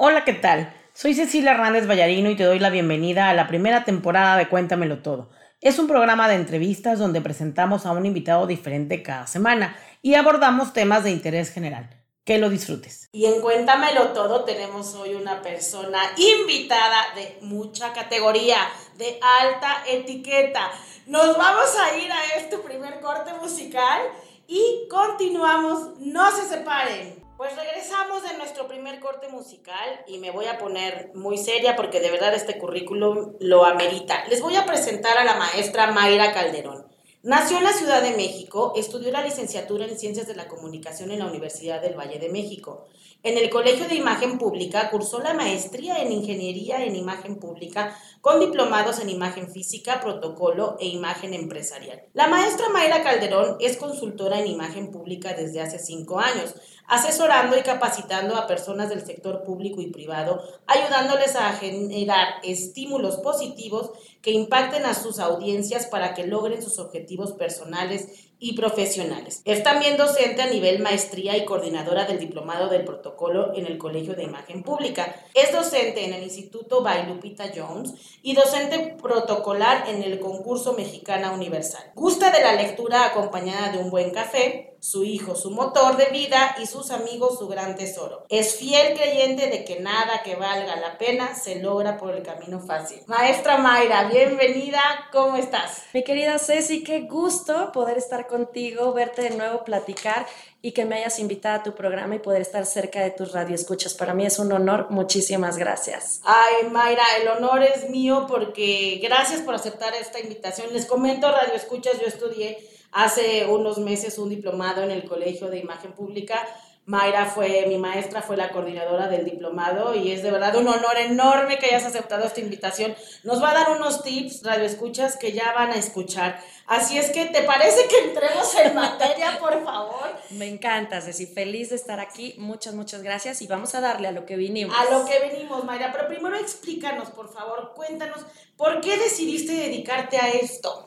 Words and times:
Hola, 0.00 0.24
¿qué 0.24 0.32
tal? 0.32 0.72
Soy 0.92 1.12
Cecilia 1.12 1.50
Hernández 1.50 1.88
Vallarino 1.88 2.30
y 2.30 2.36
te 2.36 2.44
doy 2.44 2.60
la 2.60 2.70
bienvenida 2.70 3.30
a 3.30 3.34
la 3.34 3.48
primera 3.48 3.82
temporada 3.82 4.36
de 4.36 4.48
Cuéntamelo 4.48 5.02
Todo. 5.02 5.28
Es 5.60 5.80
un 5.80 5.88
programa 5.88 6.28
de 6.28 6.36
entrevistas 6.36 7.00
donde 7.00 7.20
presentamos 7.20 7.84
a 7.84 7.90
un 7.90 8.06
invitado 8.06 8.46
diferente 8.46 9.02
cada 9.02 9.26
semana 9.26 9.76
y 10.00 10.14
abordamos 10.14 10.72
temas 10.72 11.02
de 11.02 11.10
interés 11.10 11.50
general. 11.50 11.90
Que 12.24 12.38
lo 12.38 12.48
disfrutes. 12.48 13.08
Y 13.10 13.26
en 13.26 13.40
Cuéntamelo 13.40 14.10
Todo 14.10 14.44
tenemos 14.44 14.94
hoy 14.94 15.16
una 15.16 15.42
persona 15.42 15.98
invitada 16.16 17.12
de 17.16 17.36
mucha 17.42 17.92
categoría, 17.92 18.58
de 18.98 19.18
alta 19.40 19.82
etiqueta. 19.88 20.70
Nos 21.06 21.36
vamos 21.36 21.74
a 21.76 21.96
ir 21.98 22.12
a 22.12 22.36
este 22.36 22.58
primer 22.58 23.00
corte 23.00 23.32
musical 23.34 24.02
y 24.46 24.86
continuamos. 24.88 25.98
No 25.98 26.30
se 26.30 26.48
separen. 26.48 27.27
Pues 27.38 27.54
regresamos 27.54 28.24
de 28.24 28.36
nuestro 28.36 28.66
primer 28.66 28.98
corte 28.98 29.28
musical 29.28 30.02
y 30.08 30.18
me 30.18 30.32
voy 30.32 30.46
a 30.46 30.58
poner 30.58 31.12
muy 31.14 31.38
seria 31.38 31.76
porque 31.76 32.00
de 32.00 32.10
verdad 32.10 32.34
este 32.34 32.58
currículum 32.58 33.36
lo 33.38 33.64
amerita. 33.64 34.26
Les 34.28 34.42
voy 34.42 34.56
a 34.56 34.66
presentar 34.66 35.16
a 35.16 35.24
la 35.24 35.36
maestra 35.36 35.92
Mayra 35.92 36.32
Calderón. 36.32 36.88
Nació 37.22 37.58
en 37.58 37.64
la 37.64 37.72
Ciudad 37.72 38.02
de 38.02 38.16
México, 38.16 38.72
estudió 38.76 39.12
la 39.12 39.24
licenciatura 39.24 39.84
en 39.84 39.98
Ciencias 39.98 40.26
de 40.26 40.34
la 40.34 40.48
Comunicación 40.48 41.10
en 41.10 41.18
la 41.18 41.26
Universidad 41.26 41.82
del 41.82 41.98
Valle 41.98 42.18
de 42.18 42.28
México. 42.28 42.86
En 43.24 43.36
el 43.36 43.50
Colegio 43.50 43.88
de 43.88 43.96
Imagen 43.96 44.38
Pública 44.38 44.88
cursó 44.90 45.18
la 45.18 45.34
maestría 45.34 46.00
en 46.00 46.12
Ingeniería 46.12 46.84
en 46.84 46.94
Imagen 46.94 47.40
Pública 47.40 47.96
con 48.20 48.38
diplomados 48.38 49.00
en 49.00 49.10
Imagen 49.10 49.50
Física, 49.50 50.00
Protocolo 50.00 50.76
e 50.78 50.86
Imagen 50.86 51.34
Empresarial. 51.34 52.04
La 52.14 52.28
maestra 52.28 52.68
Mayra 52.68 53.02
Calderón 53.02 53.56
es 53.58 53.76
consultora 53.76 54.38
en 54.38 54.46
Imagen 54.46 54.92
Pública 54.92 55.34
desde 55.34 55.60
hace 55.60 55.80
cinco 55.80 56.20
años, 56.20 56.54
asesorando 56.88 57.56
y 57.56 57.62
capacitando 57.62 58.36
a 58.36 58.46
personas 58.46 58.88
del 58.88 59.04
sector 59.04 59.44
público 59.44 59.80
y 59.80 59.90
privado, 59.90 60.42
ayudándoles 60.66 61.36
a 61.36 61.52
generar 61.52 62.36
estímulos 62.42 63.18
positivos 63.18 63.90
que 64.22 64.32
impacten 64.32 64.84
a 64.84 64.94
sus 64.94 65.20
audiencias 65.20 65.86
para 65.86 66.14
que 66.14 66.26
logren 66.26 66.62
sus 66.62 66.78
objetivos 66.78 67.32
personales 67.32 68.28
y 68.40 68.54
profesionales. 68.54 69.42
Es 69.44 69.62
también 69.62 69.96
docente 69.96 70.42
a 70.42 70.50
nivel 70.50 70.80
maestría 70.80 71.36
y 71.36 71.44
coordinadora 71.44 72.04
del 72.04 72.18
Diplomado 72.18 72.68
del 72.68 72.84
Protocolo 72.84 73.52
en 73.54 73.66
el 73.66 73.78
Colegio 73.78 74.14
de 74.14 74.24
Imagen 74.24 74.62
Pública. 74.62 75.14
Es 75.34 75.52
docente 75.52 76.04
en 76.04 76.14
el 76.14 76.22
Instituto 76.22 76.82
Bailupita 76.82 77.50
Jones 77.54 77.94
y 78.22 78.34
docente 78.34 78.96
protocolar 79.00 79.88
en 79.88 80.02
el 80.02 80.20
Concurso 80.20 80.72
Mexicana 80.72 81.32
Universal. 81.32 81.92
Gusta 81.94 82.30
de 82.30 82.40
la 82.40 82.54
lectura 82.54 83.06
acompañada 83.06 83.72
de 83.72 83.78
un 83.78 83.90
buen 83.90 84.10
café, 84.10 84.67
su 84.80 85.04
hijo 85.04 85.34
su 85.34 85.50
motor 85.50 85.96
de 85.96 86.06
vida 86.06 86.56
y 86.62 86.66
sus 86.66 86.90
amigos 86.90 87.38
su 87.38 87.48
gran 87.48 87.76
tesoro. 87.76 88.24
Es 88.28 88.56
fiel 88.56 88.96
creyente 88.96 89.48
de 89.48 89.64
que 89.64 89.80
nada 89.80 90.22
que 90.22 90.36
valga 90.36 90.76
la 90.76 90.98
pena 90.98 91.34
se 91.34 91.56
logra 91.56 91.96
por 91.96 92.14
el 92.14 92.22
camino 92.22 92.60
fácil. 92.60 93.00
Maestra 93.06 93.58
Mayra, 93.58 94.04
bienvenida, 94.04 94.80
¿cómo 95.12 95.36
estás? 95.36 95.82
Mi 95.92 96.04
querida 96.04 96.38
Ceci, 96.38 96.82
qué 96.84 97.00
gusto 97.00 97.72
poder 97.72 97.98
estar 97.98 98.26
contigo, 98.26 98.92
verte 98.92 99.22
de 99.22 99.30
nuevo, 99.30 99.64
platicar 99.64 100.26
y 100.60 100.72
que 100.72 100.84
me 100.84 100.96
hayas 100.96 101.18
invitado 101.18 101.60
a 101.60 101.62
tu 101.62 101.74
programa 101.74 102.16
y 102.16 102.18
poder 102.18 102.42
estar 102.42 102.66
cerca 102.66 103.00
de 103.00 103.10
tus 103.10 103.32
radioescuchas. 103.32 103.94
Para 103.94 104.12
mí 104.14 104.26
es 104.26 104.38
un 104.38 104.52
honor. 104.52 104.88
Muchísimas 104.90 105.56
gracias. 105.56 106.20
Ay, 106.24 106.68
Mayra, 106.70 107.04
el 107.20 107.28
honor 107.28 107.62
es 107.62 107.88
mío 107.90 108.26
porque 108.28 108.98
gracias 109.02 109.40
por 109.42 109.54
aceptar 109.54 109.94
esta 109.94 110.18
invitación. 110.18 110.72
Les 110.72 110.86
comento, 110.86 111.30
radioescuchas, 111.30 112.00
yo 112.00 112.06
estudié 112.06 112.58
hace 112.92 113.46
unos 113.46 113.78
meses 113.78 114.18
un 114.18 114.28
diplomado 114.28 114.82
en 114.82 114.90
el 114.90 115.04
Colegio 115.04 115.48
de 115.48 115.58
Imagen 115.58 115.92
Pública 115.92 116.46
Mayra 116.88 117.26
fue 117.26 117.66
mi 117.66 117.76
maestra, 117.76 118.22
fue 118.22 118.38
la 118.38 118.48
coordinadora 118.48 119.08
del 119.08 119.26
diplomado 119.26 119.94
y 119.94 120.10
es 120.10 120.22
de 120.22 120.30
verdad 120.30 120.56
un 120.56 120.68
honor 120.68 120.96
enorme 120.96 121.58
que 121.58 121.66
hayas 121.66 121.84
aceptado 121.84 122.24
esta 122.24 122.40
invitación. 122.40 122.94
Nos 123.24 123.42
va 123.42 123.50
a 123.50 123.54
dar 123.54 123.70
unos 123.72 124.02
tips, 124.02 124.42
radioescuchas, 124.42 125.18
que 125.18 125.32
ya 125.32 125.52
van 125.52 125.70
a 125.70 125.74
escuchar. 125.74 126.42
Así 126.66 126.96
es 126.96 127.10
que, 127.10 127.26
¿te 127.26 127.42
parece 127.42 127.86
que 127.88 128.08
entremos 128.08 128.54
en 128.54 128.74
materia, 128.74 129.38
por 129.38 129.62
favor? 129.62 130.08
Me 130.30 130.48
encanta, 130.48 131.02
Ceci. 131.02 131.26
Feliz 131.26 131.68
de 131.68 131.76
estar 131.76 132.00
aquí. 132.00 132.34
Muchas, 132.38 132.72
muchas 132.72 133.02
gracias 133.02 133.42
y 133.42 133.46
vamos 133.46 133.74
a 133.74 133.82
darle 133.82 134.08
a 134.08 134.12
lo 134.12 134.24
que 134.24 134.36
vinimos. 134.36 134.74
A 134.74 134.90
lo 134.90 135.04
que 135.04 135.18
venimos, 135.18 135.64
Mayra. 135.64 135.92
Pero 135.92 136.08
primero 136.08 136.36
explícanos, 136.36 137.10
por 137.10 137.30
favor, 137.30 137.74
cuéntanos, 137.76 138.24
¿por 138.56 138.80
qué 138.80 138.96
decidiste 138.96 139.52
dedicarte 139.52 140.16
a 140.16 140.30
esto? 140.30 140.86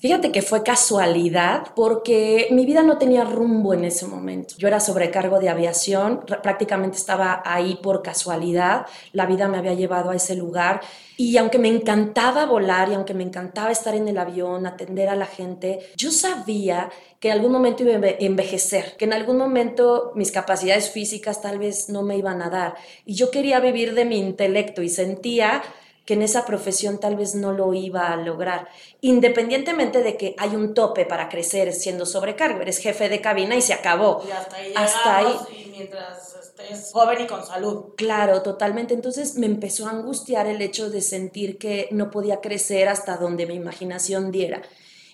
Fíjate 0.00 0.30
que 0.30 0.42
fue 0.42 0.62
casualidad 0.62 1.72
porque 1.74 2.46
mi 2.52 2.64
vida 2.64 2.84
no 2.84 2.98
tenía 2.98 3.24
rumbo 3.24 3.74
en 3.74 3.84
ese 3.84 4.06
momento. 4.06 4.54
Yo 4.56 4.68
era 4.68 4.78
sobrecargo 4.78 5.40
de 5.40 5.48
aviación, 5.48 6.20
prácticamente 6.24 6.96
estaba 6.96 7.42
ahí 7.44 7.80
por 7.82 8.00
casualidad, 8.00 8.86
la 9.12 9.26
vida 9.26 9.48
me 9.48 9.58
había 9.58 9.74
llevado 9.74 10.10
a 10.10 10.16
ese 10.16 10.36
lugar 10.36 10.82
y 11.16 11.36
aunque 11.36 11.58
me 11.58 11.66
encantaba 11.66 12.46
volar 12.46 12.88
y 12.90 12.94
aunque 12.94 13.12
me 13.12 13.24
encantaba 13.24 13.72
estar 13.72 13.96
en 13.96 14.06
el 14.06 14.18
avión, 14.18 14.66
atender 14.66 15.08
a 15.08 15.16
la 15.16 15.26
gente, 15.26 15.80
yo 15.96 16.12
sabía 16.12 16.90
que 17.18 17.30
en 17.30 17.34
algún 17.34 17.50
momento 17.50 17.82
iba 17.82 17.94
a 17.94 18.10
envejecer, 18.20 18.94
que 18.96 19.04
en 19.04 19.14
algún 19.14 19.36
momento 19.36 20.12
mis 20.14 20.30
capacidades 20.30 20.90
físicas 20.90 21.42
tal 21.42 21.58
vez 21.58 21.88
no 21.88 22.02
me 22.02 22.16
iban 22.16 22.40
a 22.40 22.50
dar 22.50 22.76
y 23.04 23.14
yo 23.14 23.32
quería 23.32 23.58
vivir 23.58 23.94
de 23.94 24.04
mi 24.04 24.18
intelecto 24.18 24.80
y 24.80 24.90
sentía 24.90 25.60
que 26.08 26.14
en 26.14 26.22
esa 26.22 26.46
profesión 26.46 27.00
tal 27.00 27.16
vez 27.16 27.34
no 27.34 27.52
lo 27.52 27.74
iba 27.74 28.08
a 28.08 28.16
lograr, 28.16 28.66
independientemente 29.02 30.02
de 30.02 30.16
que 30.16 30.34
hay 30.38 30.56
un 30.56 30.72
tope 30.72 31.04
para 31.04 31.28
crecer 31.28 31.70
siendo 31.74 32.06
sobrecargo, 32.06 32.62
eres 32.62 32.78
jefe 32.78 33.10
de 33.10 33.20
cabina 33.20 33.56
y 33.56 33.60
se 33.60 33.74
acabó. 33.74 34.24
Y 34.26 34.30
hasta 34.30 34.56
ahí, 34.56 34.72
hasta 34.74 35.16
ahí. 35.18 35.36
mientras 35.70 36.34
estés 36.34 36.92
joven 36.94 37.20
y 37.20 37.26
con 37.26 37.44
salud. 37.44 37.92
Claro, 37.98 38.40
totalmente. 38.40 38.94
Entonces 38.94 39.34
me 39.34 39.44
empezó 39.44 39.86
a 39.86 39.90
angustiar 39.90 40.46
el 40.46 40.62
hecho 40.62 40.88
de 40.88 41.02
sentir 41.02 41.58
que 41.58 41.88
no 41.90 42.10
podía 42.10 42.40
crecer 42.40 42.88
hasta 42.88 43.18
donde 43.18 43.44
mi 43.44 43.56
imaginación 43.56 44.32
diera. 44.32 44.62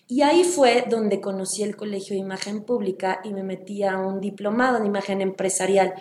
Y 0.06 0.22
ahí 0.22 0.44
fue 0.44 0.84
donde 0.88 1.20
conocí 1.20 1.62
el 1.62 1.76
Colegio 1.76 2.14
de 2.14 2.20
Imagen 2.20 2.62
Pública 2.62 3.20
y 3.24 3.32
me 3.32 3.42
metí 3.42 3.82
a 3.84 3.98
un 3.98 4.20
diplomado 4.20 4.76
en 4.76 4.86
imagen 4.86 5.20
empresarial 5.22 5.94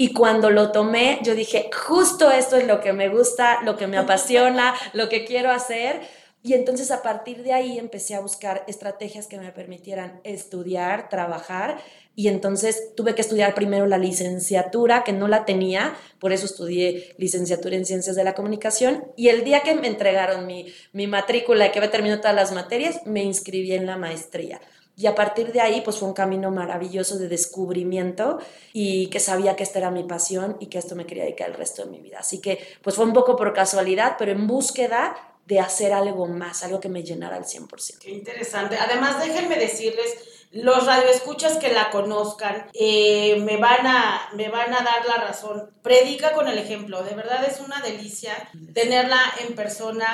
y 0.00 0.12
cuando 0.12 0.50
lo 0.50 0.70
tomé, 0.70 1.18
yo 1.24 1.34
dije, 1.34 1.70
justo 1.74 2.30
esto 2.30 2.56
es 2.56 2.68
lo 2.68 2.80
que 2.80 2.92
me 2.92 3.08
gusta, 3.08 3.62
lo 3.64 3.76
que 3.76 3.88
me 3.88 3.98
apasiona, 3.98 4.72
lo 4.92 5.08
que 5.08 5.24
quiero 5.24 5.50
hacer. 5.50 6.00
Y 6.48 6.54
entonces 6.54 6.90
a 6.90 7.02
partir 7.02 7.42
de 7.42 7.52
ahí 7.52 7.78
empecé 7.78 8.14
a 8.14 8.20
buscar 8.20 8.64
estrategias 8.66 9.26
que 9.26 9.38
me 9.38 9.52
permitieran 9.52 10.18
estudiar, 10.24 11.10
trabajar. 11.10 11.76
Y 12.16 12.28
entonces 12.28 12.94
tuve 12.96 13.14
que 13.14 13.20
estudiar 13.20 13.54
primero 13.54 13.84
la 13.84 13.98
licenciatura, 13.98 15.04
que 15.04 15.12
no 15.12 15.28
la 15.28 15.44
tenía, 15.44 15.94
por 16.18 16.32
eso 16.32 16.46
estudié 16.46 17.14
licenciatura 17.18 17.76
en 17.76 17.84
Ciencias 17.84 18.16
de 18.16 18.24
la 18.24 18.34
Comunicación. 18.34 19.04
Y 19.14 19.28
el 19.28 19.44
día 19.44 19.60
que 19.60 19.74
me 19.74 19.88
entregaron 19.88 20.46
mi, 20.46 20.72
mi 20.94 21.06
matrícula 21.06 21.66
y 21.66 21.70
que 21.70 21.80
había 21.80 21.90
terminado 21.90 22.22
todas 22.22 22.34
las 22.34 22.52
materias, 22.52 23.02
me 23.04 23.22
inscribí 23.22 23.74
en 23.74 23.84
la 23.84 23.98
maestría. 23.98 24.58
Y 24.96 25.06
a 25.06 25.14
partir 25.14 25.52
de 25.52 25.60
ahí, 25.60 25.82
pues 25.82 25.98
fue 25.98 26.08
un 26.08 26.14
camino 26.14 26.50
maravilloso 26.50 27.18
de 27.18 27.28
descubrimiento 27.28 28.38
y 28.72 29.08
que 29.08 29.20
sabía 29.20 29.54
que 29.54 29.64
esta 29.64 29.80
era 29.80 29.90
mi 29.90 30.04
pasión 30.04 30.56
y 30.60 30.68
que 30.68 30.78
esto 30.78 30.96
me 30.96 31.04
quería 31.04 31.24
dedicar 31.24 31.50
el 31.50 31.56
resto 31.56 31.84
de 31.84 31.90
mi 31.90 32.00
vida. 32.00 32.20
Así 32.20 32.40
que, 32.40 32.58
pues 32.82 32.96
fue 32.96 33.04
un 33.04 33.12
poco 33.12 33.36
por 33.36 33.52
casualidad, 33.52 34.16
pero 34.18 34.32
en 34.32 34.46
búsqueda 34.46 35.14
de 35.48 35.60
hacer 35.60 35.94
algo 35.94 36.26
más, 36.26 36.62
algo 36.62 36.78
que 36.78 36.90
me 36.90 37.02
llenara 37.02 37.36
al 37.36 37.44
100%. 37.44 37.98
Qué 38.00 38.10
interesante. 38.10 38.76
Además, 38.76 39.18
déjenme 39.18 39.56
decirles, 39.56 40.14
los 40.52 40.84
radioescuchas 40.84 41.56
que 41.56 41.72
la 41.72 41.90
conozcan 41.90 42.70
eh, 42.74 43.40
me, 43.40 43.56
van 43.56 43.86
a, 43.86 44.28
me 44.34 44.50
van 44.50 44.74
a 44.74 44.82
dar 44.82 45.06
la 45.06 45.16
razón. 45.16 45.70
Predica 45.82 46.34
con 46.34 46.48
el 46.48 46.58
ejemplo. 46.58 47.02
De 47.02 47.14
verdad 47.14 47.42
es 47.44 47.60
una 47.60 47.80
delicia 47.80 48.34
tenerla 48.74 49.20
en 49.40 49.54
persona 49.54 50.06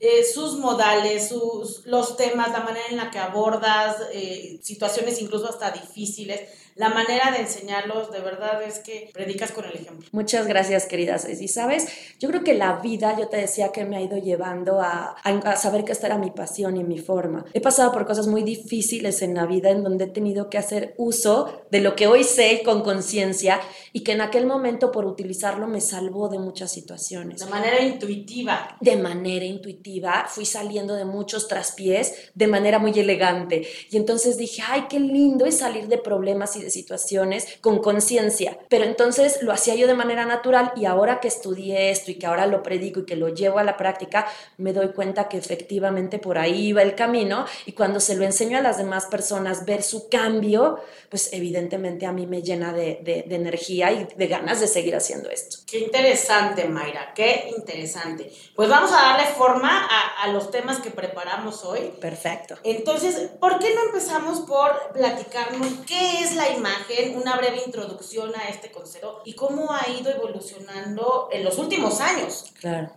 eh, 0.00 0.24
sus 0.24 0.58
modales, 0.58 1.28
sus, 1.28 1.84
los 1.84 2.16
temas, 2.16 2.50
la 2.50 2.60
manera 2.60 2.86
en 2.88 2.96
la 2.96 3.10
que 3.10 3.18
abordas 3.18 3.96
eh, 4.12 4.58
situaciones 4.62 5.20
incluso 5.20 5.50
hasta 5.50 5.70
difíciles 5.70 6.48
la 6.78 6.90
manera 6.90 7.32
de 7.32 7.38
enseñarlos, 7.38 8.12
de 8.12 8.20
verdad 8.20 8.62
es 8.62 8.78
que 8.78 9.10
predicas 9.12 9.50
con 9.50 9.64
el 9.64 9.74
ejemplo. 9.74 10.08
Muchas 10.12 10.46
gracias, 10.46 10.86
queridas 10.86 11.28
Y 11.28 11.48
sabes, 11.48 11.88
yo 12.20 12.28
creo 12.28 12.44
que 12.44 12.54
la 12.54 12.74
vida, 12.76 13.16
yo 13.18 13.26
te 13.26 13.36
decía 13.36 13.72
que 13.72 13.84
me 13.84 13.96
ha 13.96 14.00
ido 14.00 14.16
llevando 14.16 14.80
a, 14.80 15.16
a, 15.24 15.56
saber 15.56 15.84
que 15.84 15.90
esta 15.90 16.06
era 16.06 16.18
mi 16.18 16.30
pasión 16.30 16.76
y 16.76 16.84
mi 16.84 16.98
forma. 16.98 17.44
He 17.52 17.60
pasado 17.60 17.90
por 17.90 18.06
cosas 18.06 18.28
muy 18.28 18.44
difíciles 18.44 19.22
en 19.22 19.34
la 19.34 19.44
vida 19.44 19.70
en 19.70 19.82
donde 19.82 20.04
he 20.04 20.08
tenido 20.08 20.48
que 20.48 20.56
hacer 20.56 20.94
uso 20.98 21.62
de 21.72 21.80
lo 21.80 21.96
que 21.96 22.06
hoy 22.06 22.22
sé 22.22 22.62
con 22.64 22.82
conciencia 22.82 23.60
y 23.92 24.04
que 24.04 24.12
en 24.12 24.20
aquel 24.20 24.46
momento 24.46 24.92
por 24.92 25.04
utilizarlo 25.04 25.66
me 25.66 25.80
salvó 25.80 26.28
de 26.28 26.38
muchas 26.38 26.70
situaciones. 26.70 27.40
De 27.40 27.46
manera 27.46 27.82
intuitiva. 27.82 28.76
De 28.80 28.94
manera 28.94 29.44
intuitiva, 29.44 30.26
fui 30.28 30.46
saliendo 30.46 30.94
de 30.94 31.04
muchos 31.04 31.48
traspiés 31.48 32.30
de 32.34 32.46
manera 32.46 32.78
muy 32.78 32.96
elegante. 32.96 33.66
Y 33.90 33.96
entonces 33.96 34.38
dije, 34.38 34.62
ay, 34.64 34.84
qué 34.88 35.00
lindo 35.00 35.44
es 35.44 35.58
salir 35.58 35.88
de 35.88 35.98
problemas 35.98 36.54
y 36.54 36.67
de 36.68 36.72
situaciones 36.72 37.58
con 37.60 37.78
conciencia, 37.78 38.58
pero 38.68 38.84
entonces 38.84 39.42
lo 39.42 39.52
hacía 39.52 39.74
yo 39.74 39.86
de 39.86 39.94
manera 39.94 40.26
natural 40.26 40.72
y 40.76 40.84
ahora 40.84 41.20
que 41.20 41.28
estudié 41.28 41.90
esto 41.90 42.10
y 42.10 42.16
que 42.16 42.26
ahora 42.26 42.46
lo 42.46 42.62
predico 42.62 43.00
y 43.00 43.06
que 43.06 43.16
lo 43.16 43.28
llevo 43.28 43.58
a 43.58 43.64
la 43.64 43.76
práctica, 43.76 44.26
me 44.58 44.72
doy 44.72 44.88
cuenta 44.92 45.28
que 45.28 45.38
efectivamente 45.38 46.18
por 46.18 46.38
ahí 46.38 46.72
va 46.72 46.82
el 46.82 46.94
camino 46.94 47.46
y 47.66 47.72
cuando 47.72 48.00
se 48.00 48.16
lo 48.16 48.24
enseño 48.24 48.58
a 48.58 48.60
las 48.60 48.76
demás 48.76 49.06
personas 49.06 49.64
ver 49.64 49.82
su 49.82 50.08
cambio, 50.08 50.78
pues 51.08 51.30
evidentemente 51.32 52.06
a 52.06 52.12
mí 52.12 52.26
me 52.26 52.42
llena 52.42 52.72
de, 52.72 53.24
de 53.26 53.34
energía 53.34 53.90
y 53.92 54.08
de 54.16 54.26
ganas 54.26 54.60
de 54.60 54.66
seguir 54.66 54.94
haciendo 54.94 55.30
esto. 55.30 55.58
Qué 55.66 55.78
interesante, 55.78 56.68
Mayra, 56.68 57.12
qué 57.14 57.50
interesante. 57.56 58.30
Pues 58.54 58.68
vamos 58.68 58.90
a 58.92 58.96
darle 58.96 59.26
forma 59.26 59.86
a, 59.86 60.24
a 60.24 60.32
los 60.32 60.50
temas 60.50 60.78
que 60.80 60.90
preparamos 60.90 61.64
hoy. 61.64 61.92
Perfecto. 62.00 62.56
Entonces, 62.64 63.30
¿por 63.40 63.58
qué 63.58 63.74
no 63.74 63.82
empezamos 63.84 64.40
por 64.40 64.92
platicarnos 64.92 65.68
qué 65.86 66.20
es 66.20 66.34
la 66.34 66.50
imagen, 66.58 67.16
una 67.16 67.36
breve 67.36 67.62
introducción 67.64 68.32
a 68.34 68.48
este 68.48 68.70
concepto 68.70 69.22
y 69.24 69.34
cómo 69.34 69.72
ha 69.72 69.88
ido 69.90 70.10
evolucionando 70.10 71.28
en 71.32 71.44
los 71.44 71.58
últimos 71.58 72.00
años? 72.00 72.52
Claro. 72.60 72.92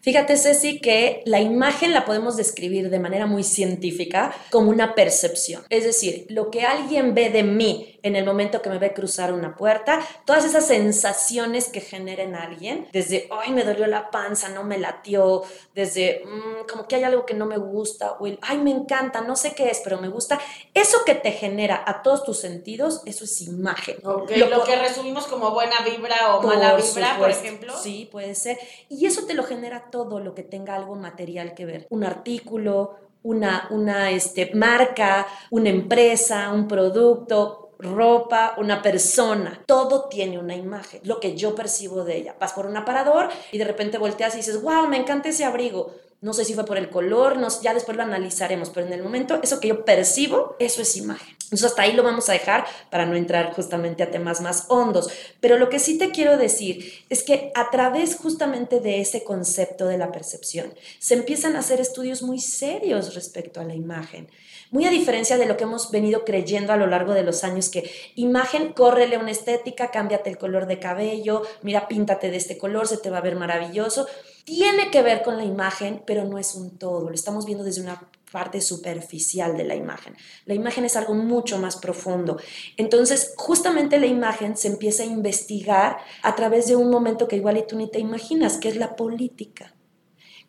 Fíjate, 0.00 0.36
Ceci, 0.36 0.80
que 0.80 1.22
la 1.26 1.40
imagen 1.40 1.92
la 1.92 2.04
podemos 2.04 2.36
describir 2.36 2.90
de 2.90 2.98
manera 2.98 3.26
muy 3.26 3.44
científica 3.44 4.34
como 4.50 4.70
una 4.70 4.96
percepción. 4.96 5.62
Es 5.70 5.84
decir, 5.84 6.26
lo 6.28 6.50
que 6.50 6.62
alguien 6.62 7.14
ve 7.14 7.30
de 7.30 7.44
mí 7.44 7.91
en 8.02 8.16
el 8.16 8.24
momento 8.24 8.62
que 8.62 8.70
me 8.70 8.78
ve 8.78 8.92
cruzar 8.92 9.32
una 9.32 9.56
puerta, 9.56 10.00
todas 10.24 10.44
esas 10.44 10.66
sensaciones 10.66 11.68
que 11.68 11.80
genera 11.80 12.22
en 12.22 12.34
alguien, 12.34 12.88
desde, 12.92 13.28
ay, 13.30 13.52
me 13.52 13.64
dolió 13.64 13.86
la 13.86 14.10
panza, 14.10 14.48
no 14.48 14.64
me 14.64 14.78
latió, 14.78 15.42
desde, 15.74 16.22
mm, 16.24 16.68
como 16.70 16.88
que 16.88 16.96
hay 16.96 17.04
algo 17.04 17.24
que 17.24 17.34
no 17.34 17.46
me 17.46 17.58
gusta, 17.58 18.12
o 18.12 18.26
el, 18.26 18.38
ay, 18.42 18.58
me 18.58 18.70
encanta, 18.70 19.20
no 19.20 19.36
sé 19.36 19.54
qué 19.54 19.68
es, 19.70 19.80
pero 19.84 20.00
me 20.00 20.08
gusta, 20.08 20.40
eso 20.74 20.98
que 21.04 21.14
te 21.14 21.32
genera 21.32 21.82
a 21.86 22.02
todos 22.02 22.24
tus 22.24 22.38
sentidos, 22.38 23.02
eso 23.06 23.24
es 23.24 23.40
imagen. 23.42 23.96
lo, 24.02 24.24
que 24.26 24.76
resumimos 24.76 25.26
como 25.26 25.50
buena 25.52 25.76
vibra 25.84 26.36
o 26.36 26.42
mala 26.42 26.76
vibra, 26.76 27.18
por 27.18 27.30
ejemplo. 27.30 27.76
Sí, 27.78 28.08
puede 28.10 28.34
ser. 28.34 28.58
Y 28.88 29.06
eso 29.06 29.26
te 29.26 29.34
lo 29.34 29.44
genera 29.44 29.90
todo 29.90 30.20
lo 30.20 30.34
que 30.34 30.42
tenga 30.42 30.74
algo 30.74 30.94
material 30.94 31.54
que 31.54 31.66
ver. 31.66 31.86
Un 31.90 32.04
artículo, 32.04 32.96
una, 33.22 33.68
una 33.70 34.10
este, 34.10 34.50
marca, 34.54 35.26
una 35.50 35.70
empresa, 35.70 36.50
un 36.52 36.66
producto, 36.66 37.61
ropa, 37.82 38.54
una 38.58 38.80
persona, 38.80 39.62
todo 39.66 40.08
tiene 40.08 40.38
una 40.38 40.54
imagen, 40.54 41.00
lo 41.04 41.20
que 41.20 41.36
yo 41.36 41.54
percibo 41.54 42.04
de 42.04 42.16
ella. 42.16 42.36
Vas 42.40 42.52
por 42.52 42.66
un 42.66 42.76
aparador 42.76 43.28
y 43.50 43.58
de 43.58 43.64
repente 43.64 43.98
volteas 43.98 44.34
y 44.34 44.38
dices, 44.38 44.62
wow, 44.62 44.86
me 44.86 44.96
encanta 44.96 45.28
ese 45.28 45.44
abrigo. 45.44 45.92
No 46.22 46.32
sé 46.32 46.44
si 46.44 46.54
fue 46.54 46.64
por 46.64 46.78
el 46.78 46.88
color, 46.88 47.36
no, 47.36 47.48
ya 47.62 47.74
después 47.74 47.96
lo 47.96 48.04
analizaremos, 48.04 48.70
pero 48.70 48.86
en 48.86 48.92
el 48.92 49.02
momento 49.02 49.40
eso 49.42 49.58
que 49.58 49.66
yo 49.66 49.84
percibo, 49.84 50.54
eso 50.60 50.80
es 50.80 50.96
imagen. 50.96 51.34
Entonces 51.42 51.64
hasta 51.64 51.82
ahí 51.82 51.94
lo 51.94 52.04
vamos 52.04 52.28
a 52.28 52.32
dejar 52.32 52.64
para 52.90 53.06
no 53.06 53.16
entrar 53.16 53.52
justamente 53.52 54.04
a 54.04 54.10
temas 54.12 54.40
más 54.40 54.66
hondos. 54.68 55.10
Pero 55.40 55.58
lo 55.58 55.68
que 55.68 55.80
sí 55.80 55.98
te 55.98 56.12
quiero 56.12 56.38
decir 56.38 57.04
es 57.08 57.24
que 57.24 57.50
a 57.56 57.70
través 57.70 58.14
justamente 58.14 58.78
de 58.78 59.00
ese 59.00 59.24
concepto 59.24 59.86
de 59.86 59.98
la 59.98 60.12
percepción, 60.12 60.72
se 61.00 61.14
empiezan 61.14 61.56
a 61.56 61.58
hacer 61.58 61.80
estudios 61.80 62.22
muy 62.22 62.38
serios 62.38 63.16
respecto 63.16 63.60
a 63.60 63.64
la 63.64 63.74
imagen. 63.74 64.30
Muy 64.70 64.86
a 64.86 64.90
diferencia 64.90 65.36
de 65.38 65.46
lo 65.46 65.56
que 65.56 65.64
hemos 65.64 65.90
venido 65.90 66.24
creyendo 66.24 66.72
a 66.72 66.76
lo 66.76 66.86
largo 66.86 67.14
de 67.14 67.24
los 67.24 67.42
años, 67.42 67.68
que 67.68 67.90
imagen, 68.14 68.72
córrele 68.72 69.18
una 69.18 69.32
estética, 69.32 69.90
cámbiate 69.90 70.30
el 70.30 70.38
color 70.38 70.66
de 70.66 70.78
cabello, 70.78 71.42
mira, 71.62 71.88
píntate 71.88 72.30
de 72.30 72.36
este 72.36 72.58
color, 72.58 72.86
se 72.86 72.96
te 72.96 73.10
va 73.10 73.18
a 73.18 73.22
ver 73.22 73.34
maravilloso 73.34 74.06
tiene 74.44 74.90
que 74.90 75.02
ver 75.02 75.22
con 75.22 75.36
la 75.36 75.44
imagen, 75.44 76.02
pero 76.06 76.24
no 76.24 76.38
es 76.38 76.54
un 76.54 76.78
todo. 76.78 77.08
Lo 77.08 77.14
estamos 77.14 77.46
viendo 77.46 77.64
desde 77.64 77.82
una 77.82 78.08
parte 78.32 78.60
superficial 78.60 79.56
de 79.56 79.64
la 79.64 79.74
imagen. 79.74 80.16
La 80.46 80.54
imagen 80.54 80.84
es 80.84 80.96
algo 80.96 81.14
mucho 81.14 81.58
más 81.58 81.76
profundo. 81.76 82.38
Entonces, 82.76 83.34
justamente 83.36 84.00
la 84.00 84.06
imagen 84.06 84.56
se 84.56 84.68
empieza 84.68 85.02
a 85.02 85.06
investigar 85.06 85.98
a 86.22 86.34
través 86.34 86.66
de 86.66 86.76
un 86.76 86.90
momento 86.90 87.28
que 87.28 87.36
igual 87.36 87.58
y 87.58 87.66
tú 87.66 87.76
ni 87.76 87.90
te 87.90 88.00
imaginas, 88.00 88.56
que 88.56 88.68
es 88.68 88.76
la 88.76 88.96
política. 88.96 89.74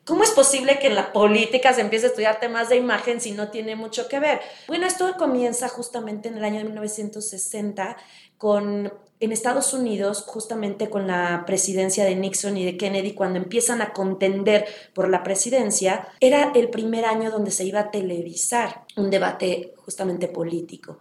¿Cómo 0.06 0.24
es 0.24 0.32
posible 0.32 0.80
que 0.80 0.88
en 0.88 0.96
la 0.96 1.14
política 1.14 1.72
se 1.72 1.80
empiece 1.80 2.08
a 2.08 2.10
estudiar 2.10 2.40
temas 2.42 2.68
de 2.68 2.76
imagen 2.76 3.22
si 3.22 3.32
no 3.32 3.50
tiene 3.50 3.78
mucho 3.78 4.10
que 4.10 4.20
ver? 4.20 4.42
Bueno, 4.68 4.86
esto 4.86 5.16
comienza 5.18 5.70
justamente 5.70 6.28
en 6.28 6.38
el 6.38 6.44
año 6.44 6.58
de 6.58 6.66
1960 6.66 7.96
con 8.38 8.92
en 9.26 9.32
Estados 9.32 9.74
Unidos, 9.74 10.24
justamente 10.28 10.90
con 10.90 11.08
la 11.08 11.44
presidencia 11.46 12.06
de 12.06 12.16
Nixon 12.16 12.58
y 12.58 12.66
de 12.66 12.78
Kennedy, 12.78 13.14
cuando 13.14 13.40
empiezan 13.40 13.82
a 13.82 13.94
contender 13.94 14.66
por 14.94 15.10
la 15.10 15.24
presidencia, 15.24 16.08
era 16.20 16.52
el 16.54 16.70
primer 16.70 17.06
año 17.06 17.32
donde 17.32 17.52
se 17.52 17.66
iba 17.66 17.80
a 17.80 17.92
televisar 17.92 18.86
un 18.98 19.10
debate 19.10 19.74
justamente 19.78 20.28
político. 20.28 21.00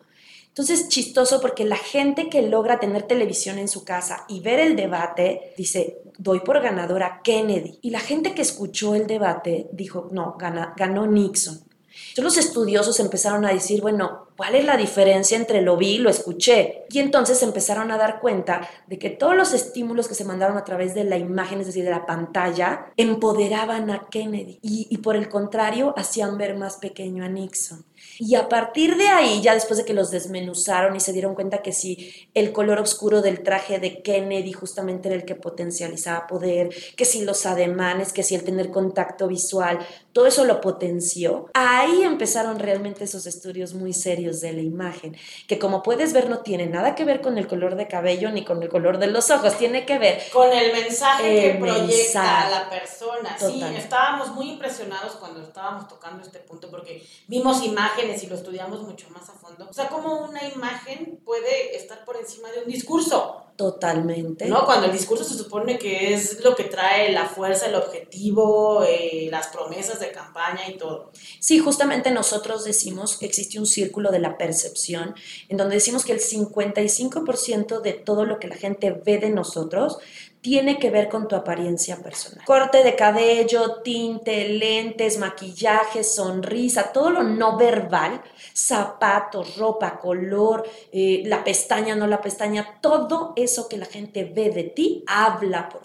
Entonces, 0.48 0.88
chistoso 0.88 1.40
porque 1.40 1.64
la 1.64 1.76
gente 1.76 2.28
que 2.28 2.42
logra 2.42 2.78
tener 2.78 3.04
televisión 3.04 3.58
en 3.58 3.68
su 3.68 3.84
casa 3.84 4.26
y 4.28 4.40
ver 4.40 4.60
el 4.60 4.76
debate 4.76 5.54
dice, 5.56 6.02
doy 6.18 6.40
por 6.40 6.60
ganadora 6.60 7.22
Kennedy. 7.24 7.78
Y 7.80 7.88
la 7.88 8.00
gente 8.00 8.34
que 8.34 8.42
escuchó 8.42 8.94
el 8.94 9.06
debate 9.06 9.68
dijo, 9.72 10.10
no, 10.12 10.36
ganó 10.38 11.06
Nixon. 11.06 11.71
Entonces 12.08 12.24
los 12.24 12.36
estudiosos 12.36 13.00
empezaron 13.00 13.44
a 13.44 13.52
decir, 13.52 13.80
bueno, 13.80 14.28
¿cuál 14.36 14.54
es 14.54 14.64
la 14.64 14.76
diferencia 14.76 15.36
entre 15.36 15.62
lo 15.62 15.76
vi 15.76 15.94
y 15.94 15.98
lo 15.98 16.10
escuché? 16.10 16.84
Y 16.90 16.98
entonces 16.98 17.42
empezaron 17.42 17.90
a 17.90 17.96
dar 17.96 18.20
cuenta 18.20 18.68
de 18.86 18.98
que 18.98 19.10
todos 19.10 19.36
los 19.36 19.52
estímulos 19.52 20.08
que 20.08 20.14
se 20.14 20.24
mandaron 20.24 20.56
a 20.56 20.64
través 20.64 20.94
de 20.94 21.04
la 21.04 21.16
imagen, 21.16 21.60
es 21.60 21.66
decir, 21.66 21.84
de 21.84 21.90
la 21.90 22.06
pantalla, 22.06 22.92
empoderaban 22.96 23.90
a 23.90 24.08
Kennedy 24.10 24.58
y, 24.62 24.86
y 24.90 24.98
por 24.98 25.16
el 25.16 25.28
contrario 25.28 25.94
hacían 25.96 26.36
ver 26.38 26.56
más 26.56 26.76
pequeño 26.76 27.24
a 27.24 27.28
Nixon. 27.28 27.84
Y 28.18 28.34
a 28.34 28.48
partir 28.48 28.96
de 28.96 29.08
ahí, 29.08 29.40
ya 29.42 29.54
después 29.54 29.78
de 29.78 29.84
que 29.84 29.94
los 29.94 30.10
desmenuzaron 30.10 30.94
y 30.96 31.00
se 31.00 31.12
dieron 31.12 31.34
cuenta 31.34 31.62
que 31.62 31.72
si 31.72 32.12
el 32.34 32.52
color 32.52 32.78
oscuro 32.78 33.22
del 33.22 33.42
traje 33.42 33.78
de 33.78 34.02
Kennedy 34.02 34.52
justamente 34.52 35.08
era 35.08 35.16
el 35.16 35.24
que 35.24 35.34
potencializaba 35.34 36.26
poder, 36.26 36.70
que 36.96 37.04
si 37.04 37.24
los 37.24 37.46
ademanes, 37.46 38.12
que 38.12 38.22
si 38.22 38.34
el 38.34 38.44
tener 38.44 38.70
contacto 38.70 39.28
visual, 39.28 39.78
todo 40.12 40.26
eso 40.26 40.44
lo 40.44 40.60
potenció. 40.60 41.50
Ahí 41.54 42.02
empezaron 42.02 42.58
realmente 42.58 43.04
esos 43.04 43.26
estudios 43.26 43.74
muy 43.74 43.92
serios 43.92 44.40
de 44.40 44.52
la 44.52 44.62
imagen, 44.62 45.16
que 45.46 45.58
como 45.58 45.82
puedes 45.82 46.12
ver 46.12 46.28
no 46.28 46.40
tiene 46.40 46.66
nada 46.66 46.94
que 46.94 47.04
ver 47.04 47.20
con 47.20 47.38
el 47.38 47.46
color 47.46 47.76
de 47.76 47.88
cabello 47.88 48.30
ni 48.30 48.44
con 48.44 48.62
el 48.62 48.68
color 48.68 48.98
de 48.98 49.06
los 49.06 49.30
ojos, 49.30 49.56
tiene 49.56 49.86
que 49.86 49.98
ver 49.98 50.22
con 50.32 50.52
el 50.52 50.72
mensaje 50.72 51.40
que 51.40 51.58
proyecta 51.58 52.46
a 52.46 52.50
la 52.50 52.70
persona. 52.70 53.36
Sí, 53.38 53.62
estábamos 53.76 54.28
muy 54.34 54.50
impresionados 54.50 55.14
cuando 55.14 55.42
estábamos 55.42 55.88
tocando 55.88 56.22
este 56.22 56.38
punto 56.40 56.70
porque 56.70 57.02
vimos 57.26 57.64
imágenes 57.64 58.22
y 58.22 58.26
lo 58.26 58.36
estudiamos 58.36 58.82
mucho 58.82 59.08
más 59.10 59.28
a 59.28 59.32
fondo. 59.32 59.66
O 59.68 59.72
sea, 59.72 59.88
cómo 59.88 60.24
una 60.24 60.44
imagen 60.46 61.20
puede 61.24 61.76
estar 61.76 62.04
por 62.04 62.16
encima 62.16 62.50
de 62.50 62.60
un 62.60 62.66
discurso. 62.66 63.46
Totalmente. 63.56 64.46
¿No? 64.46 64.64
Cuando 64.64 64.86
el 64.86 64.92
discurso 64.92 65.24
se 65.24 65.34
supone 65.34 65.78
que 65.78 66.14
es 66.14 66.42
lo 66.42 66.56
que 66.56 66.64
trae 66.64 67.12
la 67.12 67.26
fuerza, 67.26 67.66
el 67.66 67.74
objetivo, 67.74 68.82
eh, 68.82 69.28
las 69.30 69.48
promesas 69.48 70.00
de 70.00 70.10
campaña 70.10 70.68
y 70.68 70.78
todo. 70.78 71.10
Sí, 71.38 71.58
justamente 71.58 72.10
nosotros 72.10 72.64
decimos 72.64 73.18
que 73.18 73.26
existe 73.26 73.58
un 73.58 73.66
círculo 73.66 74.10
de 74.10 74.20
la 74.20 74.38
percepción, 74.38 75.14
en 75.48 75.56
donde 75.58 75.76
decimos 75.76 76.04
que 76.04 76.12
el 76.12 76.20
55% 76.20 77.80
de 77.82 77.92
todo 77.92 78.24
lo 78.24 78.38
que 78.38 78.48
la 78.48 78.56
gente 78.56 78.90
ve 78.90 79.18
de 79.18 79.30
nosotros 79.30 79.98
tiene 80.42 80.80
que 80.80 80.90
ver 80.90 81.08
con 81.08 81.28
tu 81.28 81.36
apariencia 81.36 81.96
personal. 82.02 82.44
Corte 82.44 82.82
de 82.82 82.96
cabello, 82.96 83.80
tinte, 83.82 84.48
lentes, 84.48 85.16
maquillaje, 85.18 86.02
sonrisa, 86.02 86.92
todo 86.92 87.10
lo 87.10 87.22
no 87.22 87.56
verbal, 87.56 88.20
zapatos, 88.52 89.56
ropa, 89.56 90.00
color, 90.00 90.68
eh, 90.92 91.22
la 91.26 91.44
pestaña, 91.44 91.94
no 91.94 92.08
la 92.08 92.20
pestaña, 92.20 92.80
todo 92.80 93.32
eso 93.36 93.68
que 93.68 93.76
la 93.76 93.86
gente 93.86 94.24
ve 94.24 94.50
de 94.50 94.64
ti 94.64 95.04
habla 95.06 95.68
por 95.68 95.82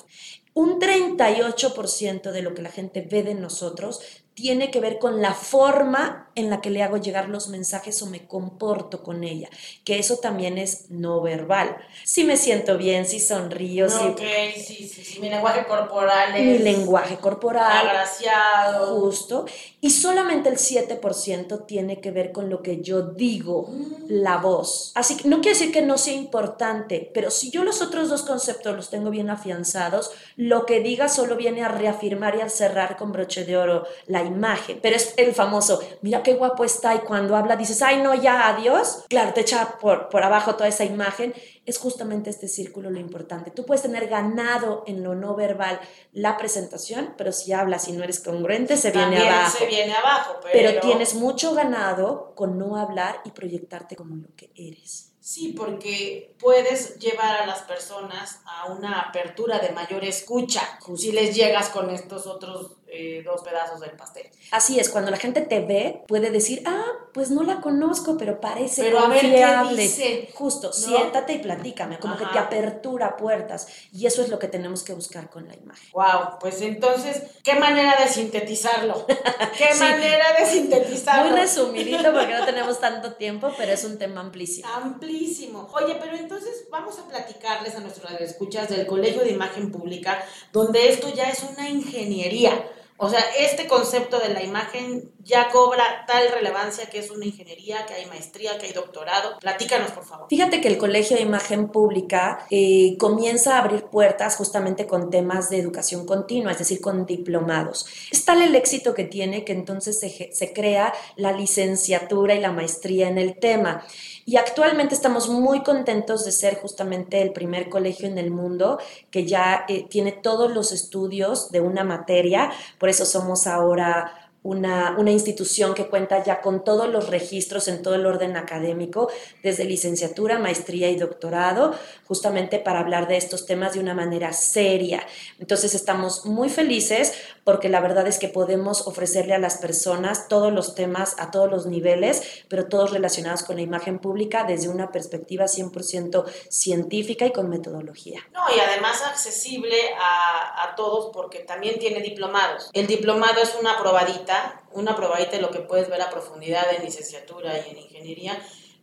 un 0.56 0.80
38% 0.80 2.32
de 2.32 2.42
lo 2.42 2.56
que 2.56 2.64
la 2.64 2.72
gente 2.72 3.02
ve 3.02 3.22
de 3.22 3.36
nosotros 3.36 4.02
tiene 4.34 4.72
que 4.72 4.80
ver 4.80 4.98
con 4.98 5.22
la 5.22 5.36
forma 5.36 6.27
en 6.38 6.52
la 6.52 6.62
que 6.62 6.70
le 6.70 6.84
hago 6.84 6.98
llegar 6.98 7.30
los 7.30 7.50
mensajes 7.50 8.00
o 8.04 8.06
me 8.06 8.28
comporto 8.28 9.02
con 9.02 9.24
ella, 9.24 9.50
que 9.84 9.98
eso 9.98 10.18
también 10.18 10.60
es 10.60 10.90
no 10.90 11.20
verbal. 11.20 11.78
Si 12.04 12.24
me 12.24 12.38
siento 12.38 12.78
bien, 12.78 13.08
si 13.08 13.20
sonrío, 13.20 13.90
si... 13.90 14.06
Ok, 14.06 14.22
sí, 14.56 14.88
sí, 14.88 15.04
sí, 15.04 15.20
mi 15.20 15.30
lenguaje 15.30 15.66
corporal 15.66 16.36
es... 16.36 16.44
Mi 16.46 16.60
lenguaje 16.60 17.18
corporal. 17.18 17.88
Agraciado. 17.88 19.00
Justo. 19.02 19.46
Y 19.82 19.90
solamente 19.90 20.50
el 20.50 20.58
7% 20.58 21.66
tiene 21.66 22.02
que 22.02 22.12
ver 22.12 22.32
con 22.32 22.50
lo 22.50 22.62
que 22.62 22.82
yo 22.82 23.02
digo, 23.02 23.68
mm. 23.70 24.06
la 24.10 24.38
voz. 24.38 24.92
Así 24.94 25.18
que 25.18 25.28
no 25.28 25.42
quiere 25.42 25.58
decir 25.58 25.74
que 25.74 25.82
no 25.82 25.98
sea 25.98 26.14
importante, 26.14 27.10
pero 27.14 27.32
si 27.32 27.50
yo 27.50 27.64
los 27.64 27.82
otros 27.82 28.10
dos 28.10 28.22
conceptos 28.24 28.76
los 28.76 28.90
tengo 28.90 29.10
bien 29.10 29.30
afianzados, 29.30 30.12
lo 30.36 30.66
que 30.66 30.82
diga 30.82 31.10
solo 31.10 31.36
viene 31.36 31.64
a 31.64 31.68
reafirmar 31.68 32.36
y 32.36 32.42
a 32.42 32.50
cerrar 32.50 32.96
con 32.98 33.12
broche 33.12 33.44
de 33.46 33.58
oro 33.58 33.88
la 34.06 34.24
imagen, 34.24 34.80
pero 34.82 34.96
es 34.96 35.14
el 35.18 35.34
famoso, 35.34 35.82
mira 36.02 36.24
qué 36.28 36.34
guapo 36.34 36.66
está 36.66 36.94
y 36.94 37.00
cuando 37.00 37.38
habla 37.38 37.56
dices, 37.56 37.82
ay 37.82 38.02
no, 38.02 38.14
ya, 38.14 38.50
adiós. 38.50 39.06
Claro, 39.08 39.32
te 39.34 39.40
echa 39.40 39.78
por, 39.80 40.10
por 40.10 40.24
abajo 40.24 40.56
toda 40.56 40.68
esa 40.68 40.84
imagen. 40.84 41.34
Es 41.66 41.78
justamente 41.78 42.30
este 42.30 42.50
círculo 42.50 42.90
lo 42.90 43.00
importante. 43.00 43.50
Tú 43.50 43.66
puedes 43.66 43.82
tener 43.82 44.10
ganado 44.10 44.84
en 44.88 45.04
lo 45.04 45.16
no 45.16 45.36
verbal 45.36 45.80
la 46.12 46.36
presentación, 46.36 47.14
pero 47.18 47.32
si 47.32 47.54
hablas 47.54 47.88
y 47.88 47.94
no 47.94 48.04
eres 48.04 48.20
congruente, 48.20 48.76
se 48.76 48.92
viene 48.92 49.20
abajo. 49.20 49.58
se 49.58 49.68
viene 49.68 49.94
abajo, 49.94 50.36
pero... 50.44 50.52
pero 50.52 50.82
tienes 50.82 51.16
mucho 51.16 51.56
ganado 51.56 52.34
con 52.36 52.60
no 52.60 52.76
hablar 52.76 53.22
y 53.24 53.32
proyectarte 53.32 53.96
como 53.96 54.18
lo 54.18 54.28
que 54.36 54.52
eres. 54.54 55.14
Sí, 55.22 55.54
porque 55.58 56.36
puedes 56.40 57.00
llevar 57.00 57.42
a 57.42 57.46
las 57.46 57.60
personas 57.64 58.40
a 58.46 58.72
una 58.72 59.00
apertura 59.00 59.60
de 59.60 59.72
mayor 59.72 60.04
escucha 60.04 60.62
si 60.96 61.12
les 61.12 61.36
llegas 61.36 61.70
con 61.70 61.90
estos 61.90 62.28
otros 62.28 62.77
eh, 62.90 63.22
dos 63.24 63.42
pedazos 63.42 63.80
del 63.80 63.92
pastel. 63.92 64.28
Así 64.52 64.80
es, 64.80 64.90
cuando 64.90 65.12
la 65.12 65.18
gente 65.18 65.42
te 65.42 65.60
ve, 65.60 66.04
puede 66.08 66.32
decir, 66.32 66.64
ah, 66.66 66.86
pues 67.14 67.32
no 67.32 67.44
la 67.44 67.60
conozco, 67.62 68.18
pero 68.18 68.40
parece 68.40 68.84
pero 68.84 69.00
confiable. 69.00 69.44
A 69.44 69.64
ver 69.64 69.76
qué 69.76 69.82
dice, 69.82 70.30
Justo, 70.34 70.72
siéntate 70.72 71.34
y 71.34 71.40
platícame, 71.40 72.00
como 72.00 72.18
que 72.18 72.26
te 72.26 72.40
apertura 72.40 73.18
puertas. 73.18 73.68
Y 73.92 74.06
eso 74.06 74.22
es 74.22 74.30
lo 74.30 74.40
que 74.40 74.48
tenemos 74.48 74.84
que 74.84 74.94
buscar 74.94 75.30
con 75.30 75.48
la 75.48 75.56
imagen. 75.56 75.90
Wow, 75.94 76.40
pues 76.40 76.62
entonces, 76.62 77.24
¿qué 77.44 77.56
manera 77.56 77.96
de 78.02 78.08
sintetizarlo? 78.08 79.06
¿Qué 79.58 79.76
manera 79.80 80.26
de 80.40 80.46
sintetizarlo? 80.46 81.32
Muy 81.32 81.40
resumidito 81.40 82.14
porque 82.14 82.34
no 82.34 82.46
tenemos 82.46 82.80
tanto 82.80 83.14
tiempo, 83.14 83.52
pero 83.58 83.74
es 83.74 83.84
un 83.84 83.98
tema 83.98 84.22
amplísimo. 84.22 84.68
Amplísimo. 84.70 85.70
Oye, 85.74 85.98
pero 86.00 86.16
entonces 86.16 86.68
vamos 86.70 86.98
a 87.00 87.08
platicarles 87.08 87.76
a 87.76 87.80
nuestros 87.80 88.12
escuchas 88.20 88.70
del 88.70 88.88
Colegio 88.88 89.22
de 89.22 89.32
Imagen 89.32 89.72
Pública, 89.72 90.24
donde 90.52 90.90
esto 90.90 91.10
ya 91.14 91.30
es 91.30 91.44
una 91.44 91.70
ingeniería. 91.70 92.72
O 92.98 93.10
sea, 93.10 93.20
este 93.40 93.68
concepto 93.68 94.20
de 94.20 94.30
la 94.30 94.44
imagen 94.44 95.12
ya 95.28 95.50
cobra 95.50 96.06
tal 96.08 96.30
relevancia 96.32 96.86
que 96.86 97.00
es 97.00 97.12
una 97.12 97.26
ingeniería, 97.26 97.86
que 97.86 97.94
hay 97.94 98.06
maestría, 98.06 98.58
que 98.58 98.68
hay 98.68 98.72
doctorado. 98.72 99.38
Platícanos, 99.40 99.92
por 99.92 100.06
favor. 100.06 100.28
Fíjate 100.30 100.62
que 100.62 100.70
el 100.70 100.78
Colegio 100.78 101.18
de 101.18 101.24
Imagen 101.24 101.68
Pública 101.68 102.48
eh, 102.50 102.96
comienza 102.98 103.56
a 103.56 103.64
abrir 103.64 103.84
puertas 103.84 104.38
justamente 104.38 104.88
con 104.88 105.10
temas 105.10 105.50
de 105.50 105.60
educación 105.60 106.06
continua, 106.06 106.54
es 106.54 106.60
decir, 106.60 106.80
con 106.80 107.06
diplomados. 107.06 107.88
Es 108.10 108.24
tal 108.24 108.42
el 108.42 108.56
éxito 108.56 108.94
que 108.94 109.04
tiene 109.04 109.44
que 109.44 109.52
entonces 109.52 110.00
se, 110.00 110.32
se 110.34 110.54
crea 110.54 110.94
la 111.18 111.34
licenciatura 111.34 112.34
y 112.34 112.40
la 112.40 112.54
maestría 112.54 113.10
en 113.10 113.18
el 113.18 113.38
tema. 113.38 113.84
Y 114.26 114.38
actualmente 114.38 114.96
estamos 114.96 115.30
muy 115.30 115.64
contentos 115.64 116.26
de 116.26 116.32
ser 116.32 116.56
justamente 116.56 117.22
el 117.22 117.32
primer 117.32 117.70
colegio 117.70 118.08
en 118.08 118.18
el 118.18 118.32
mundo 118.32 118.80
que 119.12 119.26
ya 119.26 119.66
eh, 119.68 119.86
tiene 119.90 120.12
todos 120.12 120.54
los 120.54 120.72
estudios 120.72 121.52
de 121.52 121.62
una 121.62 121.84
materia, 121.84 122.52
por 122.78 122.90
eso 122.90 123.06
somos 123.06 123.48
ahora 123.48 124.27
una, 124.48 124.96
una, 124.98 125.12
institución 125.12 125.74
que 125.74 125.88
cuenta 125.88 126.24
ya 126.24 126.40
con 126.40 126.64
todos 126.64 126.88
los 126.88 127.10
registros 127.10 127.68
en 127.68 127.82
todo 127.82 127.96
el 127.96 128.06
orden 128.06 128.38
académico, 128.38 129.12
desde 129.44 129.66
licenciatura, 129.66 130.40
maestría 130.40 130.90
y 130.90 130.96
doctorado, 130.96 131.76
justamente 132.06 132.58
para 132.58 132.80
hablar 132.80 133.10
de 133.10 133.18
estos 133.18 133.46
temas 133.46 133.74
de 133.74 133.82
una 133.82 133.94
manera 133.94 134.32
seria. 134.32 135.06
Entonces 135.38 135.76
estamos 135.76 136.26
muy 136.26 136.48
felices 136.48 137.14
porque 137.48 137.70
la 137.70 137.80
verdad 137.80 138.06
es 138.08 138.20
que 138.20 138.28
podemos 138.28 138.88
ofrecerle 138.88 139.34
a 139.34 139.40
las 139.40 139.56
personas 139.56 140.28
todos 140.28 140.52
los 140.52 140.76
temas 140.76 141.16
a 141.18 141.32
todos 141.32 141.50
los 141.50 141.66
niveles, 141.66 142.44
pero 142.50 142.68
todos 142.68 142.92
relacionados 142.92 143.44
con 143.44 143.56
la 143.56 143.62
imagen 143.62 144.00
pública 144.00 144.44
desde 144.44 144.68
una 144.68 144.92
perspectiva 144.92 145.46
100% 145.46 146.26
científica 146.50 147.26
y 147.26 147.32
con 147.32 147.50
metodología. 147.50 148.20
No, 148.34 148.42
y 148.54 148.60
además 148.60 149.02
accesible 149.02 149.78
a, 149.98 150.66
a 150.66 150.76
todos 150.76 151.12
porque 151.14 151.40
también 151.40 151.80
tiene 151.80 152.02
diplomados. 152.02 152.70
El 152.74 152.86
diplomado 152.86 153.42
es 153.42 153.56
una 153.58 153.78
probadita 153.78 154.64
una 154.74 154.98
probadita 154.98 155.38
de 155.38 155.42
lo 155.42 155.50
que 155.50 155.60
puedes 155.60 155.90
ver 155.90 156.02
a 156.02 156.10
profundidad 156.10 156.66
en 156.74 156.84
licenciatura 156.84 157.58
y 157.66 157.72
en 157.72 157.78
ingeniería, 157.78 158.38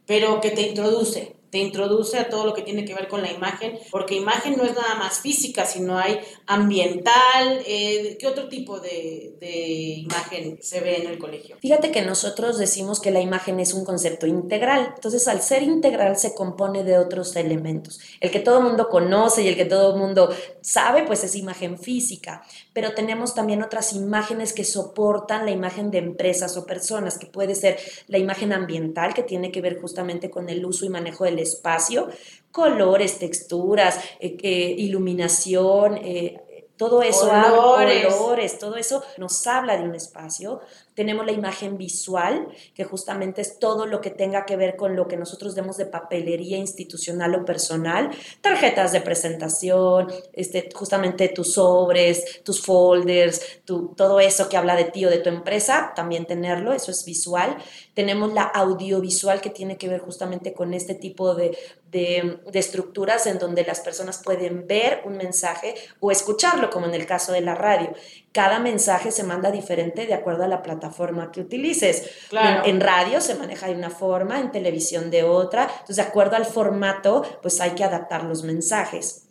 pero 0.07 0.41
que 0.41 0.53
te 0.53 0.63
introduce, 0.63 1.37
te 1.55 1.61
introduce 1.61 2.19
a 2.19 2.29
todo 2.29 2.45
lo 2.47 2.53
que 2.53 2.63
tiene 2.63 2.85
que 2.85 2.95
ver 2.95 3.07
con 3.07 3.23
la 3.23 3.31
imagen, 3.31 3.79
porque 3.93 4.17
imagen 4.17 4.57
no 4.57 4.65
es 4.65 4.75
nada 4.75 4.97
más 4.97 5.21
física, 5.21 5.65
sino 5.65 5.97
hay 5.97 6.19
ambiental, 6.49 7.63
eh, 7.65 8.17
¿qué 8.19 8.27
otro 8.27 8.49
tipo 8.49 8.81
de, 8.81 9.37
de, 9.39 10.01
imagen 10.01 10.59
se 10.61 10.81
ve 10.81 10.97
en 10.97 11.07
el 11.07 11.17
colegio? 11.17 11.57
Fíjate 11.61 11.93
que 11.93 12.03
nosotros 12.03 12.59
decimos 12.59 12.99
que 12.99 13.13
la 13.13 13.21
imagen 13.21 13.61
es 13.61 13.73
un 13.73 13.85
concepto 13.85 14.27
integral, 14.27 14.95
entonces 14.97 15.29
al 15.29 15.43
ser 15.43 15.63
integral 15.63 16.19
se 16.19 16.35
compone 16.35 16.83
de 16.83 16.99
otros 16.99 17.37
elementos. 17.37 18.01
El 18.19 18.33
que 18.33 18.41
todo 18.41 18.61
mundo 18.61 18.89
conoce 18.89 19.45
y 19.45 19.47
el 19.47 19.55
que 19.55 19.65
todo 19.65 19.97
mundo 19.97 20.31
sabe, 20.61 21.05
pues 21.05 21.23
es 21.23 21.37
imagen 21.37 21.79
física, 21.79 22.45
pero 22.75 22.93
tenemos 22.93 23.35
también 23.35 23.63
otras 23.63 23.95
imágenes 23.95 24.53
que 24.53 24.65
soportan 24.65 25.47
la 25.47 25.53
imagen 25.53 25.91
de 25.91 25.99
empresas 25.99 26.57
o 26.59 26.67
personas, 26.67 27.19
que 27.19 27.27
puede 27.27 27.55
ser 27.55 27.79
la 28.09 28.19
imagen 28.19 28.53
ambiental, 28.53 29.15
que 29.15 29.23
tiene 29.23 29.51
que 29.51 29.63
ver 29.63 29.81
justamente 29.81 30.29
con 30.29 30.51
el 30.51 30.67
uso 30.67 30.85
y 30.85 30.89
manejo 30.91 31.25
del 31.25 31.39
espacio, 31.39 32.09
colores, 32.51 33.19
texturas, 33.19 33.99
eh, 34.19 34.37
eh, 34.43 34.75
iluminación, 34.77 35.99
eh, 35.99 36.41
todo 36.77 37.03
eso, 37.03 37.29
colores, 37.29 38.59
todo 38.59 38.77
eso 38.77 39.05
nos 39.17 39.47
habla 39.47 39.77
de 39.77 39.85
un 39.85 39.95
espacio. 39.95 40.61
Tenemos 40.95 41.27
la 41.27 41.33
imagen 41.33 41.77
visual, 41.77 42.49
que 42.75 42.85
justamente 42.85 43.41
es 43.43 43.59
todo 43.59 43.87
lo 43.87 44.01
que 44.01 44.11
tenga 44.11 44.47
que 44.47 44.57
ver 44.57 44.77
con 44.77 44.95
lo 44.95 45.09
que 45.09 45.17
nosotros 45.17 45.55
demos 45.55 45.77
de 45.77 45.87
papelería 45.87 46.57
institucional 46.57 47.35
o 47.35 47.45
personal, 47.45 48.11
tarjetas 48.41 48.93
de 48.93 49.01
presentación, 49.01 50.13
este, 50.33 50.69
justamente 50.75 51.29
tus 51.29 51.55
sobres, 51.55 52.43
tus 52.45 52.61
folders, 52.61 53.63
todo 53.65 54.21
eso 54.21 54.49
que 54.49 54.57
habla 54.57 54.77
de 54.77 54.85
ti 54.85 55.05
o 55.05 55.11
de 55.11 55.19
tu 55.19 55.29
empresa, 55.29 55.93
también 55.97 56.27
tenerlo, 56.27 56.73
eso 56.73 56.91
es 56.91 57.05
visual. 57.05 57.57
Tenemos 57.95 58.33
la 58.33 58.43
audiovisual 58.43 59.41
que 59.41 59.51
tiene 59.51 59.77
que 59.77 59.89
ver 59.89 60.01
justamente 60.01 60.53
con 60.53 60.75
este 60.75 60.95
tipo 60.95 61.35
de, 61.35 61.57
de, 61.91 62.39
de 62.51 62.59
estructuras 62.59 63.27
en 63.27 63.39
donde 63.39 63.65
las 63.65 63.81
personas 63.81 64.21
pueden 64.23 64.67
ver 64.67 65.03
un 65.05 65.17
mensaje 65.17 65.75
o 66.01 66.11
escucharlo, 66.11 66.71
como 66.71 66.87
en 66.87 66.95
el 66.95 67.07
caso 67.07 67.33
de 67.33 67.41
la 67.41 67.55
radio 67.55 67.93
cada 68.35 68.59
mensaje 68.59 69.13
se 69.13 69.23
manda 69.23 69.53
diferente 69.53 70.07
de 70.07 70.13
acuerdo 70.13 70.43
a 70.43 70.49
la 70.49 70.61
plataforma 70.61 71.31
que 71.31 71.41
utilices. 71.41 72.11
En, 72.65 72.81
radio 72.81 73.21
se 73.21 73.37
maneja 73.37 73.69
de 73.69 73.75
una 73.75 73.91
forma, 73.91 74.41
en 74.41 74.51
televisión 74.51 75.09
de 75.09 75.23
otra. 75.23 75.69
Entonces, 75.71 75.97
de 75.97 76.03
acuerdo 76.03 76.35
al 76.35 76.45
formato, 76.45 77.23
pues 77.41 77.61
hay 77.61 77.71
que 77.71 77.85
adaptar 77.85 78.25
los 78.25 78.43
mensajes. 78.43 79.24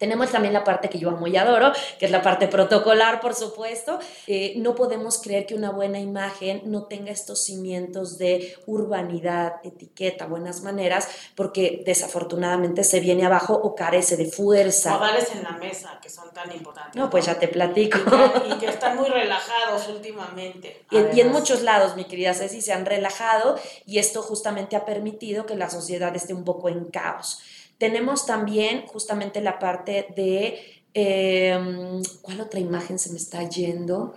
Tenemos 0.00 0.30
también 0.30 0.54
la 0.54 0.64
parte 0.64 0.88
que 0.88 0.98
yo 0.98 1.10
amo 1.10 1.26
y 1.26 1.36
adoro, 1.36 1.72
que 1.98 2.06
es 2.06 2.10
la 2.10 2.22
parte 2.22 2.48
protocolar, 2.48 3.20
por 3.20 3.34
supuesto. 3.34 3.98
Eh, 4.26 4.54
no 4.56 4.74
podemos 4.74 5.20
creer 5.20 5.44
que 5.44 5.54
una 5.54 5.70
buena 5.72 6.00
imagen 6.00 6.62
no 6.64 6.84
tenga 6.84 7.12
estos 7.12 7.44
cimientos 7.44 8.16
de 8.16 8.56
urbanidad, 8.64 9.56
etiqueta, 9.62 10.26
buenas 10.26 10.62
maneras, 10.62 11.06
porque 11.34 11.82
desafortunadamente 11.84 12.82
se 12.82 13.00
viene 13.00 13.26
abajo 13.26 13.52
o 13.52 13.74
carece 13.74 14.16
de 14.16 14.24
fuerza. 14.24 14.94
Modales 14.94 15.32
en 15.34 15.42
la 15.42 15.52
mesa, 15.52 15.98
que 16.00 16.08
son 16.08 16.32
tan 16.32 16.50
importantes. 16.50 16.96
No, 16.96 17.10
pues 17.10 17.26
ya 17.26 17.38
te 17.38 17.48
platico. 17.48 17.98
Y 18.48 18.54
que, 18.58 18.70
están 18.70 18.96
muy 18.96 19.08
relajados 19.10 19.86
últimamente. 19.88 20.86
Y, 20.90 21.18
y 21.18 21.20
en 21.20 21.30
muchos 21.30 21.60
lados, 21.60 21.94
mi 21.94 22.06
querida 22.06 22.32
Ceci, 22.32 22.62
se 22.62 22.72
han 22.72 22.86
relajado 22.86 23.58
y 23.84 23.98
esto 23.98 24.22
justamente 24.22 24.76
ha 24.76 24.86
permitido 24.86 25.44
que 25.44 25.56
la 25.56 25.68
sociedad 25.68 26.16
esté 26.16 26.32
un 26.32 26.44
poco 26.44 26.70
en 26.70 26.86
caos. 26.86 27.42
Tenemos 27.80 28.26
también 28.26 28.86
justamente 28.86 29.40
la 29.40 29.58
parte 29.58 30.08
de, 30.14 30.84
em, 30.92 32.02
¿cuál 32.20 32.42
otra 32.42 32.60
imagen 32.60 32.98
se 32.98 33.08
me 33.08 33.16
está 33.16 33.42
yendo? 33.48 34.14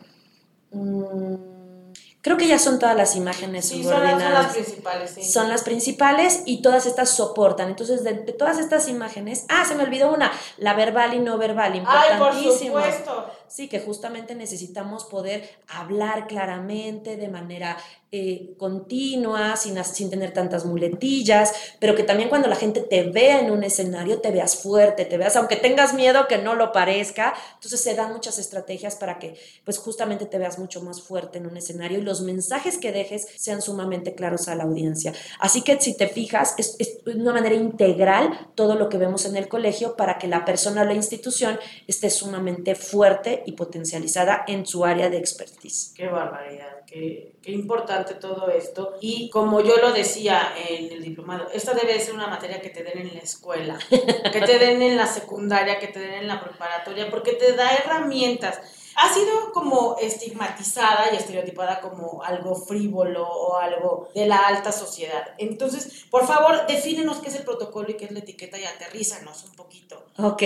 Mm, 0.72 1.94
creo 2.20 2.36
que 2.36 2.46
ya 2.46 2.60
son 2.60 2.78
todas 2.78 2.98
las 2.98 3.16
imágenes 3.16 3.70
sí, 3.70 3.82
Son 3.82 4.04
las, 4.04 4.54
principales, 4.54 5.12
sí. 5.12 5.24
Son 5.24 5.48
las 5.48 5.64
principales 5.64 6.44
y 6.46 6.62
todas 6.62 6.86
estas 6.86 7.12
soportan. 7.12 7.70
Entonces, 7.70 8.04
de, 8.04 8.16
todas 8.16 8.60
estas 8.60 8.90
imágenes, 8.90 9.46
ah, 9.48 9.64
se 9.66 9.76
me 9.76 9.84
olvidó 9.84 10.14
una, 10.14 10.34
la 10.58 10.74
verbal 10.74 11.14
y 11.14 11.20
no 11.20 11.38
verbal, 11.38 11.78
importantísimo. 11.78 12.80
Ay, 12.80 12.84
por 12.84 12.92
supuesto. 12.92 13.32
Sí, 13.54 13.68
que 13.68 13.80
justamente 13.80 14.34
necesitamos 14.34 15.06
poder 15.06 15.48
hablar 15.68 16.26
claramente 16.26 17.18
de 17.18 17.28
manera 17.28 17.78
eh, 18.16 18.54
continua, 18.58 19.56
sin, 19.56 19.84
sin 19.84 20.10
tener 20.10 20.34
tantas 20.34 20.66
muletillas, 20.66 21.52
pero 21.80 21.96
que 21.96 22.04
también 22.04 22.30
cuando 22.30 22.48
la 22.48 22.56
gente 22.56 22.82
te 22.82 23.04
vea 23.04 23.40
en 23.40 23.52
un 23.52 23.64
escenario, 23.64 24.22
te 24.22 24.30
veas 24.32 24.56
fuerte, 24.56 25.06
te 25.06 25.18
veas, 25.18 25.36
aunque 25.36 25.56
tengas 25.56 25.94
miedo 25.96 26.28
que 26.28 26.38
no 26.38 26.54
lo 26.54 26.72
parezca, 26.72 27.34
entonces 27.56 27.82
se 27.82 27.94
dan 27.96 28.14
muchas 28.14 28.40
estrategias 28.40 28.96
para 28.96 29.18
que 29.18 29.36
pues 29.66 29.78
justamente 29.78 30.28
te 30.28 30.38
veas 30.38 30.60
mucho 30.60 30.82
más 30.82 31.02
fuerte 31.02 31.38
en 31.38 31.48
un 31.48 31.58
escenario 31.58 32.00
y 32.00 32.02
los 32.04 32.22
mensajes 32.22 32.78
que 32.78 32.92
dejes 32.92 33.28
sean 33.38 33.62
sumamente 33.62 34.16
claros 34.16 34.48
a 34.48 34.56
la 34.56 34.64
audiencia. 34.64 35.14
Así 35.40 35.62
que 35.62 35.80
si 35.80 35.96
te 35.96 36.08
fijas, 36.08 36.56
es, 36.58 36.76
es 36.80 37.00
una 37.06 37.34
manera 37.34 37.56
integral 37.56 38.52
todo 38.56 38.76
lo 38.76 38.90
que 38.90 38.98
vemos 38.98 39.26
en 39.26 39.38
el 39.38 39.48
colegio 39.48 39.96
para 39.96 40.18
que 40.18 40.28
la 40.28 40.46
persona 40.46 40.82
o 40.82 40.86
la 40.86 40.94
institución 40.94 41.60
esté 41.88 42.10
sumamente 42.10 42.76
fuerte 42.76 43.43
y 43.46 43.54
potencializada 43.54 44.46
en 44.48 44.66
su 44.66 44.86
área 44.86 45.10
de 45.10 45.18
expertise. 45.18 45.94
Qué 45.96 46.08
barbaridad 46.08 46.84
qué, 46.94 47.52
importante 47.52 48.16
todo 48.16 48.50
esto. 48.50 48.98
Y 49.02 49.30
como 49.30 49.62
yo 49.62 49.78
lo 49.78 49.92
decía 49.92 50.54
en 50.70 50.92
el 50.92 51.04
diplomado, 51.04 51.50
esta 51.52 51.74
debe 51.74 52.00
ser 52.00 52.14
una 52.14 52.28
materia 52.28 52.62
que 52.62 52.70
te 52.70 52.84
den 52.84 53.00
en 53.00 53.14
la 53.14 53.20
escuela, 53.20 53.78
que 53.90 54.42
te 54.42 54.60
den 54.60 54.82
en 54.82 54.98
la 54.98 55.08
secundaria, 55.08 55.80
que 55.80 55.88
te 55.88 56.00
den 56.00 56.14
en 56.14 56.28
la 56.28 56.42
preparatoria, 56.42 57.10
porque 57.10 57.34
te 57.34 57.54
da 57.54 57.74
herramientas 57.74 58.60
ha 58.96 59.14
sido 59.14 59.52
como 59.54 59.98
estigmatizada 60.00 61.12
y 61.12 61.16
estereotipada 61.16 61.82
como 61.82 62.24
algo 62.24 62.56
frívolo 62.56 63.28
o 63.28 63.58
algo 63.58 64.10
de 64.14 64.26
la 64.26 64.38
alta 64.38 64.72
sociedad. 64.72 65.34
Entonces, 65.38 66.06
por 66.10 66.28
favor, 66.28 66.68
defínenos 66.68 67.18
qué 67.18 67.30
es 67.30 67.36
el 67.36 67.44
protocolo 67.44 67.90
y 67.90 67.96
qué 67.96 68.06
es 68.06 68.12
la 68.12 68.20
etiqueta 68.20 68.58
y 68.58 68.66
aterrízanos 68.66 69.44
un 69.46 69.52
poquito. 69.56 70.06
Ok, 70.18 70.44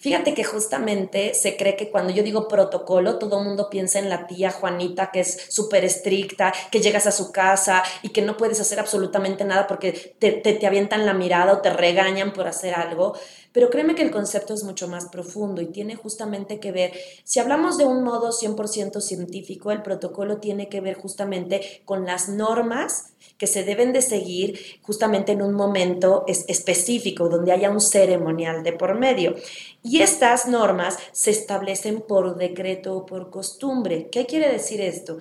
fíjate 0.00 0.34
que 0.34 0.44
justamente 0.44 1.32
se 1.32 1.56
cree 1.56 1.74
que 1.74 1.90
cuando 1.90 2.12
yo 2.12 2.22
digo 2.22 2.48
protocolo, 2.48 3.18
todo 3.18 3.38
el 3.38 3.46
mundo 3.46 3.70
piensa 3.70 3.98
en 3.98 4.10
la 4.10 4.26
tía 4.26 4.50
Juanita 4.50 5.10
que 5.10 5.20
es 5.20 5.46
súper 5.48 5.84
estricta, 5.84 6.52
que 6.70 6.80
llegas 6.80 7.06
a 7.06 7.12
su 7.12 7.32
casa 7.32 7.82
y 8.02 8.10
que 8.10 8.20
no 8.20 8.36
puedes 8.36 8.60
hacer 8.60 8.78
absolutamente 8.78 9.44
nada 9.44 9.66
porque 9.66 9.92
te, 9.92 10.32
te, 10.32 10.52
te 10.52 10.66
avientan 10.66 11.06
la 11.06 11.14
mirada 11.14 11.54
o 11.54 11.60
te 11.60 11.70
regañan 11.70 12.32
por 12.32 12.46
hacer 12.46 12.74
algo. 12.74 13.14
Pero 13.54 13.70
créeme 13.70 13.94
que 13.94 14.02
el 14.02 14.10
concepto 14.10 14.52
es 14.52 14.64
mucho 14.64 14.88
más 14.88 15.06
profundo 15.10 15.62
y 15.62 15.66
tiene 15.66 15.94
justamente 15.94 16.58
que 16.58 16.72
ver, 16.72 16.90
si 17.22 17.38
hablamos 17.38 17.78
de 17.78 17.84
un 17.84 18.02
modo 18.02 18.32
100% 18.32 19.00
científico, 19.00 19.70
el 19.70 19.80
protocolo 19.80 20.38
tiene 20.38 20.68
que 20.68 20.80
ver 20.80 20.96
justamente 20.96 21.82
con 21.84 22.04
las 22.04 22.28
normas 22.28 23.12
que 23.38 23.46
se 23.46 23.62
deben 23.62 23.92
de 23.92 24.02
seguir 24.02 24.58
justamente 24.82 25.30
en 25.30 25.40
un 25.40 25.54
momento 25.54 26.24
específico, 26.26 27.28
donde 27.28 27.52
haya 27.52 27.70
un 27.70 27.80
ceremonial 27.80 28.64
de 28.64 28.72
por 28.72 28.98
medio. 28.98 29.36
Y 29.84 30.00
estas 30.00 30.48
normas 30.48 30.98
se 31.12 31.30
establecen 31.30 32.00
por 32.00 32.36
decreto 32.36 32.96
o 32.96 33.06
por 33.06 33.30
costumbre. 33.30 34.08
¿Qué 34.10 34.26
quiere 34.26 34.50
decir 34.50 34.80
esto? 34.80 35.18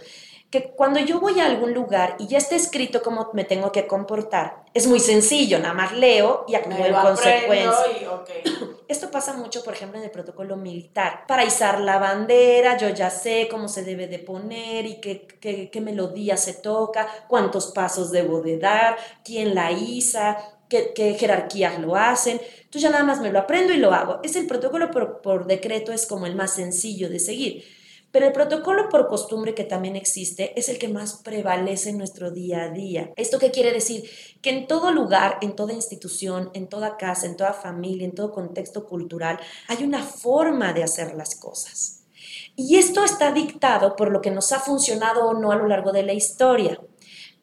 Que 0.53 0.65
cuando 0.65 0.99
yo 0.99 1.19
voy 1.19 1.39
a 1.39 1.47
algún 1.47 1.73
lugar 1.73 2.15
y 2.19 2.27
ya 2.27 2.37
está 2.37 2.55
escrito 2.55 3.01
cómo 3.01 3.31
me 3.33 3.43
tengo 3.43 3.71
que 3.71 3.87
comportar, 3.87 4.65
es 4.75 4.85
muy 4.85 4.99
sencillo, 4.99 5.57
nada 5.57 5.73
más 5.73 5.93
leo 5.93 6.45
y 6.47 6.53
actúo 6.53 6.85
en 6.85 6.93
consecuencia. 6.93 7.73
Esto 8.87 9.09
pasa 9.09 9.33
mucho, 9.33 9.63
por 9.63 9.73
ejemplo, 9.73 9.97
en 9.97 10.05
el 10.05 10.11
protocolo 10.11 10.55
militar. 10.55 11.25
Para 11.27 11.43
izar 11.43 11.79
la 11.79 11.97
bandera, 11.97 12.77
yo 12.77 12.89
ya 12.89 13.09
sé 13.09 13.47
cómo 13.49 13.67
se 13.67 13.83
debe 13.83 14.05
de 14.05 14.19
poner 14.19 14.85
y 14.85 15.01
qué, 15.01 15.25
qué, 15.41 15.71
qué 15.71 15.81
melodía 15.81 16.37
se 16.37 16.53
toca, 16.53 17.07
cuántos 17.27 17.71
pasos 17.71 18.11
debo 18.11 18.41
de 18.41 18.59
dar, 18.59 18.97
quién 19.25 19.55
la 19.55 19.71
iza, 19.71 20.37
qué, 20.69 20.93
qué, 20.93 21.15
jerarquías 21.15 21.79
lo 21.79 21.95
hacen. 21.95 22.39
Entonces 22.39 22.83
ya 22.83 22.91
nada 22.91 23.03
más 23.03 23.21
me 23.21 23.31
lo 23.31 23.39
aprendo 23.39 23.73
y 23.73 23.77
lo 23.77 23.91
hago. 23.91 24.19
Es 24.21 24.35
el 24.35 24.45
protocolo 24.45 24.91
por, 24.91 25.19
por 25.21 25.47
decreto, 25.47 25.91
es 25.91 26.05
como 26.05 26.27
el 26.27 26.35
más 26.35 26.53
sencillo 26.53 27.09
de 27.09 27.17
seguir. 27.17 27.82
Pero 28.13 28.27
el 28.27 28.31
protocolo 28.31 28.89
por 28.89 29.07
costumbre 29.07 29.55
que 29.55 29.63
también 29.63 29.95
existe 29.95 30.57
es 30.57 30.69
el 30.69 30.77
que 30.77 30.87
más 30.87 31.15
prevalece 31.23 31.89
en 31.89 31.97
nuestro 31.97 32.29
día 32.29 32.65
a 32.65 32.69
día. 32.69 33.11
¿Esto 33.15 33.39
qué 33.39 33.49
quiere 33.49 33.73
decir? 33.73 34.07
Que 34.39 34.51
en 34.51 34.67
todo 34.67 34.91
lugar, 34.91 35.39
en 35.41 35.55
toda 35.55 35.73
institución, 35.73 36.51
en 36.53 36.67
toda 36.67 36.95
casa, 36.97 37.25
en 37.25 37.35
toda 37.35 37.53
familia, 37.53 38.05
en 38.05 38.13
todo 38.13 38.31
contexto 38.31 38.85
cultural, 38.85 39.39
hay 39.67 39.83
una 39.83 40.03
forma 40.03 40.73
de 40.73 40.83
hacer 40.83 41.15
las 41.15 41.35
cosas. 41.35 42.03
Y 42.55 42.75
esto 42.75 43.03
está 43.03 43.31
dictado 43.31 43.95
por 43.95 44.11
lo 44.11 44.21
que 44.21 44.29
nos 44.29 44.51
ha 44.51 44.59
funcionado 44.59 45.25
o 45.25 45.33
no 45.33 45.51
a 45.51 45.55
lo 45.55 45.67
largo 45.67 45.91
de 45.91 46.03
la 46.03 46.13
historia. 46.13 46.79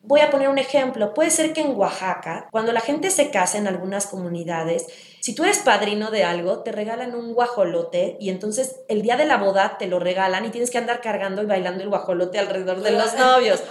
Voy 0.03 0.21
a 0.21 0.31
poner 0.31 0.49
un 0.49 0.59
ejemplo. 0.59 1.15
Puede 1.15 1.31
ser 1.31 1.53
que 1.53 1.61
en 1.61 1.77
Oaxaca, 1.77 2.49
cuando 2.51 2.73
la 2.73 2.81
gente 2.81 3.11
se 3.11 3.31
casa 3.31 3.59
en 3.59 3.67
algunas 3.67 4.07
comunidades, 4.07 4.87
si 5.21 5.35
tú 5.35 5.45
eres 5.45 5.59
padrino 5.59 6.11
de 6.11 6.25
algo, 6.25 6.61
te 6.61 6.73
regalan 6.73 7.15
un 7.15 7.35
guajolote 7.35 8.17
y 8.19 8.31
entonces 8.31 8.77
el 8.89 9.03
día 9.03 9.19
de 9.19 9.27
la 9.27 9.37
boda 9.37 9.77
te 9.77 9.87
lo 9.87 9.99
regalan 9.99 10.47
y 10.47 10.49
tienes 10.49 10.71
que 10.71 10.79
andar 10.79 11.03
cargando 11.03 11.43
y 11.43 11.47
bailando 11.47 11.83
el 11.83 11.91
guajolote 11.91 12.39
alrededor 12.39 12.81
de 12.81 12.93
los 12.93 13.15
novios. 13.19 13.63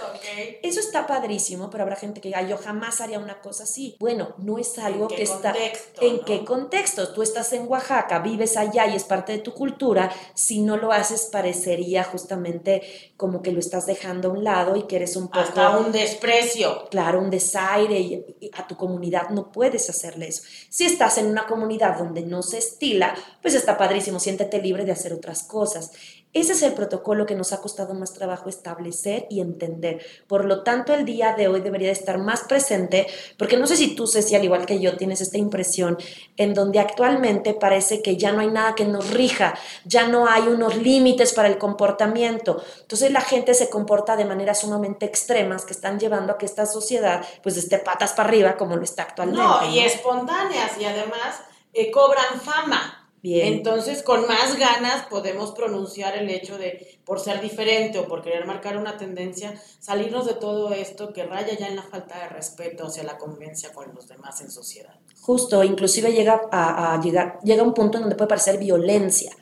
Eso 0.62 0.78
está 0.78 1.08
padrísimo, 1.08 1.68
pero 1.68 1.82
habrá 1.82 1.96
gente 1.96 2.20
que 2.20 2.28
diga, 2.28 2.42
yo 2.42 2.56
jamás 2.56 3.00
haría 3.00 3.18
una 3.18 3.40
cosa 3.40 3.64
así. 3.64 3.96
Bueno, 3.98 4.34
no 4.38 4.58
es 4.58 4.78
algo 4.78 5.08
que 5.08 5.24
está... 5.24 5.52
¿En 6.00 6.20
qué 6.20 6.44
contexto? 6.44 7.12
Tú 7.12 7.22
estás 7.22 7.52
en 7.52 7.66
Oaxaca, 7.66 8.20
vives 8.20 8.56
allá 8.56 8.86
y 8.86 8.94
es 8.94 9.02
parte 9.02 9.32
de 9.32 9.38
tu 9.38 9.52
cultura. 9.52 10.12
Si 10.34 10.60
no 10.60 10.76
lo 10.76 10.92
haces, 10.92 11.30
parecería 11.32 12.04
justamente 12.04 12.82
como 13.16 13.42
que 13.42 13.50
lo 13.50 13.58
estás 13.58 13.86
dejando 13.86 14.28
a 14.28 14.32
un 14.32 14.44
lado 14.44 14.76
y 14.76 14.84
que 14.84 14.96
eres 14.96 15.16
un 15.16 15.26
poco... 15.26 15.40
Hasta 15.40 15.76
un 15.78 15.90
desprecio. 16.20 16.88
Claro, 16.90 17.20
un 17.20 17.30
desaire 17.30 17.98
y 17.98 18.50
a 18.52 18.66
tu 18.66 18.76
comunidad 18.76 19.30
no 19.30 19.50
puedes 19.50 19.88
hacerle 19.88 20.28
eso. 20.28 20.42
Si 20.68 20.84
estás 20.84 21.18
en 21.18 21.26
una 21.26 21.46
comunidad 21.46 21.98
donde 21.98 22.22
no 22.22 22.42
se 22.42 22.58
estila, 22.58 23.14
pues 23.40 23.54
está 23.54 23.78
padrísimo, 23.78 24.20
siéntete 24.20 24.60
libre 24.60 24.84
de 24.84 24.92
hacer 24.92 25.12
otras 25.12 25.42
cosas. 25.42 25.92
Ese 26.32 26.52
es 26.52 26.62
el 26.62 26.74
protocolo 26.74 27.26
que 27.26 27.34
nos 27.34 27.52
ha 27.52 27.60
costado 27.60 27.92
más 27.94 28.12
trabajo 28.12 28.48
establecer 28.48 29.26
y 29.30 29.40
entender. 29.40 30.06
Por 30.28 30.44
lo 30.44 30.62
tanto, 30.62 30.94
el 30.94 31.04
día 31.04 31.34
de 31.34 31.48
hoy 31.48 31.60
debería 31.60 31.90
estar 31.90 32.18
más 32.18 32.42
presente, 32.42 33.08
porque 33.36 33.56
no 33.56 33.66
sé 33.66 33.76
si 33.76 33.96
tú, 33.96 34.06
Ceci, 34.06 34.36
al 34.36 34.44
igual 34.44 34.64
que 34.64 34.78
yo, 34.78 34.96
tienes 34.96 35.20
esta 35.20 35.38
impresión 35.38 35.98
en 36.36 36.54
donde 36.54 36.78
actualmente 36.78 37.54
parece 37.54 38.00
que 38.00 38.16
ya 38.16 38.30
no 38.30 38.40
hay 38.40 38.46
nada 38.46 38.76
que 38.76 38.84
nos 38.84 39.10
rija, 39.10 39.58
ya 39.84 40.06
no 40.06 40.28
hay 40.28 40.42
unos 40.42 40.76
límites 40.76 41.32
para 41.32 41.48
el 41.48 41.58
comportamiento. 41.58 42.62
Entonces 42.80 43.10
la 43.10 43.22
gente 43.22 43.52
se 43.54 43.68
comporta 43.68 44.14
de 44.14 44.24
maneras 44.24 44.60
sumamente 44.60 45.06
extremas 45.06 45.64
que 45.64 45.72
están 45.72 45.98
llevando 45.98 46.34
a 46.34 46.38
que 46.38 46.46
esta 46.46 46.64
sociedad 46.64 47.24
pues 47.42 47.56
esté 47.56 47.78
patas 47.78 48.12
para 48.12 48.28
arriba 48.28 48.56
como 48.56 48.76
lo 48.76 48.84
está 48.84 49.02
actualmente. 49.02 49.42
No, 49.42 49.68
y 49.68 49.80
espontáneas 49.80 50.78
y 50.78 50.84
además 50.84 51.40
eh, 51.72 51.90
cobran 51.90 52.40
fama. 52.40 52.99
Entonces, 53.22 54.02
con 54.02 54.26
más 54.26 54.56
ganas 54.58 55.06
podemos 55.06 55.52
pronunciar 55.52 56.16
el 56.16 56.30
hecho 56.30 56.56
de, 56.56 56.98
por 57.04 57.20
ser 57.20 57.40
diferente 57.40 57.98
o 57.98 58.08
por 58.08 58.22
querer 58.22 58.46
marcar 58.46 58.78
una 58.78 58.96
tendencia, 58.96 59.60
salirnos 59.78 60.26
de 60.26 60.34
todo 60.34 60.72
esto 60.72 61.12
que 61.12 61.24
raya 61.24 61.56
ya 61.58 61.68
en 61.68 61.76
la 61.76 61.82
falta 61.82 62.18
de 62.18 62.28
respeto 62.28 62.86
hacia 62.86 63.02
la 63.02 63.18
convivencia 63.18 63.72
con 63.72 63.94
los 63.94 64.08
demás 64.08 64.40
en 64.40 64.50
sociedad. 64.50 64.94
Justo, 65.20 65.62
inclusive 65.62 66.12
llega 66.12 66.40
a, 66.50 66.98
llegar, 67.02 67.38
llega 67.44 67.62
un 67.62 67.74
punto 67.74 67.98
en 67.98 68.04
donde 68.04 68.16
puede 68.16 68.28
parecer 68.28 68.58
violencia, 68.58 69.36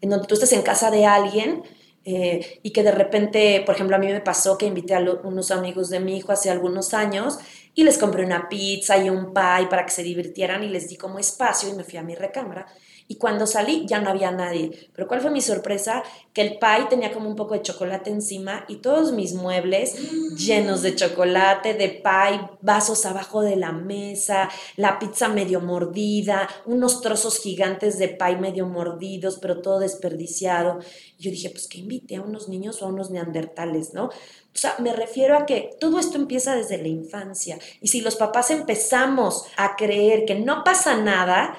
en 0.00 0.10
donde 0.10 0.26
tú 0.26 0.34
estás 0.34 0.52
en 0.52 0.62
casa 0.62 0.90
de 0.92 1.04
alguien 1.04 1.64
eh, 2.04 2.60
y 2.62 2.70
que 2.70 2.82
de 2.82 2.92
repente, 2.92 3.62
por 3.64 3.74
ejemplo, 3.74 3.96
a 3.96 3.98
mí 3.98 4.06
me 4.06 4.20
pasó 4.20 4.58
que 4.58 4.66
invité 4.66 4.94
a 4.94 5.00
unos 5.00 5.50
amigos 5.50 5.88
de 5.88 6.00
mi 6.00 6.16
hijo 6.18 6.32
hace 6.32 6.50
algunos 6.50 6.94
años 6.94 7.38
y 7.74 7.84
les 7.84 7.98
compré 7.98 8.24
una 8.24 8.48
pizza 8.48 8.96
y 8.98 9.10
un 9.10 9.32
pie 9.34 9.66
para 9.68 9.84
que 9.84 9.92
se 9.92 10.02
divirtieran 10.02 10.62
y 10.62 10.68
les 10.68 10.88
di 10.88 10.96
como 10.96 11.18
espacio 11.18 11.68
y 11.68 11.74
me 11.74 11.84
fui 11.84 11.98
a 11.98 12.02
mi 12.02 12.14
recámara. 12.14 12.66
Y 13.06 13.16
cuando 13.16 13.46
salí 13.46 13.84
ya 13.86 14.00
no 14.00 14.08
había 14.08 14.30
nadie. 14.30 14.88
Pero 14.94 15.06
¿cuál 15.06 15.20
fue 15.20 15.30
mi 15.30 15.42
sorpresa? 15.42 16.02
Que 16.32 16.40
el 16.40 16.58
pie 16.58 16.86
tenía 16.88 17.12
como 17.12 17.28
un 17.28 17.36
poco 17.36 17.52
de 17.52 17.60
chocolate 17.60 18.10
encima 18.10 18.64
y 18.66 18.76
todos 18.76 19.12
mis 19.12 19.34
muebles 19.34 19.94
llenos 20.36 20.80
de 20.80 20.94
chocolate, 20.94 21.74
de 21.74 21.88
pie, 21.88 22.48
vasos 22.62 23.04
abajo 23.04 23.42
de 23.42 23.56
la 23.56 23.72
mesa, 23.72 24.48
la 24.76 24.98
pizza 24.98 25.28
medio 25.28 25.60
mordida, 25.60 26.48
unos 26.64 27.02
trozos 27.02 27.40
gigantes 27.40 27.98
de 27.98 28.08
pie 28.08 28.36
medio 28.36 28.66
mordidos, 28.66 29.38
pero 29.38 29.60
todo 29.60 29.80
desperdiciado. 29.80 30.78
Y 31.18 31.24
yo 31.24 31.30
dije, 31.30 31.50
pues 31.50 31.68
que 31.68 31.78
invite 31.78 32.16
a 32.16 32.22
unos 32.22 32.48
niños 32.48 32.80
o 32.80 32.86
a 32.86 32.88
unos 32.88 33.10
neandertales, 33.10 33.92
¿no? 33.92 34.08
O 34.54 34.58
sea, 34.58 34.76
me 34.78 34.92
refiero 34.92 35.36
a 35.36 35.46
que 35.46 35.70
todo 35.80 35.98
esto 35.98 36.16
empieza 36.16 36.54
desde 36.54 36.78
la 36.78 36.86
infancia. 36.86 37.58
Y 37.80 37.88
si 37.88 38.00
los 38.00 38.14
papás 38.14 38.50
empezamos 38.50 39.46
a 39.56 39.74
creer 39.74 40.24
que 40.24 40.36
no 40.36 40.62
pasa 40.62 40.96
nada, 40.96 41.58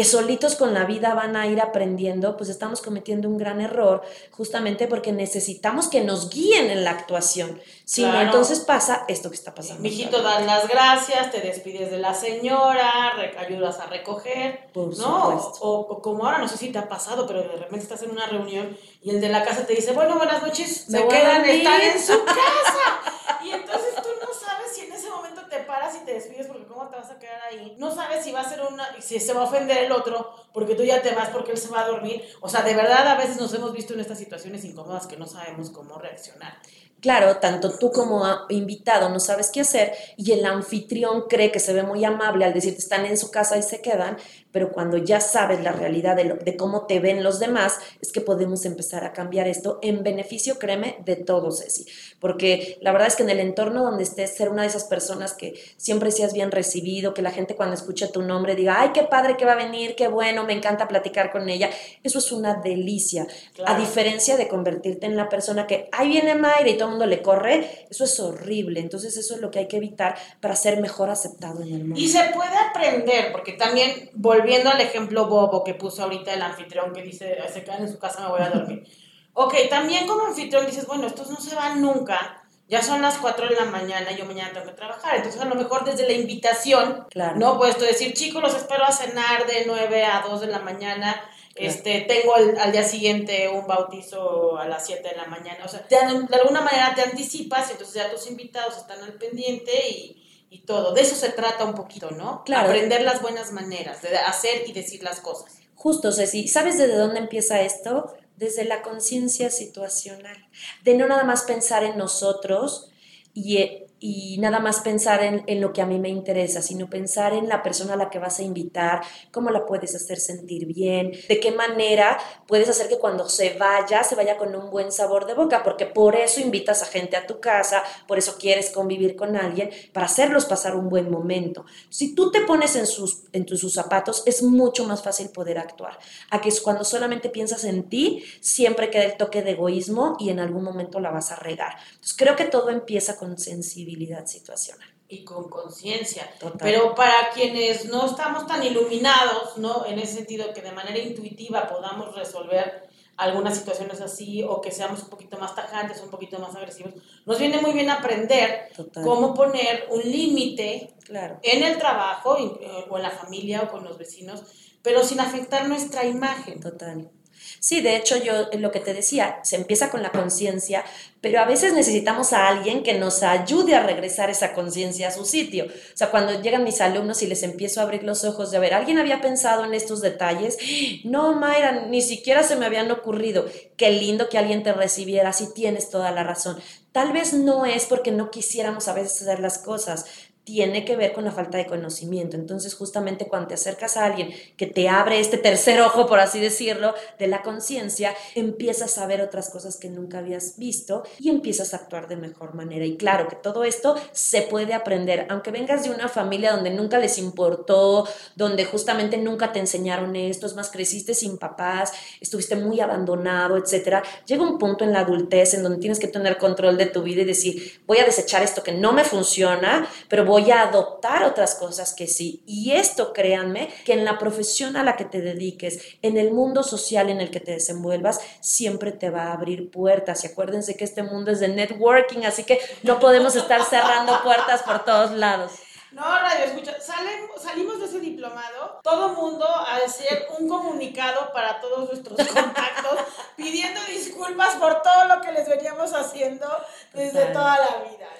que 0.00 0.04
solitos 0.06 0.54
con 0.54 0.72
la 0.72 0.86
vida 0.86 1.12
van 1.12 1.36
a 1.36 1.46
ir 1.46 1.60
aprendiendo, 1.60 2.38
pues 2.38 2.48
estamos 2.48 2.80
cometiendo 2.80 3.28
un 3.28 3.36
gran 3.36 3.60
error 3.60 4.00
justamente 4.30 4.86
porque 4.86 5.12
necesitamos 5.12 5.88
que 5.88 6.00
nos 6.00 6.30
guíen 6.30 6.70
en 6.70 6.84
la 6.84 6.92
actuación. 6.92 7.60
Si 7.84 8.02
no, 8.02 8.18
entonces 8.18 8.60
pasa 8.60 9.04
esto 9.08 9.28
que 9.28 9.36
está 9.36 9.54
pasando. 9.54 9.82
Mijito, 9.82 10.22
dan 10.22 10.46
las 10.46 10.66
gracias, 10.68 11.30
te 11.30 11.42
despides 11.42 11.90
de 11.90 11.98
la 11.98 12.14
señora, 12.14 13.12
ayudas 13.38 13.78
a 13.78 13.88
recoger, 13.88 14.70
Por 14.72 14.96
¿no? 14.96 15.38
O, 15.60 15.80
o, 15.80 16.00
como 16.00 16.24
ahora, 16.24 16.38
no 16.38 16.48
sé 16.48 16.56
si 16.56 16.70
te 16.70 16.78
ha 16.78 16.88
pasado, 16.88 17.26
pero 17.26 17.42
de 17.42 17.48
repente 17.48 17.80
estás 17.80 18.02
en 18.02 18.12
una 18.12 18.24
reunión 18.24 18.74
y 19.02 19.10
el 19.10 19.20
de 19.20 19.28
la 19.28 19.44
casa 19.44 19.66
te 19.66 19.74
dice, 19.74 19.92
bueno, 19.92 20.16
buenas 20.16 20.42
noches, 20.42 20.86
se 20.88 21.08
quedan, 21.08 21.44
están 21.44 21.80
en 21.82 22.00
su 22.00 22.24
casa. 22.24 23.42
y 23.44 23.50
entonces 23.50 23.96
tú 23.96 24.08
no 24.18 24.32
sabes 24.32 24.72
si 24.74 24.86
en 24.86 24.92
ese 24.92 25.10
momento 25.10 25.42
te 25.50 25.59
paras 25.70 25.96
y 25.96 26.04
te 26.04 26.14
despides 26.14 26.48
porque 26.48 26.66
cómo 26.66 26.88
te 26.88 26.96
vas 26.96 27.10
a 27.10 27.18
quedar 27.18 27.40
ahí. 27.48 27.76
No 27.78 27.94
sabes 27.94 28.24
si 28.24 28.32
va 28.32 28.40
a 28.40 28.48
ser 28.48 28.60
una, 28.60 29.00
si 29.00 29.20
se 29.20 29.32
va 29.32 29.42
a 29.42 29.44
ofender 29.44 29.78
el 29.84 29.92
otro 29.92 30.34
porque 30.52 30.74
tú 30.74 30.82
ya 30.82 31.00
te 31.00 31.14
vas 31.14 31.28
porque 31.28 31.52
él 31.52 31.58
se 31.58 31.68
va 31.68 31.82
a 31.82 31.86
dormir. 31.86 32.24
O 32.40 32.48
sea, 32.48 32.62
de 32.62 32.74
verdad 32.74 33.06
a 33.06 33.16
veces 33.16 33.36
nos 33.38 33.54
hemos 33.54 33.72
visto 33.72 33.94
en 33.94 34.00
estas 34.00 34.18
situaciones 34.18 34.64
incómodas 34.64 35.06
que 35.06 35.16
no 35.16 35.26
sabemos 35.26 35.70
cómo 35.70 35.96
reaccionar. 35.96 36.54
Claro, 37.00 37.38
tanto 37.38 37.78
tú 37.78 37.90
como 37.90 38.22
invitado 38.50 39.08
no 39.08 39.20
sabes 39.20 39.50
qué 39.50 39.60
hacer 39.62 39.94
y 40.18 40.32
el 40.32 40.44
anfitrión 40.44 41.28
cree 41.28 41.50
que 41.50 41.58
se 41.58 41.72
ve 41.72 41.82
muy 41.82 42.04
amable 42.04 42.44
al 42.44 42.52
decirte 42.52 42.80
están 42.80 43.06
en 43.06 43.16
su 43.16 43.30
casa 43.30 43.56
y 43.56 43.62
se 43.62 43.80
quedan, 43.80 44.18
pero 44.52 44.72
cuando 44.72 44.96
ya 44.96 45.20
sabes 45.20 45.62
la 45.62 45.72
realidad 45.72 46.16
de, 46.16 46.24
de 46.24 46.56
cómo 46.56 46.86
te 46.86 47.00
ven 47.00 47.22
los 47.22 47.38
demás, 47.38 47.78
es 48.00 48.12
que 48.12 48.20
podemos 48.20 48.64
empezar 48.64 49.04
a 49.04 49.12
cambiar 49.12 49.48
esto 49.48 49.78
en 49.82 50.02
beneficio, 50.02 50.58
créeme, 50.58 50.96
de 51.04 51.16
todos, 51.16 51.60
Ceci. 51.60 51.86
Porque 52.18 52.78
la 52.80 52.92
verdad 52.92 53.08
es 53.08 53.16
que 53.16 53.22
en 53.22 53.30
el 53.30 53.40
entorno 53.40 53.82
donde 53.82 54.02
estés, 54.02 54.34
ser 54.34 54.48
una 54.48 54.62
de 54.62 54.68
esas 54.68 54.84
personas 54.84 55.34
que 55.34 55.54
siempre 55.76 56.10
seas 56.10 56.32
bien 56.32 56.50
recibido, 56.50 57.14
que 57.14 57.22
la 57.22 57.30
gente 57.30 57.54
cuando 57.54 57.74
escucha 57.74 58.10
tu 58.10 58.22
nombre 58.22 58.54
diga, 58.54 58.80
ay, 58.80 58.90
qué 58.92 59.02
padre 59.04 59.36
que 59.36 59.44
va 59.44 59.52
a 59.52 59.56
venir, 59.56 59.94
qué 59.94 60.08
bueno, 60.08 60.44
me 60.44 60.52
encanta 60.52 60.88
platicar 60.88 61.30
con 61.30 61.48
ella, 61.48 61.70
eso 62.02 62.18
es 62.18 62.32
una 62.32 62.54
delicia. 62.54 63.26
A 63.64 63.78
diferencia 63.78 64.36
de 64.36 64.48
convertirte 64.48 65.06
en 65.06 65.16
la 65.16 65.28
persona 65.28 65.66
que, 65.66 65.88
ahí 65.92 66.08
viene 66.08 66.34
Mayra 66.34 66.68
y 66.68 66.74
todo 66.74 66.88
el 66.88 66.90
mundo 66.92 67.06
le 67.06 67.22
corre, 67.22 67.86
eso 67.90 68.04
es 68.04 68.18
horrible. 68.20 68.80
Entonces 68.80 69.16
eso 69.16 69.34
es 69.34 69.40
lo 69.40 69.50
que 69.50 69.60
hay 69.60 69.68
que 69.68 69.76
evitar 69.76 70.16
para 70.40 70.56
ser 70.56 70.80
mejor 70.80 71.10
aceptado 71.10 71.62
en 71.62 71.68
el 71.68 71.84
mundo. 71.84 72.00
Y 72.00 72.08
se 72.08 72.24
puede 72.34 72.56
aprender, 72.56 73.32
porque 73.32 73.52
también 73.52 74.10
volviendo 74.40 74.70
al 74.70 74.80
ejemplo 74.80 75.26
bobo 75.26 75.62
que 75.62 75.74
puso 75.74 76.02
ahorita 76.02 76.32
el 76.32 76.42
anfitrión 76.42 76.92
que 76.92 77.02
dice, 77.02 77.36
se 77.52 77.62
quedan 77.62 77.82
en 77.82 77.92
su 77.92 77.98
casa, 77.98 78.20
me 78.22 78.28
voy 78.28 78.42
a 78.42 78.50
dormir. 78.50 78.86
Ok, 79.32 79.54
también 79.70 80.08
como 80.08 80.26
anfitrión 80.26 80.66
dices, 80.66 80.88
bueno, 80.88 81.06
estos 81.06 81.30
no 81.30 81.36
se 81.36 81.54
van 81.54 81.80
nunca, 81.80 82.42
ya 82.66 82.82
son 82.82 83.00
las 83.00 83.16
4 83.18 83.48
de 83.48 83.54
la 83.54 83.64
mañana, 83.64 84.10
yo 84.10 84.24
mañana 84.24 84.52
tengo 84.52 84.66
que 84.66 84.72
trabajar. 84.72 85.16
Entonces, 85.16 85.40
a 85.40 85.44
lo 85.44 85.54
mejor 85.54 85.84
desde 85.84 86.04
la 86.04 86.12
invitación, 86.12 87.06
no 87.36 87.56
puedes 87.56 87.78
tú 87.78 87.84
decir, 87.84 88.12
chicos, 88.12 88.42
los 88.42 88.54
espero 88.54 88.84
a 88.84 88.92
cenar 88.92 89.46
de 89.46 89.64
9 89.66 90.04
a 90.04 90.24
2 90.28 90.40
de 90.40 90.46
la 90.48 90.58
mañana. 90.58 91.20
Este, 91.54 92.02
tengo 92.02 92.34
al 92.34 92.72
día 92.72 92.82
siguiente 92.82 93.48
un 93.48 93.66
bautizo 93.68 94.58
a 94.58 94.66
las 94.66 94.84
7 94.84 95.08
de 95.08 95.16
la 95.16 95.26
mañana. 95.26 95.64
O 95.64 95.68
sea, 95.68 95.86
de, 95.88 95.96
alguna 95.96 96.60
manera 96.60 96.92
te 96.94 97.02
anticipas, 97.02 97.70
entonces 97.70 97.94
ya 97.94 98.10
tus 98.10 98.28
invitados 98.28 98.76
están 98.78 99.02
al 99.02 99.14
pendiente 99.14 99.88
y, 99.88 100.29
y 100.50 100.62
todo. 100.62 100.92
De 100.92 101.00
eso 101.00 101.14
se 101.14 101.30
trata 101.30 101.64
un 101.64 101.74
poquito, 101.74 102.10
¿no? 102.10 102.44
Claro. 102.44 102.68
Aprender 102.68 103.02
las 103.02 103.22
buenas 103.22 103.52
maneras 103.52 104.02
de 104.02 104.18
hacer 104.18 104.68
y 104.68 104.72
decir 104.72 105.02
las 105.02 105.20
cosas. 105.20 105.52
Justo, 105.74 106.12
Ceci. 106.12 106.48
¿Sabes 106.48 106.76
desde 106.76 106.96
dónde 106.96 107.20
empieza 107.20 107.62
esto? 107.62 108.14
desde 108.40 108.64
la 108.64 108.80
conciencia 108.80 109.50
situacional, 109.50 110.48
de 110.82 110.94
no 110.94 111.06
nada 111.06 111.24
más 111.24 111.42
pensar 111.42 111.84
en 111.84 111.98
nosotros 111.98 112.90
y 113.34 113.84
y 114.00 114.38
nada 114.38 114.60
más 114.60 114.80
pensar 114.80 115.22
en, 115.22 115.44
en, 115.46 115.60
lo 115.60 115.74
que 115.74 115.82
a 115.82 115.86
mí 115.86 115.98
me 115.98 116.08
interesa, 116.08 116.62
sino 116.62 116.88
pensar 116.88 117.34
en 117.34 117.48
la 117.48 117.62
persona 117.62 117.92
a 117.92 117.96
la 117.96 118.08
que 118.08 118.18
vas 118.18 118.38
a 118.38 118.42
invitar, 118.42 119.02
cómo 119.30 119.50
la 119.50 119.66
puedes 119.66 119.94
hacer 119.94 120.18
sentir 120.18 120.64
bien, 120.64 121.12
de 121.28 121.38
qué 121.38 121.52
manera 121.52 122.18
puedes 122.48 122.70
hacer 122.70 122.88
que 122.88 122.98
cuando 122.98 123.28
se 123.28 123.58
vaya, 123.58 124.02
se 124.02 124.14
vaya 124.14 124.38
con 124.38 124.56
un 124.56 124.70
buen 124.70 124.90
sabor 124.90 125.26
de 125.26 125.34
boca, 125.34 125.62
porque 125.62 125.84
por 125.84 126.16
eso 126.16 126.40
invitas 126.40 126.82
a 126.82 126.86
gente 126.86 127.14
a 127.16 127.26
tu 127.26 127.40
casa, 127.40 127.82
por 128.08 128.16
eso 128.16 128.36
quieres 128.38 128.70
convivir 128.70 129.16
con 129.16 129.36
alguien, 129.36 129.70
para 129.92 130.06
hacerlos 130.06 130.46
pasar 130.46 130.74
un 130.76 130.88
buen 130.88 131.10
momento. 131.10 131.66
Si 131.90 132.14
tú 132.14 132.30
te 132.30 132.40
pones 132.40 132.76
en 132.76 132.86
sus, 132.86 133.24
en 133.32 133.44
tus, 133.44 133.60
sus 133.60 133.74
zapatos, 133.74 134.22
es 134.24 134.42
mucho 134.42 134.86
más 134.86 135.02
fácil 135.02 135.28
poder 135.28 135.58
actuar. 135.58 135.98
A 136.30 136.40
que 136.40 136.48
es 136.48 136.62
cuando 136.62 136.84
solamente 136.84 137.28
piensas 137.28 137.64
en 137.64 137.90
ti, 137.90 138.24
siempre 138.40 138.88
queda 138.88 139.04
el 139.04 139.18
toque 139.18 139.42
de 139.42 139.50
egoísmo 139.50 140.16
y 140.18 140.30
en 140.30 140.40
algún 140.40 140.64
momento 140.64 141.00
la 141.00 141.10
vas 141.10 141.30
a 141.32 141.36
regar. 141.36 141.76
Entonces 141.90 142.16
creo 142.16 142.34
que 142.34 142.44
todo 142.46 142.70
empieza 142.70 143.18
con 143.18 143.36
sensibilidad 143.36 143.89
situacional. 144.26 144.88
Y 145.08 145.24
con 145.24 145.48
conciencia. 145.48 146.30
Pero 146.58 146.94
para 146.94 147.30
quienes 147.34 147.86
no 147.86 148.06
estamos 148.06 148.46
tan 148.46 148.62
iluminados, 148.62 149.58
¿no? 149.58 149.84
En 149.84 149.98
ese 149.98 150.14
sentido, 150.14 150.52
que 150.54 150.62
de 150.62 150.72
manera 150.72 150.98
intuitiva 150.98 151.68
podamos 151.68 152.14
resolver 152.14 152.88
algunas 153.16 153.56
situaciones 153.58 154.00
así 154.00 154.42
o 154.42 154.60
que 154.60 154.70
seamos 154.70 155.02
un 155.02 155.10
poquito 155.10 155.36
más 155.38 155.54
tajantes, 155.54 156.00
un 156.00 156.10
poquito 156.10 156.38
más 156.38 156.54
agresivos, 156.56 156.94
nos 157.26 157.38
viene 157.38 157.60
muy 157.60 157.72
bien 157.72 157.90
aprender 157.90 158.70
cómo 159.04 159.34
poner 159.34 159.88
un 159.90 160.00
límite 160.00 160.94
claro. 161.04 161.38
en 161.42 161.62
el 161.62 161.76
trabajo 161.76 162.38
eh, 162.38 162.86
o 162.88 162.96
en 162.96 163.02
la 163.02 163.10
familia 163.10 163.62
o 163.62 163.70
con 163.70 163.84
los 163.84 163.98
vecinos, 163.98 164.42
pero 164.82 165.04
sin 165.04 165.20
afectar 165.20 165.68
nuestra 165.68 166.06
imagen. 166.06 166.60
Total. 166.60 167.10
Sí, 167.58 167.80
de 167.80 167.96
hecho 167.96 168.16
yo 168.16 168.48
lo 168.58 168.70
que 168.70 168.80
te 168.80 168.94
decía, 168.94 169.40
se 169.42 169.56
empieza 169.56 169.90
con 169.90 170.02
la 170.02 170.12
conciencia, 170.12 170.84
pero 171.20 171.40
a 171.40 171.44
veces 171.44 171.74
necesitamos 171.74 172.32
a 172.32 172.48
alguien 172.48 172.82
que 172.82 172.94
nos 172.94 173.22
ayude 173.22 173.74
a 173.74 173.82
regresar 173.82 174.30
esa 174.30 174.54
conciencia 174.54 175.08
a 175.08 175.10
su 175.10 175.24
sitio. 175.24 175.66
O 175.66 175.96
sea, 175.96 176.10
cuando 176.10 176.40
llegan 176.40 176.64
mis 176.64 176.80
alumnos 176.80 177.22
y 177.22 177.26
les 177.26 177.42
empiezo 177.42 177.80
a 177.80 177.82
abrir 177.82 178.02
los 178.02 178.24
ojos 178.24 178.50
de, 178.50 178.56
a 178.56 178.60
ver, 178.60 178.74
¿alguien 178.74 178.98
había 178.98 179.20
pensado 179.20 179.64
en 179.64 179.74
estos 179.74 180.00
detalles? 180.00 180.56
No, 181.04 181.34
Mayra, 181.34 181.86
ni 181.86 182.02
siquiera 182.02 182.42
se 182.42 182.56
me 182.56 182.66
habían 182.66 182.90
ocurrido. 182.90 183.46
Qué 183.76 183.90
lindo 183.90 184.28
que 184.28 184.38
alguien 184.38 184.62
te 184.62 184.72
recibiera, 184.72 185.32
sí 185.32 185.48
tienes 185.54 185.90
toda 185.90 186.10
la 186.10 186.22
razón. 186.24 186.58
Tal 186.92 187.12
vez 187.12 187.32
no 187.32 187.66
es 187.66 187.86
porque 187.86 188.10
no 188.10 188.30
quisiéramos 188.30 188.88
a 188.88 188.94
veces 188.94 189.22
hacer 189.22 189.40
las 189.40 189.58
cosas, 189.58 190.06
tiene 190.52 190.84
que 190.84 190.96
ver 190.96 191.12
con 191.12 191.24
la 191.24 191.30
falta 191.30 191.58
de 191.58 191.66
conocimiento. 191.66 192.36
Entonces, 192.36 192.74
justamente 192.74 193.28
cuando 193.28 193.48
te 193.48 193.54
acercas 193.54 193.96
a 193.96 194.04
alguien 194.04 194.30
que 194.56 194.66
te 194.66 194.88
abre 194.88 195.20
este 195.20 195.38
tercer 195.38 195.80
ojo, 195.80 196.06
por 196.06 196.18
así 196.18 196.40
decirlo, 196.40 196.92
de 197.20 197.28
la 197.28 197.42
conciencia, 197.42 198.16
empiezas 198.34 198.98
a 198.98 199.06
ver 199.06 199.20
otras 199.22 199.48
cosas 199.48 199.76
que 199.76 199.88
nunca 199.88 200.18
habías 200.18 200.58
visto 200.58 201.04
y 201.20 201.28
empiezas 201.28 201.72
a 201.72 201.76
actuar 201.76 202.08
de 202.08 202.16
mejor 202.16 202.54
manera. 202.54 202.84
Y 202.84 202.96
claro 202.96 203.28
que 203.28 203.36
todo 203.36 203.62
esto 203.62 203.94
se 204.10 204.42
puede 204.42 204.74
aprender, 204.74 205.26
aunque 205.30 205.52
vengas 205.52 205.84
de 205.84 205.90
una 205.90 206.08
familia 206.08 206.50
donde 206.52 206.70
nunca 206.70 206.98
les 206.98 207.18
importó, 207.18 208.08
donde 208.34 208.64
justamente 208.64 209.18
nunca 209.18 209.52
te 209.52 209.60
enseñaron 209.60 210.16
esto, 210.16 210.46
es 210.46 210.56
más, 210.56 210.70
creciste 210.70 211.14
sin 211.14 211.38
papás, 211.38 211.92
estuviste 212.20 212.56
muy 212.56 212.80
abandonado, 212.80 213.56
etcétera. 213.56 214.02
Llega 214.26 214.42
un 214.42 214.58
punto 214.58 214.82
en 214.82 214.92
la 214.92 215.00
adultez 215.00 215.54
en 215.54 215.62
donde 215.62 215.78
tienes 215.78 216.00
que 216.00 216.08
tener 216.08 216.38
control 216.38 216.76
de 216.76 216.86
tu 216.86 217.02
vida 217.02 217.22
y 217.22 217.24
decir, 217.24 217.80
voy 217.86 217.98
a 217.98 218.04
desechar 218.04 218.42
esto 218.42 218.64
que 218.64 218.72
no 218.72 218.92
me 218.92 219.04
funciona, 219.04 219.86
pero 220.08 220.24
voy 220.24 220.39
a 220.48 220.62
adoptar 220.62 221.24
otras 221.24 221.54
cosas 221.56 221.94
que 221.94 222.06
sí. 222.06 222.42
Y 222.46 222.72
esto, 222.72 223.12
créanme, 223.12 223.68
que 223.84 223.94
en 223.94 224.04
la 224.04 224.18
profesión 224.18 224.76
a 224.76 224.84
la 224.84 224.96
que 224.96 225.04
te 225.04 225.20
dediques, 225.20 225.98
en 226.02 226.16
el 226.16 226.32
mundo 226.32 226.62
social 226.62 227.10
en 227.10 227.20
el 227.20 227.30
que 227.30 227.40
te 227.40 227.52
desenvuelvas, 227.52 228.20
siempre 228.40 228.92
te 228.92 229.10
va 229.10 229.24
a 229.24 229.32
abrir 229.32 229.70
puertas. 229.70 230.24
Y 230.24 230.28
acuérdense 230.28 230.76
que 230.76 230.84
este 230.84 231.02
mundo 231.02 231.30
es 231.30 231.40
de 231.40 231.48
networking, 231.48 232.24
así 232.24 232.44
que 232.44 232.60
no 232.82 232.98
podemos 233.00 233.34
estar 233.36 233.64
cerrando 233.64 234.22
puertas 234.22 234.62
por 234.62 234.84
todos 234.84 235.10
lados. 235.12 235.52
No, 235.92 236.02
radio, 236.02 236.44
escucha, 236.44 236.76
salimos 236.80 237.80
de 237.80 237.86
ese 237.86 237.98
diplomado, 237.98 238.78
todo 238.80 239.08
mundo 239.08 239.44
a 239.44 239.76
hacer 239.76 240.28
un 240.38 240.48
comunicado 240.48 241.32
para 241.32 241.60
todos 241.60 241.88
nuestros 241.88 242.16
contactos, 242.28 242.98
pidiendo 243.36 243.80
disculpas 243.86 244.54
por 244.54 244.82
todo 244.82 245.08
lo 245.08 245.20
que 245.20 245.32
les 245.32 245.48
veníamos 245.48 245.92
haciendo 245.92 246.46
desde 246.92 247.26
toda 247.32 247.58
la 247.58 247.88
vida, 247.88 248.06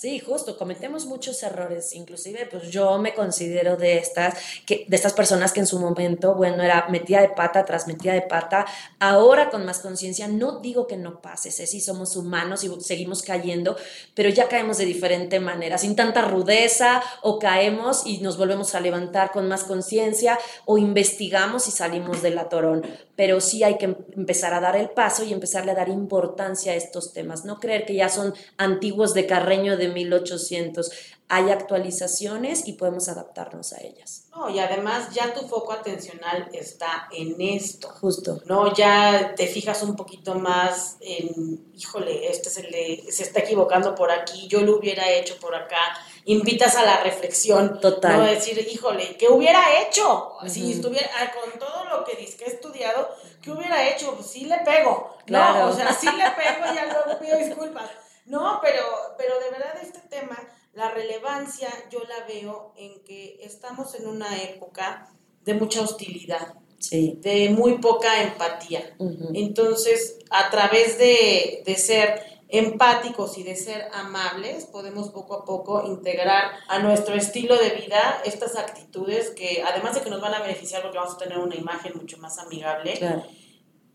Sí, 0.00 0.18
justo, 0.18 0.56
cometemos 0.56 1.04
muchos 1.04 1.42
errores, 1.42 1.94
inclusive 1.94 2.48
pues 2.50 2.70
yo 2.70 2.96
me 2.98 3.12
considero 3.12 3.76
de 3.76 3.98
estas, 3.98 4.34
que, 4.64 4.86
de 4.88 4.96
estas 4.96 5.12
personas 5.12 5.52
que 5.52 5.60
en 5.60 5.66
su 5.66 5.78
momento, 5.78 6.34
bueno, 6.34 6.62
era 6.62 6.88
metida 6.88 7.20
de 7.20 7.28
pata 7.28 7.66
tras 7.66 7.86
metida 7.86 8.14
de 8.14 8.22
pata, 8.22 8.64
ahora 8.98 9.50
con 9.50 9.66
más 9.66 9.80
conciencia, 9.80 10.26
no 10.26 10.60
digo 10.60 10.86
que 10.86 10.96
no 10.96 11.20
pase, 11.20 11.50
sé 11.50 11.66
si 11.66 11.82
somos 11.82 12.16
humanos 12.16 12.64
y 12.64 12.70
seguimos 12.80 13.20
cayendo, 13.20 13.76
pero 14.14 14.30
ya 14.30 14.48
caemos 14.48 14.78
de 14.78 14.86
diferente 14.86 15.38
manera, 15.38 15.76
sin 15.76 15.94
tanta 15.94 16.22
rudeza 16.22 17.02
o 17.20 17.38
caemos 17.38 18.06
y 18.06 18.22
nos 18.22 18.38
volvemos 18.38 18.74
a 18.74 18.80
levantar 18.80 19.32
con 19.32 19.48
más 19.48 19.64
conciencia 19.64 20.38
o 20.64 20.78
investigamos 20.78 21.68
y 21.68 21.72
salimos 21.72 22.22
del 22.22 22.38
atorón, 22.38 22.86
pero 23.16 23.42
sí 23.42 23.64
hay 23.64 23.76
que 23.76 23.94
empezar 24.16 24.54
a 24.54 24.60
dar 24.60 24.76
el 24.76 24.88
paso 24.88 25.24
y 25.24 25.34
empezarle 25.34 25.72
a 25.72 25.74
dar 25.74 25.90
importancia 25.90 26.72
a 26.72 26.76
estos 26.76 27.12
temas, 27.12 27.44
no 27.44 27.60
creer 27.60 27.84
que 27.84 27.96
ya 27.96 28.08
son 28.08 28.32
antiguos 28.56 29.12
de 29.12 29.26
Carreño 29.26 29.76
de 29.76 29.89
1800. 29.90 30.90
Hay 31.28 31.50
actualizaciones 31.50 32.66
y 32.66 32.72
podemos 32.72 33.08
adaptarnos 33.08 33.72
a 33.72 33.80
ellas. 33.82 34.24
No, 34.34 34.50
y 34.50 34.58
además 34.58 35.14
ya 35.14 35.32
tu 35.32 35.46
foco 35.46 35.72
atencional 35.72 36.48
está 36.52 37.08
en 37.12 37.40
esto. 37.40 37.88
Justo. 38.00 38.40
No, 38.46 38.74
ya 38.74 39.34
te 39.36 39.46
fijas 39.46 39.82
un 39.84 39.94
poquito 39.94 40.34
más 40.34 40.96
en, 41.00 41.72
híjole, 41.76 42.28
este 42.28 42.50
se, 42.50 42.64
le, 42.64 43.12
se 43.12 43.22
está 43.22 43.40
equivocando 43.40 43.94
por 43.94 44.10
aquí, 44.10 44.48
yo 44.48 44.60
lo 44.62 44.78
hubiera 44.78 45.08
hecho 45.08 45.38
por 45.38 45.54
acá. 45.54 45.78
Invitas 46.24 46.74
a 46.76 46.84
la 46.84 47.02
reflexión. 47.02 47.80
Total. 47.80 48.18
No 48.18 48.24
decir, 48.24 48.66
híjole, 48.68 49.16
¿qué 49.16 49.28
hubiera 49.28 49.80
hecho? 49.82 50.32
Si 50.46 50.72
estuviera, 50.72 51.08
ah, 51.16 51.32
con 51.32 51.58
todo 51.58 51.84
lo 51.84 52.04
que 52.04 52.12
he 52.12 52.48
estudiado, 52.48 53.08
¿qué 53.40 53.50
hubiera 53.52 53.88
hecho? 53.88 54.14
Pues 54.14 54.26
sí 54.26 54.46
le 54.46 54.58
pego. 54.58 55.16
Claro. 55.26 55.66
No, 55.66 55.72
o 55.72 55.72
sea, 55.72 55.92
sí 55.92 56.06
le 56.06 56.30
pego 56.30 56.72
y 56.72 56.74
ya 56.74 56.86
luego 56.86 57.20
pido 57.20 57.38
disculpas. 57.38 57.88
No, 58.30 58.60
pero, 58.62 58.84
pero 59.18 59.40
de 59.40 59.50
verdad 59.50 59.74
este 59.82 59.98
tema, 60.08 60.38
la 60.72 60.88
relevancia 60.92 61.68
yo 61.90 61.98
la 62.04 62.24
veo 62.26 62.72
en 62.76 63.02
que 63.02 63.40
estamos 63.42 63.96
en 63.96 64.06
una 64.06 64.40
época 64.40 65.08
de 65.44 65.54
mucha 65.54 65.82
hostilidad, 65.82 66.54
de 66.92 67.48
muy 67.50 67.78
poca 67.78 68.22
empatía. 68.22 68.94
Entonces, 69.34 70.20
a 70.30 70.48
través 70.48 70.96
de, 70.96 71.64
de 71.66 71.74
ser 71.74 72.22
empáticos 72.48 73.36
y 73.36 73.42
de 73.42 73.56
ser 73.56 73.88
amables, 73.92 74.66
podemos 74.66 75.10
poco 75.10 75.34
a 75.34 75.44
poco 75.44 75.84
integrar 75.88 76.52
a 76.68 76.78
nuestro 76.78 77.16
estilo 77.16 77.58
de 77.58 77.70
vida 77.70 78.22
estas 78.24 78.54
actitudes 78.56 79.30
que, 79.30 79.64
además 79.66 79.96
de 79.96 80.02
que 80.02 80.10
nos 80.10 80.20
van 80.20 80.34
a 80.34 80.40
beneficiar 80.40 80.82
porque 80.82 80.98
vamos 80.98 81.14
a 81.14 81.18
tener 81.18 81.38
una 81.38 81.56
imagen 81.56 81.94
mucho 81.96 82.16
más 82.18 82.38
amigable, 82.38 82.94
claro. 82.96 83.24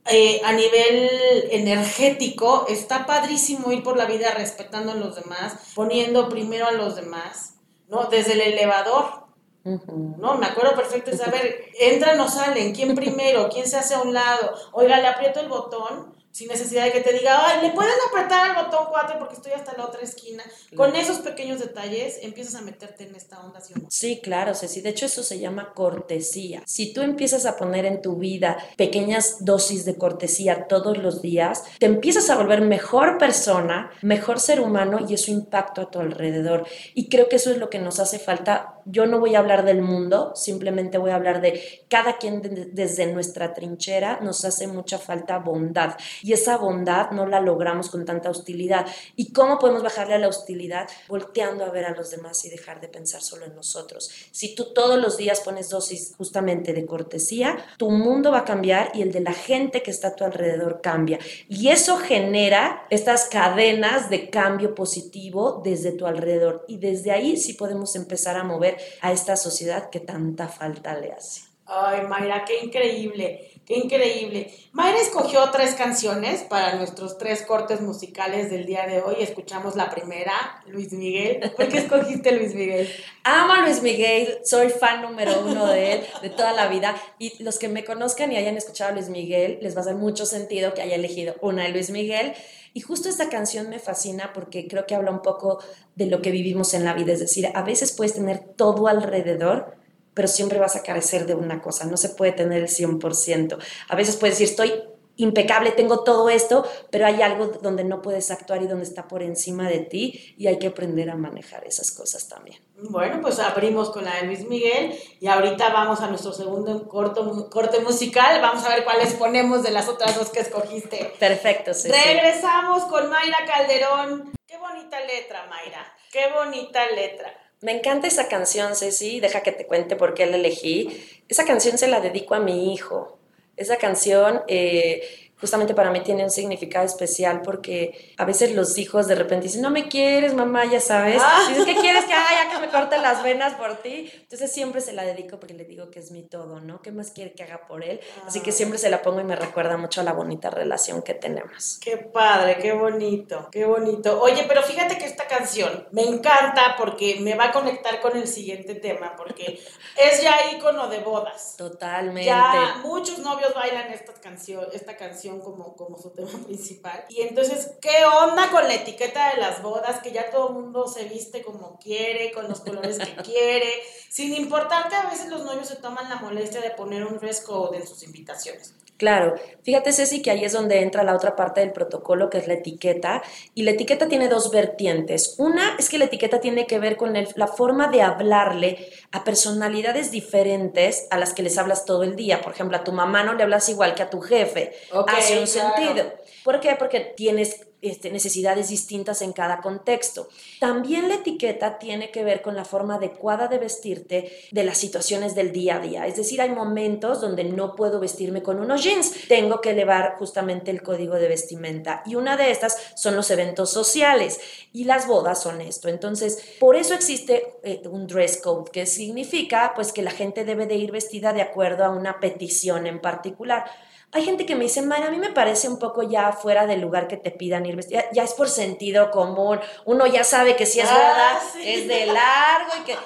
Eh, 0.07 0.39
a 0.45 0.51
nivel 0.53 1.09
energético, 1.49 2.67
está 2.69 3.07
padrísimo 3.07 3.71
ir 3.71 3.81
por 3.81 3.97
la 3.97 4.05
vida 4.05 4.29
respetando 4.31 4.91
a 4.91 4.95
los 4.95 5.15
demás, 5.15 5.71
poniendo 5.73 6.29
primero 6.29 6.67
a 6.67 6.73
los 6.73 6.95
demás, 6.95 7.55
¿no? 7.87 8.05
Desde 8.05 8.33
el 8.33 8.41
elevador, 8.41 9.25
¿no? 9.63 10.37
Me 10.37 10.45
acuerdo 10.45 10.75
perfecto 10.75 11.09
de 11.09 11.17
saber, 11.17 11.71
entran 11.79 12.19
o 12.19 12.27
salen, 12.27 12.75
quién 12.75 12.93
primero, 12.93 13.49
quién 13.49 13.67
se 13.67 13.77
hace 13.77 13.95
a 13.95 14.01
un 14.01 14.13
lado, 14.13 14.53
oiga, 14.73 14.99
le 14.99 15.07
aprieto 15.07 15.39
el 15.39 15.49
botón, 15.49 16.13
sin 16.35 16.49
necesidad 16.49 16.83
de 16.83 16.91
que 16.91 16.99
te 16.99 17.13
diga, 17.13 17.47
ay, 17.47 17.65
le 17.65 17.73
pueden 17.73 17.93
apretar 18.09 18.49
el 18.49 18.65
botón 18.65 18.87
4 18.89 19.19
porque 19.19 19.35
estoy 19.35 19.53
hasta 19.53 19.71
la 19.77 19.85
otra 19.85 20.01
esquina. 20.01 20.43
Con 20.75 20.93
esos 20.97 21.19
pequeños 21.19 21.61
detalles 21.61 22.19
empiezas 22.21 22.55
a 22.55 22.61
meterte 22.61 23.05
en 23.05 23.15
esta 23.15 23.39
onda. 23.39 23.61
¿sí, 23.87 24.19
claro, 24.21 24.53
Ceci. 24.53 24.81
De 24.81 24.89
hecho, 24.89 25.05
eso 25.05 25.23
se 25.23 25.39
llama 25.39 25.71
cortesía. 25.73 26.61
Si 26.65 26.91
tú 26.91 27.03
empiezas 27.03 27.45
a 27.45 27.55
poner 27.55 27.85
en 27.85 28.01
tu 28.01 28.17
vida 28.17 28.57
pequeñas 28.75 29.45
dosis 29.45 29.85
de 29.85 29.95
cortesía 29.95 30.67
todos 30.67 30.97
los 30.97 31.21
días, 31.21 31.63
te 31.79 31.85
empiezas 31.85 32.29
a 32.29 32.35
volver 32.35 32.59
mejor 32.59 33.17
persona, 33.17 33.91
mejor 34.01 34.41
ser 34.41 34.59
humano 34.59 35.05
y 35.07 35.13
eso 35.13 35.31
impacta 35.31 35.83
a 35.83 35.89
tu 35.89 36.01
alrededor. 36.01 36.67
Y 36.95 37.07
creo 37.07 37.29
que 37.29 37.37
eso 37.37 37.49
es 37.49 37.59
lo 37.59 37.69
que 37.69 37.79
nos 37.79 38.01
hace 38.01 38.19
falta 38.19 38.74
yo 38.85 39.05
no 39.05 39.19
voy 39.19 39.35
a 39.35 39.39
hablar 39.39 39.65
del 39.65 39.81
mundo, 39.81 40.31
simplemente 40.35 40.97
voy 40.97 41.11
a 41.11 41.15
hablar 41.15 41.41
de 41.41 41.85
cada 41.89 42.17
quien 42.17 42.41
desde 42.73 43.07
nuestra 43.07 43.53
trinchera 43.53 44.19
nos 44.21 44.45
hace 44.45 44.67
mucha 44.67 44.99
falta 44.99 45.39
bondad 45.39 45.97
y 46.21 46.33
esa 46.33 46.57
bondad 46.57 47.11
no 47.11 47.25
la 47.25 47.39
logramos 47.39 47.89
con 47.89 48.05
tanta 48.05 48.29
hostilidad. 48.29 48.85
¿Y 49.15 49.33
cómo 49.33 49.59
podemos 49.59 49.83
bajarle 49.83 50.15
a 50.15 50.19
la 50.19 50.27
hostilidad? 50.27 50.87
Volteando 51.07 51.65
a 51.65 51.69
ver 51.69 51.85
a 51.85 51.95
los 51.95 52.11
demás 52.11 52.45
y 52.45 52.49
dejar 52.49 52.79
de 52.79 52.87
pensar 52.87 53.21
solo 53.21 53.45
en 53.45 53.55
nosotros. 53.55 54.09
Si 54.31 54.55
tú 54.55 54.73
todos 54.73 54.99
los 54.99 55.17
días 55.17 55.41
pones 55.41 55.69
dosis 55.69 56.13
justamente 56.17 56.73
de 56.73 56.85
cortesía, 56.85 57.57
tu 57.77 57.89
mundo 57.89 58.31
va 58.31 58.39
a 58.39 58.45
cambiar 58.45 58.91
y 58.93 59.01
el 59.01 59.11
de 59.11 59.21
la 59.21 59.33
gente 59.33 59.81
que 59.81 59.91
está 59.91 60.09
a 60.09 60.15
tu 60.15 60.23
alrededor 60.23 60.81
cambia. 60.81 61.19
Y 61.49 61.69
eso 61.69 61.97
genera 61.97 62.85
estas 62.89 63.25
cadenas 63.25 64.09
de 64.09 64.29
cambio 64.29 64.75
positivo 64.75 65.61
desde 65.63 65.91
tu 65.91 66.05
alrededor. 66.05 66.65
Y 66.67 66.77
desde 66.77 67.11
ahí 67.11 67.37
sí 67.37 67.53
podemos 67.53 67.95
empezar 67.95 68.37
a 68.37 68.43
mover 68.43 68.74
a 69.01 69.11
esta 69.11 69.35
sociedad 69.35 69.89
que 69.89 69.99
tanta 69.99 70.47
falta 70.47 70.97
le 70.97 71.11
hace. 71.11 71.41
Ay, 71.65 72.01
Mayra, 72.07 72.45
qué 72.45 72.59
increíble, 72.63 73.54
qué 73.65 73.77
increíble. 73.77 74.53
Mayra 74.71 74.99
escogió 74.99 75.49
tres 75.51 75.75
canciones 75.75 76.41
para 76.43 76.75
nuestros 76.75 77.17
tres 77.17 77.41
cortes 77.41 77.81
musicales 77.81 78.49
del 78.49 78.65
día 78.65 78.85
de 78.87 79.01
hoy. 79.01 79.15
Escuchamos 79.19 79.75
la 79.75 79.89
primera, 79.89 80.33
Luis 80.67 80.93
Miguel. 80.93 81.51
¿Por 81.55 81.67
qué 81.67 81.79
escogiste 81.79 82.31
Luis 82.31 82.53
Miguel? 82.53 82.89
Amo 83.23 83.53
a 83.53 83.61
Luis 83.61 83.81
Miguel, 83.81 84.39
soy 84.43 84.69
fan 84.69 85.01
número 85.01 85.41
uno 85.45 85.67
de 85.67 85.93
él, 85.93 86.01
de 86.21 86.29
toda 86.29 86.53
la 86.53 86.67
vida. 86.67 86.95
Y 87.17 87.41
los 87.43 87.57
que 87.57 87.69
me 87.69 87.83
conozcan 87.83 88.31
y 88.31 88.37
hayan 88.37 88.57
escuchado 88.57 88.91
a 88.91 88.93
Luis 88.93 89.09
Miguel, 89.09 89.59
les 89.61 89.75
va 89.75 89.79
a 89.79 89.81
hacer 89.81 89.95
mucho 89.95 90.25
sentido 90.25 90.73
que 90.73 90.81
haya 90.81 90.95
elegido 90.95 91.35
una 91.41 91.63
de 91.63 91.69
Luis 91.69 91.89
Miguel. 91.89 92.33
Y 92.75 92.81
justo 92.81 93.07
esta 93.07 93.29
canción 93.29 93.69
me 93.69 93.79
fascina 93.79 94.31
porque 94.33 94.67
creo 94.67 94.85
que 94.85 94.95
habla 94.95 95.09
un 95.09 95.21
poco 95.21 95.59
de 95.95 96.07
lo 96.07 96.21
que 96.21 96.31
vivimos 96.31 96.73
en 96.73 96.83
la 96.83 96.93
vida. 96.93 97.13
Es 97.13 97.21
decir, 97.21 97.49
a 97.53 97.61
veces 97.63 97.93
puedes 97.93 98.13
tener 98.15 98.39
todo 98.57 98.89
alrededor, 98.89 99.77
pero 100.15 100.27
siempre 100.27 100.57
vas 100.57 100.75
a 100.75 100.81
carecer 100.81 101.27
de 101.27 101.35
una 101.35 101.61
cosa, 101.61 101.85
no 101.85 101.97
se 101.97 102.09
puede 102.09 102.31
tener 102.31 102.63
el 102.63 102.69
100%. 102.69 103.59
A 103.89 103.95
veces 103.95 104.15
puedes 104.15 104.39
decir, 104.39 104.49
estoy 104.49 104.73
impecable, 105.17 105.71
tengo 105.71 106.03
todo 106.03 106.29
esto, 106.29 106.67
pero 106.91 107.05
hay 107.05 107.21
algo 107.21 107.47
donde 107.47 107.83
no 107.83 108.01
puedes 108.01 108.31
actuar 108.31 108.61
y 108.63 108.67
donde 108.67 108.85
está 108.85 109.07
por 109.07 109.23
encima 109.23 109.69
de 109.69 109.79
ti 109.79 110.35
y 110.37 110.47
hay 110.47 110.59
que 110.59 110.67
aprender 110.67 111.09
a 111.09 111.15
manejar 111.15 111.65
esas 111.65 111.91
cosas 111.91 112.27
también. 112.27 112.57
Bueno, 112.89 113.21
pues 113.21 113.39
abrimos 113.39 113.91
con 113.91 114.03
la 114.03 114.15
de 114.15 114.23
Luis 114.23 114.47
Miguel 114.47 114.97
y 115.19 115.27
ahorita 115.27 115.69
vamos 115.69 116.01
a 116.01 116.07
nuestro 116.07 116.33
segundo 116.33 116.87
corto, 116.87 117.49
corte 117.49 117.79
musical. 117.79 118.41
Vamos 118.41 118.65
a 118.65 118.69
ver 118.69 118.83
cuáles 118.83 119.13
ponemos 119.13 119.63
de 119.63 119.71
las 119.71 119.87
otras 119.87 120.17
dos 120.17 120.29
que 120.29 120.41
escogiste. 120.41 121.13
Perfecto, 121.19 121.73
sí. 121.73 121.89
Regresamos 121.89 122.83
con 122.83 123.09
Mayra 123.09 123.39
Calderón. 123.45 124.31
Qué 124.45 124.57
bonita 124.57 124.99
letra, 125.01 125.45
Mayra. 125.49 125.85
Qué 126.11 126.31
bonita 126.33 126.85
letra. 126.91 127.44
Me 127.61 127.71
encanta 127.71 128.07
esa 128.07 128.27
canción, 128.27 128.75
Ceci, 128.75 129.19
deja 129.19 129.41
que 129.41 129.51
te 129.51 129.65
cuente 129.65 129.95
por 129.95 130.13
qué 130.13 130.25
la 130.25 130.37
elegí. 130.37 131.01
Esa 131.29 131.45
canción 131.45 131.77
se 131.77 131.87
la 131.87 131.99
dedico 131.99 132.35
a 132.35 132.39
mi 132.39 132.73
hijo. 132.73 133.17
Esa 133.57 133.77
canción 133.77 134.41
eh, 134.47 135.24
justamente 135.39 135.73
para 135.73 135.91
mí 135.91 136.01
tiene 136.01 136.23
un 136.23 136.29
significado 136.29 136.85
especial 136.85 137.41
porque 137.41 138.13
a 138.17 138.25
veces 138.25 138.53
los 138.53 138.77
hijos 138.77 139.07
de 139.07 139.15
repente 139.15 139.47
dicen, 139.47 139.61
no 139.61 139.69
me 139.69 139.87
quieres, 139.87 140.33
mamá, 140.33 140.65
ya 140.65 140.79
sabes. 140.79 141.21
Ah. 141.23 141.45
Dices, 141.49 141.65
¿qué 141.65 141.75
quieres 141.75 142.05
que 142.05 142.13
haga? 142.13 142.49
que 142.49 142.59
me 142.59 142.69
corte 142.69 142.97
las 142.97 143.23
venas 143.23 143.53
por 143.53 143.77
ti. 143.77 144.11
Entonces 144.21 144.51
siempre 144.51 144.81
se 144.81 144.93
la 144.93 145.03
dedico 145.03 145.39
porque 145.39 145.53
le 145.53 145.65
digo 145.65 145.89
que 145.89 145.99
es 145.99 146.11
mi 146.11 146.23
todo, 146.23 146.59
¿no? 146.59 146.81
¿Qué 146.81 146.91
más 146.91 147.11
quiere 147.11 147.33
que 147.33 147.43
haga 147.43 147.65
por 147.67 147.83
él? 147.83 147.99
Así 148.25 148.41
que 148.41 148.51
siempre 148.51 148.77
se 148.77 148.89
la 148.89 149.01
pongo 149.01 149.21
y 149.21 149.23
me 149.23 149.35
recuerda 149.35 149.77
mucho 149.77 150.01
a 150.01 150.03
la 150.03 150.13
bonita 150.13 150.49
relación 150.49 151.01
que 151.01 151.13
tenemos. 151.13 151.79
Qué 151.81 151.97
padre, 151.97 152.57
qué 152.57 152.73
bonito, 152.73 153.49
qué 153.51 153.65
bonito. 153.65 154.21
Oye, 154.21 154.45
pero 154.47 154.61
fíjate 154.61 154.97
que 154.97 155.05
esta 155.05 155.27
canción 155.27 155.87
me 155.91 156.03
encanta 156.03 156.75
porque 156.77 157.17
me 157.19 157.35
va 157.35 157.45
a 157.45 157.51
conectar 157.51 157.99
con 158.01 158.15
el 158.17 158.27
siguiente 158.27 158.75
tema, 158.75 159.15
porque 159.15 159.59
es 159.97 160.21
ya 160.21 160.51
ícono 160.55 160.87
de 160.87 160.99
bodas. 160.99 161.55
Totalmente. 161.57 162.25
Ya 162.25 162.81
muchos 162.83 163.19
novios 163.19 163.53
bailan 163.53 163.91
esta 163.91 164.13
canción, 164.13 164.65
esta 164.73 164.95
canción 164.95 165.24
como, 165.29 165.75
como 165.75 165.97
su 165.97 166.11
tema 166.11 166.31
principal. 166.45 167.05
Y 167.09 167.21
entonces, 167.21 167.71
¿qué 167.81 168.05
onda 168.05 168.49
con 168.51 168.67
la 168.67 168.75
etiqueta 168.75 169.33
de 169.33 169.41
las 169.41 169.61
bodas? 169.61 170.01
Que 170.01 170.11
ya 170.11 170.29
todo 170.29 170.49
el 170.49 170.53
mundo 170.55 170.87
se 170.87 171.05
viste 171.05 171.43
como 171.43 171.77
quiere, 171.79 172.31
con 172.31 172.47
los 172.47 172.61
colores 172.61 172.97
que 172.97 173.15
quiere, 173.23 173.69
sin 174.09 174.33
importar 174.33 174.89
que 174.89 174.95
a 174.95 175.09
veces 175.09 175.29
los 175.29 175.43
novios 175.43 175.67
se 175.67 175.77
toman 175.77 176.09
la 176.09 176.17
molestia 176.17 176.61
de 176.61 176.71
poner 176.71 177.05
un 177.05 177.19
fresco 177.19 177.73
en 177.73 177.85
sus 177.87 178.03
invitaciones. 178.03 178.73
Claro, 178.97 179.35
fíjate 179.63 179.91
Ceci 179.91 180.21
que 180.21 180.31
ahí 180.31 180.45
es 180.45 180.53
donde 180.53 180.81
entra 180.81 181.03
la 181.03 181.15
otra 181.15 181.35
parte 181.35 181.59
del 181.59 181.73
protocolo 181.73 182.29
que 182.29 182.37
es 182.37 182.47
la 182.47 182.53
etiqueta 182.53 183.21
y 183.53 183.63
la 183.63 183.71
etiqueta 183.71 184.07
tiene 184.07 184.29
dos 184.29 184.51
vertientes. 184.51 185.35
Una 185.37 185.75
es 185.77 185.89
que 185.89 185.97
la 185.97 186.05
etiqueta 186.05 186.39
tiene 186.39 186.65
que 186.65 186.79
ver 186.79 186.95
con 186.95 187.13
la 187.13 187.47
forma 187.47 187.89
de 187.89 188.01
hablarle 188.01 188.89
a 189.11 189.25
personalidades 189.25 190.11
diferentes 190.11 191.07
a 191.09 191.17
las 191.17 191.33
que 191.33 191.43
les 191.43 191.57
hablas 191.57 191.83
todo 191.83 192.03
el 192.03 192.15
día. 192.15 192.41
Por 192.41 192.53
ejemplo, 192.53 192.77
a 192.77 192.85
tu 192.85 192.93
mamá 192.93 193.23
no 193.23 193.33
le 193.33 193.43
hablas 193.43 193.67
igual 193.67 193.95
que 193.95 194.03
a 194.03 194.09
tu 194.09 194.21
jefe. 194.21 194.71
Hace 195.07 195.39
un 195.39 195.47
sentido. 195.47 196.13
¿Por 196.45 196.61
qué? 196.61 196.75
Porque 196.77 197.01
tienes 197.01 197.67
este, 197.81 198.11
necesidades 198.11 198.69
distintas 198.69 199.21
en 199.21 199.33
cada 199.33 199.61
contexto. 199.61 200.29
También 200.59 201.07
la 201.07 201.15
etiqueta 201.15 201.77
tiene 201.77 202.11
que 202.11 202.23
ver 202.23 202.41
con 202.41 202.55
la 202.55 202.65
forma 202.65 202.95
adecuada 202.95 203.47
de 203.47 203.59
vestirte 203.59 204.31
de 204.51 204.63
las 204.63 204.77
situaciones 204.77 205.35
del 205.35 205.51
día 205.51 205.75
a 205.77 205.79
día. 205.79 206.07
Es 206.07 206.15
decir, 206.15 206.41
hay 206.41 206.49
momentos 206.49 207.21
donde 207.21 207.43
no 207.43 207.75
puedo 207.75 207.99
vestirme 207.99 208.41
con 208.41 208.59
unos 208.59 208.83
jeans, 208.83 209.27
tengo 209.27 209.61
que 209.61 209.71
elevar 209.71 210.15
justamente 210.17 210.71
el 210.71 210.81
código 210.81 211.15
de 211.15 211.27
vestimenta. 211.27 212.01
Y 212.05 212.15
una 212.15 212.37
de 212.37 212.51
estas 212.51 212.77
son 212.95 213.15
los 213.15 213.29
eventos 213.31 213.71
sociales 213.71 214.39
y 214.73 214.85
las 214.85 215.07
bodas 215.07 215.41
son 215.41 215.61
esto. 215.61 215.87
Entonces, 215.87 216.55
por 216.59 216.75
eso 216.75 216.93
existe 216.93 217.57
eh, 217.63 217.81
un 217.89 218.07
dress 218.07 218.37
code, 218.41 218.71
que 218.71 218.85
significa 218.85 219.73
pues 219.75 219.91
que 219.91 220.01
la 220.01 220.11
gente 220.11 220.45
debe 220.45 220.65
de 220.65 220.75
ir 220.75 220.91
vestida 220.91 221.33
de 221.33 221.41
acuerdo 221.41 221.85
a 221.85 221.89
una 221.89 222.19
petición 222.19 222.87
en 222.87 222.99
particular. 222.99 223.65
Hay 224.11 224.23
gente 224.23 224.45
que 224.45 224.55
me 224.55 224.63
dice, 224.63 224.81
Mayra, 224.81 225.07
a 225.07 225.11
mí 225.11 225.17
me 225.17 225.31
parece 225.31 225.67
un 225.67 225.77
poco 225.77 226.03
ya 226.03 226.31
fuera 226.31 226.65
del 226.65 226.79
lugar 226.79 227.07
que 227.07 227.17
te 227.17 227.31
pidan 227.31 227.65
ir 227.65 227.75
vestida. 227.75 228.05
Ya 228.13 228.23
es 228.23 228.33
por 228.33 228.47
sentido 228.47 229.11
común. 229.11 229.59
Uno 229.83 230.07
ya 230.07 230.23
sabe 230.23 230.55
que 230.55 230.65
si 230.65 230.79
es 230.79 230.89
ah, 230.89 231.39
es 231.61 231.87
de 231.87 232.05
largo 232.05 232.71
y 232.81 232.83
que 232.85 232.97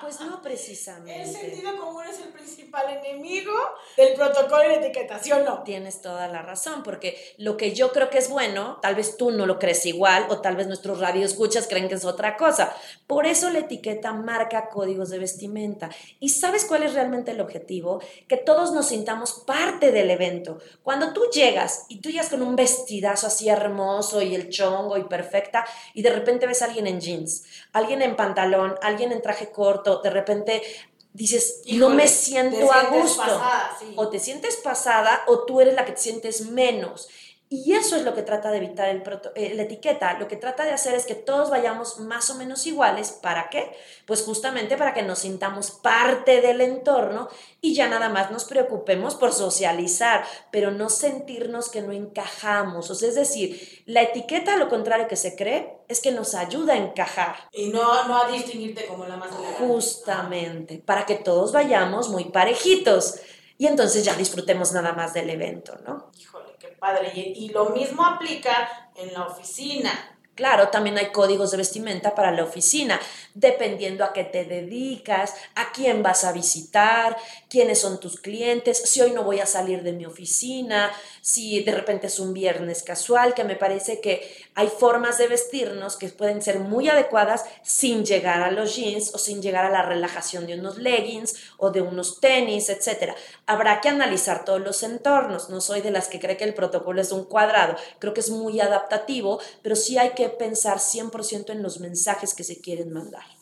pues 0.00 0.20
no 0.20 0.42
precisamente. 0.42 1.22
El 1.22 1.30
sentido 1.30 1.76
común 1.78 2.04
es 2.06 2.18
el 2.20 2.28
principal 2.28 2.86
enemigo 2.90 3.52
del 3.96 4.14
protocolo 4.14 4.68
de 4.68 4.74
etiquetación, 4.76 5.44
¿no? 5.44 5.62
Tienes 5.62 6.00
toda 6.00 6.28
la 6.28 6.42
razón, 6.42 6.82
porque 6.82 7.34
lo 7.38 7.56
que 7.56 7.74
yo 7.74 7.92
creo 7.92 8.10
que 8.10 8.18
es 8.18 8.28
bueno, 8.28 8.78
tal 8.82 8.94
vez 8.94 9.16
tú 9.16 9.30
no 9.30 9.46
lo 9.46 9.58
crees 9.58 9.86
igual 9.86 10.26
o 10.28 10.40
tal 10.40 10.56
vez 10.56 10.66
nuestros 10.66 11.00
radioescuchas 11.00 11.66
creen 11.68 11.88
que 11.88 11.94
es 11.94 12.04
otra 12.04 12.36
cosa. 12.36 12.74
Por 13.06 13.26
eso 13.26 13.50
la 13.50 13.60
etiqueta 13.60 14.12
marca 14.12 14.68
códigos 14.68 15.10
de 15.10 15.18
vestimenta. 15.18 15.90
¿Y 16.20 16.30
sabes 16.30 16.64
cuál 16.64 16.82
es 16.82 16.94
realmente 16.94 17.30
el 17.30 17.40
objetivo? 17.40 18.00
Que 18.28 18.36
todos 18.36 18.72
nos 18.72 18.88
sintamos 18.88 19.44
parte 19.46 19.92
del 19.92 20.10
evento. 20.10 20.58
Cuando 20.82 21.12
tú 21.12 21.22
llegas 21.32 21.86
y 21.88 22.00
tú 22.00 22.10
llegas 22.10 22.28
con 22.28 22.42
un 22.42 22.56
vestidazo 22.56 23.26
así 23.26 23.48
hermoso 23.48 24.22
y 24.22 24.34
el 24.34 24.50
chongo 24.50 24.96
y 24.96 25.04
perfecta 25.04 25.64
y 25.94 26.02
de 26.02 26.10
repente 26.10 26.46
ves 26.46 26.62
a 26.62 26.66
alguien 26.66 26.86
en 26.86 27.00
jeans, 27.00 27.44
alguien 27.72 28.02
en 28.02 28.16
pantalón, 28.16 28.74
alguien 28.82 29.12
en 29.12 29.22
traje 29.22 29.50
corto, 29.50 29.85
de 30.02 30.10
repente 30.10 30.62
dices, 31.12 31.62
no 31.72 31.88
me 31.90 32.08
siento 32.08 32.72
a 32.72 32.84
gusto. 32.84 33.22
O 33.96 34.08
te 34.08 34.18
sientes 34.18 34.56
pasada 34.56 35.24
o 35.26 35.44
tú 35.44 35.60
eres 35.60 35.74
la 35.74 35.84
que 35.84 35.92
te 35.92 36.00
sientes 36.00 36.42
menos. 36.42 37.08
Y 37.48 37.74
eso 37.74 37.94
es 37.94 38.02
lo 38.02 38.12
que 38.12 38.24
trata 38.24 38.50
de 38.50 38.56
evitar 38.56 38.88
el 38.88 39.04
eh, 39.36 39.54
la 39.54 39.62
etiqueta. 39.62 40.18
Lo 40.18 40.26
que 40.26 40.36
trata 40.36 40.64
de 40.64 40.72
hacer 40.72 40.96
es 40.96 41.06
que 41.06 41.14
todos 41.14 41.48
vayamos 41.48 42.00
más 42.00 42.28
o 42.28 42.34
menos 42.34 42.66
iguales. 42.66 43.12
¿Para 43.12 43.50
qué? 43.50 43.70
Pues 44.04 44.22
justamente 44.22 44.76
para 44.76 44.92
que 44.94 45.04
nos 45.04 45.20
sintamos 45.20 45.70
parte 45.70 46.40
del 46.40 46.60
entorno 46.60 47.28
y 47.60 47.74
ya 47.74 47.88
nada 47.88 48.08
más 48.08 48.32
nos 48.32 48.46
preocupemos 48.46 49.14
por 49.14 49.32
socializar, 49.32 50.24
pero 50.50 50.72
no 50.72 50.88
sentirnos 50.88 51.68
que 51.68 51.82
no 51.82 51.92
encajamos. 51.92 52.90
O 52.90 52.96
sea, 52.96 53.08
es 53.08 53.14
decir, 53.14 53.84
la 53.86 54.02
etiqueta, 54.02 54.56
lo 54.56 54.68
contrario 54.68 55.06
que 55.06 55.16
se 55.16 55.36
cree, 55.36 55.78
es 55.86 56.00
que 56.00 56.10
nos 56.10 56.34
ayuda 56.34 56.72
a 56.72 56.78
encajar. 56.78 57.36
Y 57.52 57.68
no, 57.68 58.08
no 58.08 58.24
a 58.24 58.28
distinguirte 58.28 58.86
como 58.86 59.06
la 59.06 59.16
más 59.16 59.30
Justamente, 59.58 60.82
para 60.84 61.06
que 61.06 61.14
todos 61.14 61.52
vayamos 61.52 62.08
muy 62.08 62.24
parejitos 62.24 63.20
y 63.58 63.66
entonces 63.66 64.04
ya 64.04 64.14
disfrutemos 64.14 64.72
nada 64.72 64.92
más 64.92 65.14
del 65.14 65.30
evento, 65.30 65.76
¿no? 65.86 66.10
Qué 66.12 66.26
padre. 66.78 67.12
Y, 67.14 67.44
y 67.44 67.48
lo 67.48 67.70
mismo 67.70 68.04
aplica 68.04 68.90
en 68.96 69.12
la 69.12 69.24
oficina. 69.26 70.16
Claro, 70.36 70.68
también 70.68 70.98
hay 70.98 71.12
códigos 71.12 71.50
de 71.50 71.56
vestimenta 71.56 72.14
para 72.14 72.30
la 72.30 72.44
oficina, 72.44 73.00
dependiendo 73.32 74.04
a 74.04 74.12
qué 74.12 74.22
te 74.22 74.44
dedicas, 74.44 75.34
a 75.54 75.72
quién 75.72 76.02
vas 76.02 76.24
a 76.24 76.32
visitar, 76.32 77.16
quiénes 77.48 77.80
son 77.80 77.98
tus 78.00 78.20
clientes, 78.20 78.76
si 78.84 79.00
hoy 79.00 79.12
no 79.12 79.22
voy 79.22 79.40
a 79.40 79.46
salir 79.46 79.82
de 79.82 79.92
mi 79.92 80.04
oficina, 80.04 80.92
si 81.22 81.64
de 81.64 81.72
repente 81.72 82.08
es 82.08 82.20
un 82.20 82.34
viernes 82.34 82.82
casual, 82.82 83.32
que 83.32 83.44
me 83.44 83.56
parece 83.56 84.02
que 84.02 84.45
hay 84.56 84.68
formas 84.68 85.18
de 85.18 85.28
vestirnos 85.28 85.96
que 85.96 86.08
pueden 86.08 86.40
ser 86.40 86.60
muy 86.60 86.88
adecuadas 86.88 87.44
sin 87.62 88.06
llegar 88.06 88.40
a 88.40 88.50
los 88.50 88.74
jeans 88.74 89.14
o 89.14 89.18
sin 89.18 89.42
llegar 89.42 89.66
a 89.66 89.70
la 89.70 89.82
relajación 89.82 90.46
de 90.46 90.58
unos 90.58 90.78
leggings 90.78 91.36
o 91.58 91.70
de 91.70 91.82
unos 91.82 92.20
tenis, 92.20 92.70
etc. 92.70 93.12
Habrá 93.44 93.82
que 93.82 93.90
analizar 93.90 94.46
todos 94.46 94.62
los 94.62 94.82
entornos. 94.82 95.50
No 95.50 95.60
soy 95.60 95.82
de 95.82 95.90
las 95.90 96.08
que 96.08 96.20
cree 96.20 96.38
que 96.38 96.44
el 96.44 96.54
protocolo 96.54 97.02
es 97.02 97.12
un 97.12 97.24
cuadrado. 97.24 97.76
Creo 97.98 98.14
que 98.14 98.20
es 98.20 98.30
muy 98.30 98.58
adaptativo, 98.58 99.40
pero 99.60 99.76
sí 99.76 99.98
hay 99.98 100.12
que 100.12 100.30
pensar 100.30 100.78
100% 100.78 101.50
en 101.50 101.62
los 101.62 101.78
mensajes 101.78 102.32
que 102.32 102.42
se 102.42 102.58
quieren 102.58 102.94
mandar. 102.94 103.35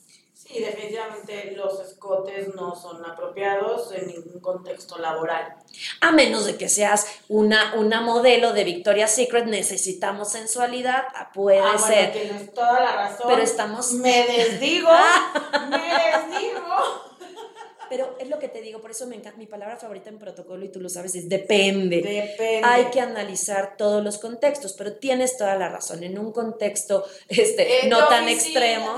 Sí, 0.54 0.60
definitivamente 0.60 1.52
los 1.56 1.80
escotes 1.80 2.54
no 2.54 2.76
son 2.76 3.04
apropiados 3.04 3.90
en 3.92 4.06
ningún 4.06 4.40
contexto 4.40 4.98
laboral. 4.98 5.56
A 6.00 6.12
menos 6.12 6.44
de 6.46 6.56
que 6.56 6.68
seas 6.68 7.06
una, 7.28 7.74
una 7.74 8.00
modelo 8.00 8.52
de 8.52 8.62
Victoria's 8.62 9.10
Secret, 9.12 9.46
necesitamos 9.46 10.30
sensualidad, 10.30 11.02
ah, 11.16 11.32
puede 11.34 11.58
Ah, 11.58 11.72
bueno, 11.76 11.86
ser. 11.86 12.12
tienes 12.12 12.54
toda 12.54 12.78
la 12.80 12.92
razón. 12.92 13.26
Pero 13.28 13.42
estamos- 13.42 13.92
Me 13.94 14.26
desdigo, 14.28 14.90
me 15.70 15.78
desdigo. 15.78 17.13
Pero 17.88 18.16
es 18.18 18.28
lo 18.28 18.38
que 18.38 18.48
te 18.48 18.60
digo, 18.60 18.80
por 18.80 18.90
eso 18.90 19.06
me 19.06 19.16
encanta, 19.16 19.38
mi 19.38 19.46
palabra 19.46 19.76
favorita 19.76 20.08
en 20.10 20.18
protocolo, 20.18 20.64
y 20.64 20.68
tú 20.68 20.80
lo 20.80 20.88
sabes, 20.88 21.14
es 21.14 21.28
depende. 21.28 21.96
Depende. 22.02 22.62
Hay 22.64 22.86
que 22.86 23.00
analizar 23.00 23.76
todos 23.76 24.02
los 24.02 24.18
contextos, 24.18 24.72
pero 24.74 24.96
tienes 24.96 25.36
toda 25.36 25.56
la 25.56 25.68
razón. 25.68 26.02
En 26.04 26.18
un 26.18 26.32
contexto 26.32 27.04
este, 27.28 27.86
Eh, 27.86 27.88
no 27.88 28.06
tan 28.08 28.24
oficina, 28.24 28.32
extremo. 28.64 28.96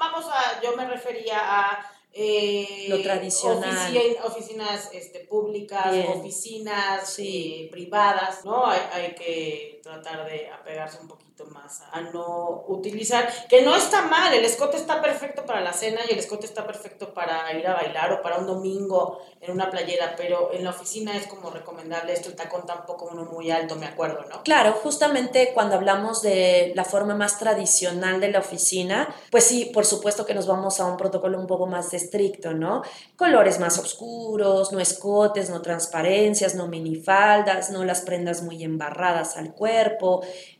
Vamos 0.00 0.26
a, 0.30 0.60
yo 0.62 0.76
me 0.76 0.86
refería 0.86 1.38
a 1.38 1.92
eh, 2.18 2.86
Lo 2.88 3.02
tradicional. 3.02 3.94
oficina- 3.94 4.24
oficinas 4.24 4.88
este, 4.94 5.20
públicas, 5.20 5.92
Bien. 5.92 6.06
oficinas 6.08 7.10
Sí. 7.12 7.66
eh, 7.66 7.70
privadas, 7.70 8.42
¿no? 8.44 8.66
Hay, 8.66 8.80
hay 8.92 9.14
que 9.14 9.75
tratar 9.86 10.26
de 10.26 10.50
apegarse 10.50 10.98
un 11.00 11.06
poquito 11.06 11.46
más 11.46 11.82
a 11.92 12.00
no 12.00 12.64
utilizar, 12.66 13.28
que 13.48 13.62
no 13.62 13.76
está 13.76 14.02
mal, 14.02 14.34
el 14.34 14.44
escote 14.44 14.76
está 14.76 15.00
perfecto 15.00 15.46
para 15.46 15.60
la 15.60 15.72
cena 15.72 16.00
y 16.08 16.12
el 16.12 16.18
escote 16.18 16.44
está 16.44 16.66
perfecto 16.66 17.14
para 17.14 17.52
ir 17.56 17.66
a 17.68 17.74
bailar 17.74 18.12
o 18.12 18.22
para 18.22 18.38
un 18.38 18.46
domingo 18.46 19.20
en 19.40 19.52
una 19.52 19.70
playera, 19.70 20.14
pero 20.16 20.52
en 20.52 20.64
la 20.64 20.70
oficina 20.70 21.16
es 21.16 21.28
como 21.28 21.50
recomendable 21.50 22.12
esto, 22.12 22.30
el 22.30 22.34
tacón 22.34 22.66
tampoco 22.66 23.08
uno 23.12 23.24
muy 23.26 23.50
alto, 23.52 23.76
me 23.76 23.86
acuerdo, 23.86 24.24
¿no? 24.28 24.42
Claro, 24.42 24.72
justamente 24.72 25.52
cuando 25.54 25.76
hablamos 25.76 26.20
de 26.20 26.72
la 26.74 26.84
forma 26.84 27.14
más 27.14 27.38
tradicional 27.38 28.20
de 28.20 28.32
la 28.32 28.40
oficina, 28.40 29.14
pues 29.30 29.44
sí, 29.44 29.70
por 29.72 29.84
supuesto 29.84 30.26
que 30.26 30.34
nos 30.34 30.48
vamos 30.48 30.80
a 30.80 30.86
un 30.86 30.96
protocolo 30.96 31.38
un 31.38 31.46
poco 31.46 31.66
más 31.66 31.94
estricto, 31.94 32.54
¿no? 32.54 32.82
Colores 33.14 33.60
más 33.60 33.78
oscuros, 33.78 34.72
no 34.72 34.80
escotes, 34.80 35.48
no 35.48 35.62
transparencias, 35.62 36.56
no 36.56 36.66
minifaldas, 36.66 37.70
no 37.70 37.84
las 37.84 38.00
prendas 38.00 38.42
muy 38.42 38.64
embarradas 38.64 39.36
al 39.36 39.54
cuerpo, 39.54 39.75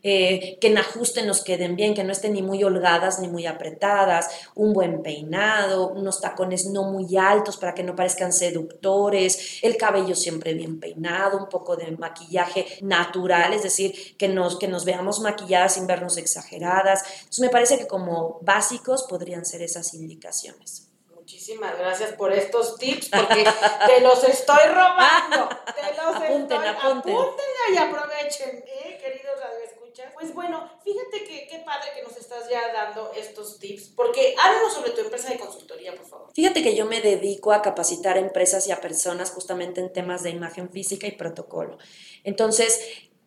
eh, 0.03 0.57
que 0.59 0.67
en 0.67 0.77
ajuste 0.77 1.23
nos 1.23 1.43
queden 1.43 1.75
bien, 1.75 1.93
que 1.93 2.03
no 2.03 2.11
estén 2.11 2.33
ni 2.33 2.41
muy 2.41 2.63
holgadas 2.63 3.19
ni 3.19 3.27
muy 3.27 3.45
apretadas, 3.45 4.29
un 4.55 4.73
buen 4.73 5.01
peinado, 5.03 5.89
unos 5.89 6.21
tacones 6.21 6.65
no 6.67 6.83
muy 6.83 7.17
altos 7.17 7.57
para 7.57 7.73
que 7.73 7.83
no 7.83 7.95
parezcan 7.95 8.33
seductores, 8.33 9.59
el 9.61 9.77
cabello 9.77 10.15
siempre 10.15 10.53
bien 10.53 10.79
peinado, 10.79 11.37
un 11.37 11.49
poco 11.49 11.75
de 11.75 11.91
maquillaje 11.91 12.65
natural, 12.81 13.53
es 13.53 13.63
decir, 13.63 14.15
que 14.17 14.27
nos, 14.27 14.57
que 14.57 14.67
nos 14.67 14.85
veamos 14.85 15.19
maquilladas 15.19 15.73
sin 15.73 15.87
vernos 15.87 16.17
exageradas. 16.17 17.03
Entonces 17.19 17.39
me 17.39 17.49
parece 17.49 17.77
que 17.77 17.87
como 17.87 18.39
básicos 18.41 19.03
podrían 19.03 19.45
ser 19.45 19.61
esas 19.61 19.93
indicaciones. 19.93 20.87
Muchísimas 21.27 21.77
gracias 21.77 22.13
por 22.13 22.31
estos 22.31 22.77
tips, 22.77 23.09
porque 23.09 23.43
te 23.85 23.99
los 23.99 24.23
estoy 24.23 24.65
robando. 24.69 25.49
Te 25.75 25.93
los 25.97 26.15
Apunten, 26.15 26.63
estoy... 26.63 26.67
apunten. 26.67 27.13
Apúntenla 27.13 27.63
y 27.73 27.77
aprovechen, 27.77 28.63
¿eh, 28.65 28.96
queridos 29.27 29.43
radioescuchas? 29.43 30.13
Pues 30.13 30.33
bueno, 30.33 30.69
fíjate 30.83 31.23
que 31.25 31.47
qué 31.49 31.59
padre 31.65 31.89
que 31.95 32.03
nos 32.03 32.15
estás 32.17 32.49
ya 32.49 32.71
dando 32.73 33.11
estos 33.13 33.59
tips, 33.59 33.89
porque 33.95 34.35
háblanos 34.41 34.73
sobre 34.73 34.91
tu 34.91 35.01
empresa 35.01 35.29
de 35.29 35.37
consultoría, 35.39 35.95
por 35.95 36.05
favor. 36.05 36.29
Fíjate 36.33 36.63
que 36.63 36.75
yo 36.75 36.85
me 36.85 37.01
dedico 37.01 37.51
a 37.51 37.61
capacitar 37.61 38.17
a 38.17 38.19
empresas 38.19 38.67
y 38.67 38.71
a 38.71 38.79
personas 38.81 39.31
justamente 39.31 39.81
en 39.81 39.91
temas 39.91 40.23
de 40.23 40.29
imagen 40.29 40.69
física 40.71 41.07
y 41.07 41.11
protocolo. 41.11 41.77
Entonces, 42.23 42.79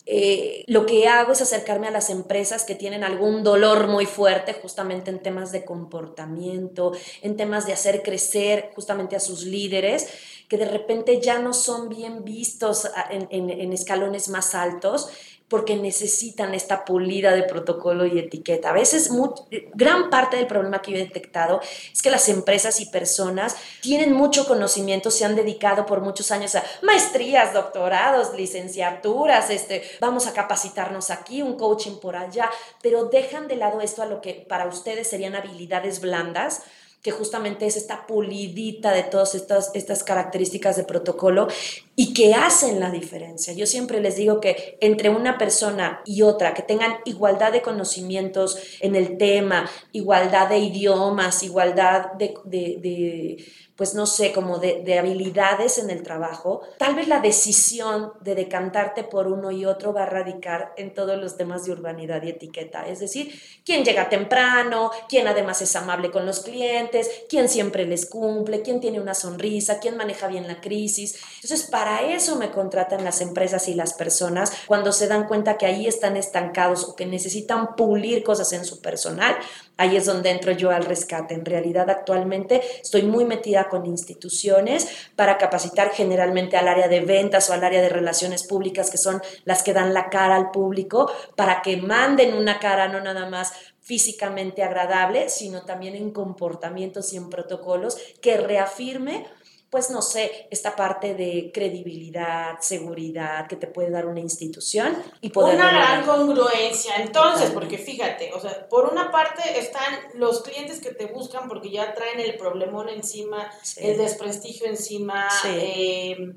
eh, 0.06 0.64
lo 0.66 0.86
que 0.86 1.06
hago 1.06 1.32
es 1.32 1.42
acercarme 1.42 1.86
a 1.86 1.90
las 1.90 2.08
empresas 2.10 2.64
que 2.64 2.74
tienen 2.74 3.04
algún 3.04 3.44
dolor 3.44 3.86
muy 3.86 4.06
fuerte 4.06 4.54
justamente 4.54 5.10
en 5.10 5.20
temas 5.22 5.52
de 5.52 5.64
comportamiento, 5.64 6.92
en 7.22 7.36
temas 7.36 7.66
de 7.66 7.74
hacer 7.74 8.02
crecer 8.02 8.70
justamente 8.74 9.14
a 9.16 9.20
sus 9.20 9.44
líderes, 9.44 10.08
que 10.48 10.56
de 10.56 10.64
repente 10.64 11.20
ya 11.20 11.38
no 11.38 11.52
son 11.52 11.88
bien 11.88 12.24
vistos 12.24 12.90
en, 13.10 13.28
en- 13.30 13.50
en 13.50 13.72
escalones 13.72 14.28
más 14.30 14.54
altos 14.56 15.08
porque 15.50 15.76
necesitan 15.76 16.54
esta 16.54 16.84
pulida 16.86 17.32
de 17.34 17.42
protocolo 17.42 18.06
y 18.06 18.18
etiqueta. 18.18 18.70
A 18.70 18.72
veces, 18.72 19.10
mu- 19.10 19.34
gran 19.74 20.08
parte 20.08 20.36
del 20.38 20.46
problema 20.46 20.80
que 20.80 20.92
yo 20.92 20.96
he 20.96 21.00
detectado 21.04 21.60
es 21.92 22.00
que 22.00 22.10
las 22.10 22.28
empresas 22.30 22.80
y 22.80 22.86
personas 22.86 23.56
tienen 23.82 24.12
mucho 24.12 24.46
conocimiento, 24.46 25.10
se 25.10 25.24
han 25.26 25.34
dedicado 25.36 25.84
por 25.84 26.00
muchos 26.00 26.30
años 26.30 26.54
a 26.54 26.62
maestrías, 26.82 27.52
doctorados, 27.52 28.32
licenciaturas, 28.34 29.50
este, 29.50 29.82
vamos 30.00 30.26
a 30.26 30.32
capacitarnos 30.32 31.10
aquí, 31.10 31.42
un 31.42 31.56
coaching 31.56 31.98
por 32.00 32.16
allá, 32.16 32.48
pero 32.80 33.06
dejan 33.06 33.48
de 33.48 33.56
lado 33.56 33.80
esto 33.80 34.02
a 34.02 34.06
lo 34.06 34.20
que 34.20 34.34
para 34.48 34.66
ustedes 34.66 35.10
serían 35.10 35.34
habilidades 35.34 36.00
blandas 36.00 36.62
que 37.02 37.10
justamente 37.12 37.66
es 37.66 37.76
esta 37.76 38.06
pulidita 38.06 38.92
de 38.92 39.02
todas 39.04 39.34
estas, 39.34 39.70
estas 39.74 40.04
características 40.04 40.76
de 40.76 40.84
protocolo 40.84 41.48
y 41.96 42.12
que 42.14 42.34
hacen 42.34 42.80
la 42.80 42.90
diferencia. 42.90 43.52
Yo 43.54 43.66
siempre 43.66 44.00
les 44.00 44.16
digo 44.16 44.40
que 44.40 44.76
entre 44.80 45.08
una 45.10 45.38
persona 45.38 46.00
y 46.04 46.22
otra 46.22 46.54
que 46.54 46.62
tengan 46.62 46.96
igualdad 47.04 47.52
de 47.52 47.62
conocimientos 47.62 48.58
en 48.80 48.96
el 48.96 49.18
tema, 49.18 49.68
igualdad 49.92 50.48
de 50.48 50.58
idiomas, 50.58 51.42
igualdad 51.42 52.12
de, 52.18 52.34
de- 52.44 52.76
de, 52.80 53.44
pues 53.80 53.94
no 53.94 54.04
sé, 54.04 54.30
como 54.30 54.58
de, 54.58 54.82
de 54.84 54.98
habilidades 54.98 55.78
en 55.78 55.88
el 55.88 56.02
trabajo, 56.02 56.60
tal 56.76 56.94
vez 56.94 57.08
la 57.08 57.20
decisión 57.20 58.12
de 58.20 58.34
decantarte 58.34 59.04
por 59.04 59.26
uno 59.26 59.50
y 59.50 59.64
otro 59.64 59.94
va 59.94 60.02
a 60.02 60.06
radicar 60.06 60.74
en 60.76 60.92
todos 60.92 61.18
los 61.18 61.38
temas 61.38 61.64
de 61.64 61.72
urbanidad 61.72 62.22
y 62.22 62.28
etiqueta. 62.28 62.86
Es 62.86 63.00
decir, 63.00 63.40
quién 63.64 63.82
llega 63.82 64.10
temprano, 64.10 64.90
quién 65.08 65.28
además 65.28 65.62
es 65.62 65.74
amable 65.76 66.10
con 66.10 66.26
los 66.26 66.40
clientes, 66.40 67.08
quién 67.30 67.48
siempre 67.48 67.86
les 67.86 68.04
cumple, 68.04 68.60
quién 68.60 68.80
tiene 68.80 69.00
una 69.00 69.14
sonrisa, 69.14 69.78
quién 69.80 69.96
maneja 69.96 70.26
bien 70.26 70.46
la 70.46 70.60
crisis. 70.60 71.18
Entonces, 71.36 71.62
para 71.62 72.02
eso 72.02 72.36
me 72.36 72.50
contratan 72.50 73.02
las 73.02 73.22
empresas 73.22 73.66
y 73.66 73.72
las 73.72 73.94
personas 73.94 74.52
cuando 74.66 74.92
se 74.92 75.08
dan 75.08 75.26
cuenta 75.26 75.56
que 75.56 75.64
ahí 75.64 75.86
están 75.86 76.18
estancados 76.18 76.84
o 76.84 76.96
que 76.96 77.06
necesitan 77.06 77.76
pulir 77.76 78.22
cosas 78.24 78.52
en 78.52 78.66
su 78.66 78.82
personal. 78.82 79.38
Ahí 79.80 79.96
es 79.96 80.04
donde 80.04 80.28
entro 80.28 80.52
yo 80.52 80.70
al 80.70 80.84
rescate. 80.84 81.32
En 81.32 81.46
realidad, 81.46 81.88
actualmente 81.88 82.60
estoy 82.82 83.00
muy 83.00 83.24
metida 83.24 83.66
con 83.70 83.86
instituciones 83.86 84.86
para 85.16 85.38
capacitar 85.38 85.88
generalmente 85.88 86.58
al 86.58 86.68
área 86.68 86.86
de 86.86 87.00
ventas 87.00 87.48
o 87.48 87.54
al 87.54 87.64
área 87.64 87.80
de 87.80 87.88
relaciones 87.88 88.46
públicas, 88.46 88.90
que 88.90 88.98
son 88.98 89.22
las 89.46 89.62
que 89.62 89.72
dan 89.72 89.94
la 89.94 90.10
cara 90.10 90.36
al 90.36 90.50
público, 90.50 91.10
para 91.34 91.62
que 91.62 91.78
manden 91.78 92.34
una 92.34 92.58
cara 92.58 92.88
no 92.88 93.00
nada 93.00 93.30
más 93.30 93.54
físicamente 93.80 94.62
agradable, 94.62 95.30
sino 95.30 95.62
también 95.62 95.94
en 95.94 96.10
comportamientos 96.10 97.14
y 97.14 97.16
en 97.16 97.30
protocolos 97.30 97.96
que 98.20 98.36
reafirme 98.36 99.24
pues 99.70 99.88
no 99.88 100.02
sé, 100.02 100.48
esta 100.50 100.74
parte 100.74 101.14
de 101.14 101.52
credibilidad, 101.54 102.58
seguridad 102.60 103.46
que 103.46 103.54
te 103.54 103.68
puede 103.68 103.90
dar 103.90 104.06
una 104.06 104.18
institución 104.18 105.00
y 105.20 105.30
poder 105.30 105.54
Una 105.54 105.70
gran 105.70 106.04
congruencia. 106.04 106.96
Entonces, 106.96 107.50
porque 107.50 107.78
fíjate, 107.78 108.32
o 108.34 108.40
sea, 108.40 108.68
por 108.68 108.86
una 108.92 109.12
parte 109.12 109.42
están 109.60 109.84
los 110.14 110.42
clientes 110.42 110.80
que 110.80 110.90
te 110.90 111.06
buscan 111.06 111.48
porque 111.48 111.70
ya 111.70 111.94
traen 111.94 112.18
el 112.18 112.36
problemón 112.36 112.88
encima, 112.88 113.48
Sí. 113.62 113.80
el 113.84 113.96
desprestigio 113.98 114.66
encima, 114.66 115.28
Sí. 115.42 115.48
eh, 115.52 116.32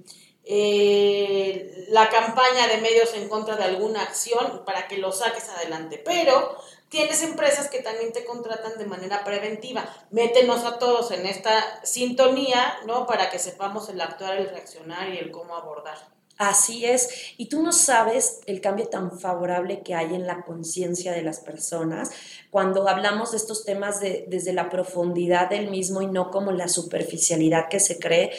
eh, 0.45 1.85
la 1.89 2.09
campaña 2.09 2.67
de 2.67 2.77
medios 2.81 3.13
en 3.15 3.27
contra 3.29 3.55
de 3.55 3.63
alguna 3.63 4.03
acción 4.03 4.63
para 4.65 4.87
que 4.87 4.97
lo 4.97 5.11
saques 5.11 5.49
adelante. 5.49 6.01
Pero 6.05 6.57
tienes 6.93 7.23
empresas 7.23 7.69
que 7.69 7.79
también 7.79 8.13
te 8.13 8.23
contratan 8.23 8.77
de 8.77 8.85
manera 8.85 9.23
preventiva. 9.23 9.83
Métenos 10.11 10.63
a 10.63 10.77
todos 10.77 11.09
en 11.09 11.25
esta 11.25 11.83
sintonía, 11.83 12.75
¿no? 12.85 13.07
Para 13.07 13.31
que 13.31 13.39
sepamos 13.39 13.89
el 13.89 13.99
actuar, 13.99 14.37
el 14.37 14.47
reaccionar 14.47 15.09
y 15.09 15.17
el 15.17 15.31
cómo 15.31 15.55
abordar. 15.55 15.97
Así 16.37 16.85
es, 16.85 17.33
y 17.37 17.47
tú 17.47 17.63
no 17.63 17.71
sabes 17.71 18.41
el 18.45 18.61
cambio 18.61 18.87
tan 18.89 19.19
favorable 19.19 19.81
que 19.81 19.95
hay 19.95 20.13
en 20.13 20.27
la 20.27 20.43
conciencia 20.43 21.11
de 21.13 21.23
las 21.23 21.39
personas 21.39 22.11
cuando 22.51 22.87
hablamos 22.87 23.31
de 23.31 23.37
estos 23.37 23.65
temas 23.65 23.99
de- 23.99 24.25
desde 24.27 24.53
la 24.53 24.69
profundidad 24.69 25.49
del 25.49 25.69
mismo 25.71 26.01
y 26.03 26.07
no 26.07 26.29
como 26.29 26.51
la 26.51 26.67
superficialidad 26.67 27.69
que 27.69 27.79
se 27.79 27.97
cree, 27.97 28.31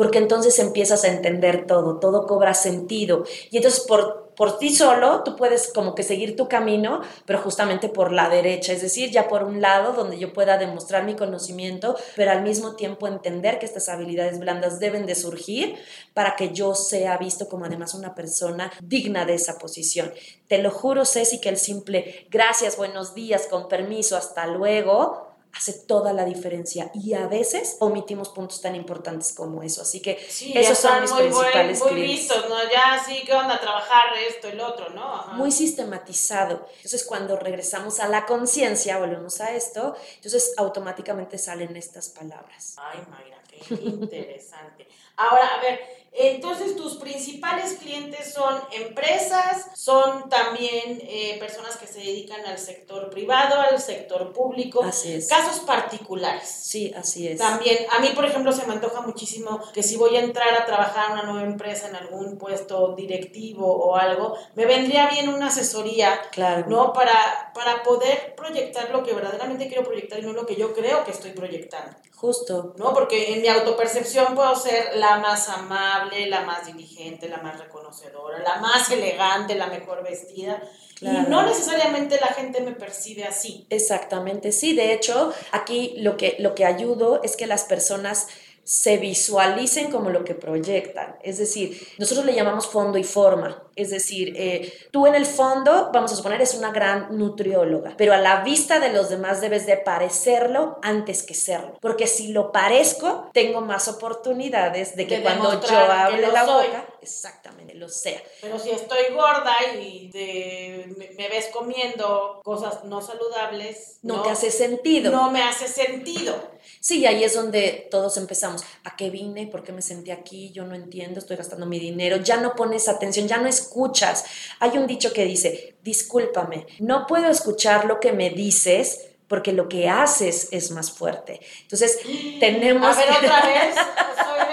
porque 0.00 0.16
entonces 0.16 0.58
empiezas 0.58 1.04
a 1.04 1.08
entender 1.08 1.66
todo, 1.66 1.98
todo 1.98 2.26
cobra 2.26 2.54
sentido. 2.54 3.24
Y 3.50 3.58
entonces 3.58 3.80
por, 3.80 4.32
por 4.34 4.56
ti 4.56 4.74
solo 4.74 5.22
tú 5.24 5.36
puedes 5.36 5.70
como 5.74 5.94
que 5.94 6.02
seguir 6.04 6.36
tu 6.36 6.48
camino, 6.48 7.02
pero 7.26 7.38
justamente 7.40 7.90
por 7.90 8.10
la 8.10 8.30
derecha, 8.30 8.72
es 8.72 8.80
decir, 8.80 9.10
ya 9.10 9.28
por 9.28 9.42
un 9.42 9.60
lado 9.60 9.92
donde 9.92 10.18
yo 10.18 10.32
pueda 10.32 10.56
demostrar 10.56 11.04
mi 11.04 11.16
conocimiento, 11.16 11.98
pero 12.16 12.30
al 12.30 12.42
mismo 12.42 12.76
tiempo 12.76 13.08
entender 13.08 13.58
que 13.58 13.66
estas 13.66 13.90
habilidades 13.90 14.38
blandas 14.38 14.80
deben 14.80 15.04
de 15.04 15.14
surgir 15.14 15.76
para 16.14 16.34
que 16.34 16.54
yo 16.54 16.74
sea 16.74 17.18
visto 17.18 17.46
como 17.50 17.66
además 17.66 17.92
una 17.92 18.14
persona 18.14 18.72
digna 18.82 19.26
de 19.26 19.34
esa 19.34 19.58
posición. 19.58 20.14
Te 20.48 20.62
lo 20.62 20.70
juro, 20.70 21.04
Ceci, 21.04 21.42
que 21.42 21.50
el 21.50 21.58
simple 21.58 22.26
gracias, 22.30 22.78
buenos 22.78 23.14
días, 23.14 23.48
con 23.50 23.68
permiso, 23.68 24.16
hasta 24.16 24.46
luego, 24.46 25.29
hace 25.56 25.72
toda 25.72 26.12
la 26.12 26.24
diferencia 26.24 26.90
y 26.94 27.14
a 27.14 27.26
veces 27.26 27.76
omitimos 27.80 28.28
puntos 28.28 28.60
tan 28.60 28.74
importantes 28.76 29.32
como 29.32 29.62
eso. 29.62 29.82
Así 29.82 30.00
que 30.00 30.18
Sí, 30.28 30.52
esos 30.56 30.78
son 30.78 31.00
mis 31.02 31.10
muy, 31.10 31.22
buen- 31.28 31.32
principales 31.34 31.80
muy 31.80 31.88
clientes. 31.90 32.18
vistos, 32.20 32.48
¿no? 32.48 32.56
Ya 32.70 33.02
sí, 33.04 33.22
¿qué 33.26 33.34
onda? 33.34 33.60
Trabajar 33.60 34.16
esto, 34.28 34.48
el 34.48 34.60
otro, 34.60 34.90
¿no? 34.90 35.02
Ajá. 35.16 35.32
muy 35.32 35.50
sistematizado. 35.50 36.66
Entonces, 36.76 37.04
cuando 37.04 37.36
regresamos 37.36 38.00
a 38.00 38.08
la 38.08 38.26
conciencia, 38.26 38.98
volvemos 38.98 39.40
a 39.40 39.54
esto, 39.54 39.96
entonces 40.16 40.54
automáticamente 40.56 41.36
salen 41.38 41.76
estas 41.76 42.08
palabras. 42.10 42.76
Ay, 42.78 43.00
Mayra, 43.10 43.42
qué 43.48 43.74
interesante. 43.84 44.86
Ahora, 45.16 45.46
a 45.56 45.60
ver, 45.60 45.99
entonces 46.12 46.76
tus 46.76 46.96
principales 46.96 47.74
clientes 47.74 48.32
son 48.34 48.60
empresas, 48.72 49.66
son 49.74 50.28
también 50.28 51.00
eh, 51.02 51.36
personas 51.38 51.76
que 51.76 51.86
se 51.86 52.00
dedican 52.00 52.44
al 52.46 52.58
sector 52.58 53.10
privado, 53.10 53.60
al 53.60 53.80
sector 53.80 54.32
público, 54.32 54.82
Así 54.82 55.14
es. 55.14 55.28
casos 55.28 55.60
particulares. 55.60 56.48
Sí, 56.48 56.92
así 56.96 57.28
es. 57.28 57.38
También, 57.38 57.78
a 57.90 58.00
mí, 58.00 58.08
por 58.14 58.24
ejemplo, 58.26 58.52
se 58.52 58.66
me 58.66 58.72
antoja 58.74 59.00
muchísimo 59.02 59.60
que 59.72 59.82
si 59.82 59.96
voy 59.96 60.16
a 60.16 60.20
entrar 60.20 60.52
a 60.54 60.66
trabajar 60.66 61.06
en 61.06 61.12
una 61.12 61.22
nueva 61.24 61.46
empresa, 61.46 61.88
en 61.88 61.96
algún 61.96 62.38
puesto 62.38 62.94
directivo 62.96 63.66
o 63.66 63.96
algo, 63.96 64.36
me 64.54 64.66
vendría 64.66 65.08
bien 65.08 65.28
una 65.28 65.46
asesoría, 65.48 66.20
Claro. 66.32 66.66
¿no? 66.68 66.92
Para, 66.92 67.52
para 67.54 67.82
poder 67.82 68.34
proyectar 68.36 68.90
lo 68.90 69.02
que 69.02 69.12
verdaderamente 69.14 69.68
quiero 69.68 69.84
proyectar 69.84 70.18
y 70.18 70.22
no 70.22 70.32
lo 70.32 70.46
que 70.46 70.56
yo 70.56 70.74
creo 70.74 71.04
que 71.04 71.10
estoy 71.12 71.30
proyectando. 71.32 71.96
Justo. 72.16 72.74
¿no? 72.76 72.92
Porque 72.92 73.32
en 73.32 73.40
mi 73.42 73.48
autopercepción 73.48 74.34
puedo 74.34 74.54
ser 74.54 74.96
la 74.96 75.16
más 75.18 75.48
amable, 75.48 75.99
la 76.06 76.42
más 76.42 76.66
diligente, 76.66 77.28
la 77.28 77.38
más 77.38 77.58
reconocedora, 77.58 78.38
la 78.38 78.56
más 78.60 78.90
elegante, 78.90 79.54
la 79.54 79.66
mejor 79.66 80.02
vestida. 80.02 80.62
Claro. 80.96 81.26
Y 81.26 81.30
no 81.30 81.46
necesariamente 81.46 82.18
la 82.20 82.28
gente 82.28 82.60
me 82.60 82.72
percibe 82.72 83.24
así. 83.24 83.66
Exactamente, 83.70 84.52
sí. 84.52 84.74
De 84.74 84.92
hecho, 84.92 85.32
aquí 85.52 85.94
lo 85.98 86.16
que, 86.16 86.36
lo 86.38 86.54
que 86.54 86.64
ayudo 86.64 87.22
es 87.22 87.36
que 87.36 87.46
las 87.46 87.64
personas 87.64 88.28
se 88.64 88.98
visualicen 88.98 89.90
como 89.90 90.10
lo 90.10 90.24
que 90.24 90.34
proyectan. 90.34 91.16
Es 91.22 91.38
decir, 91.38 91.86
nosotros 91.98 92.24
le 92.24 92.34
llamamos 92.34 92.66
fondo 92.68 92.98
y 92.98 93.04
forma. 93.04 93.62
Es 93.74 93.90
decir, 93.90 94.34
eh, 94.36 94.72
tú 94.92 95.06
en 95.06 95.14
el 95.14 95.26
fondo, 95.26 95.90
vamos 95.92 96.12
a 96.12 96.16
suponer, 96.16 96.40
es 96.42 96.54
una 96.54 96.70
gran 96.70 97.16
nutrióloga, 97.16 97.94
pero 97.96 98.12
a 98.12 98.18
la 98.18 98.42
vista 98.42 98.78
de 98.78 98.92
los 98.92 99.08
demás 99.08 99.40
debes 99.40 99.66
de 99.66 99.76
parecerlo 99.78 100.78
antes 100.82 101.22
que 101.22 101.34
serlo. 101.34 101.78
Porque 101.80 102.06
si 102.06 102.28
lo 102.28 102.52
parezco, 102.52 103.30
tengo 103.32 103.60
más 103.62 103.88
oportunidades 103.88 104.94
de 104.96 105.06
que 105.06 105.16
De 105.16 105.22
cuando 105.22 105.60
yo 105.62 105.78
hable 105.78 106.26
la 106.28 106.44
soy. 106.44 106.66
boca, 106.68 106.86
exactamente, 107.00 107.74
lo 107.74 107.88
sea. 107.88 108.20
Pero 108.42 108.58
si 108.58 108.70
estoy 108.70 109.14
gorda 109.14 109.54
y 109.80 110.10
de- 110.10 110.94
me, 110.98 111.10
me 111.16 111.28
ves 111.28 111.48
comiendo 111.52 112.40
cosas 112.44 112.84
no 112.84 113.00
saludables, 113.00 113.98
No, 114.02 114.22
te 114.22 114.30
hace 114.30 114.50
sentido. 114.50 115.10
no 115.10 115.30
me 115.30 115.42
hace 115.42 115.66
sentido. 115.66 116.34
Sí, 116.80 117.00
y 117.00 117.06
ahí 117.06 117.24
es 117.24 117.34
donde 117.34 117.88
todos 117.90 118.16
empezamos. 118.16 118.62
¿A 118.84 118.96
qué 118.96 119.10
vine? 119.10 119.46
¿Por 119.46 119.62
qué 119.62 119.72
me 119.72 119.82
sentí 119.82 120.10
aquí? 120.10 120.50
Yo 120.52 120.64
no 120.64 120.74
entiendo, 120.74 121.18
estoy 121.18 121.36
gastando 121.36 121.66
mi 121.66 121.78
dinero. 121.78 122.16
Ya 122.18 122.36
no 122.36 122.54
pones 122.54 122.88
atención, 122.88 123.28
ya 123.28 123.38
no 123.38 123.48
escuchas. 123.48 124.24
Hay 124.58 124.78
un 124.78 124.86
dicho 124.86 125.12
que 125.12 125.24
dice, 125.24 125.76
discúlpame, 125.82 126.66
no 126.78 127.06
puedo 127.06 127.28
escuchar 127.28 127.84
lo 127.84 128.00
que 128.00 128.12
me 128.12 128.30
dices 128.30 129.06
porque 129.30 129.52
lo 129.52 129.68
que 129.68 129.88
haces 129.88 130.48
es 130.50 130.72
más 130.72 130.90
fuerte. 130.90 131.40
Entonces, 131.62 131.98
tenemos... 132.40 132.96
A 132.96 132.98
ver, 132.98 133.10
otra 133.10 133.46
vez, 133.46 133.76
soy 133.76 134.49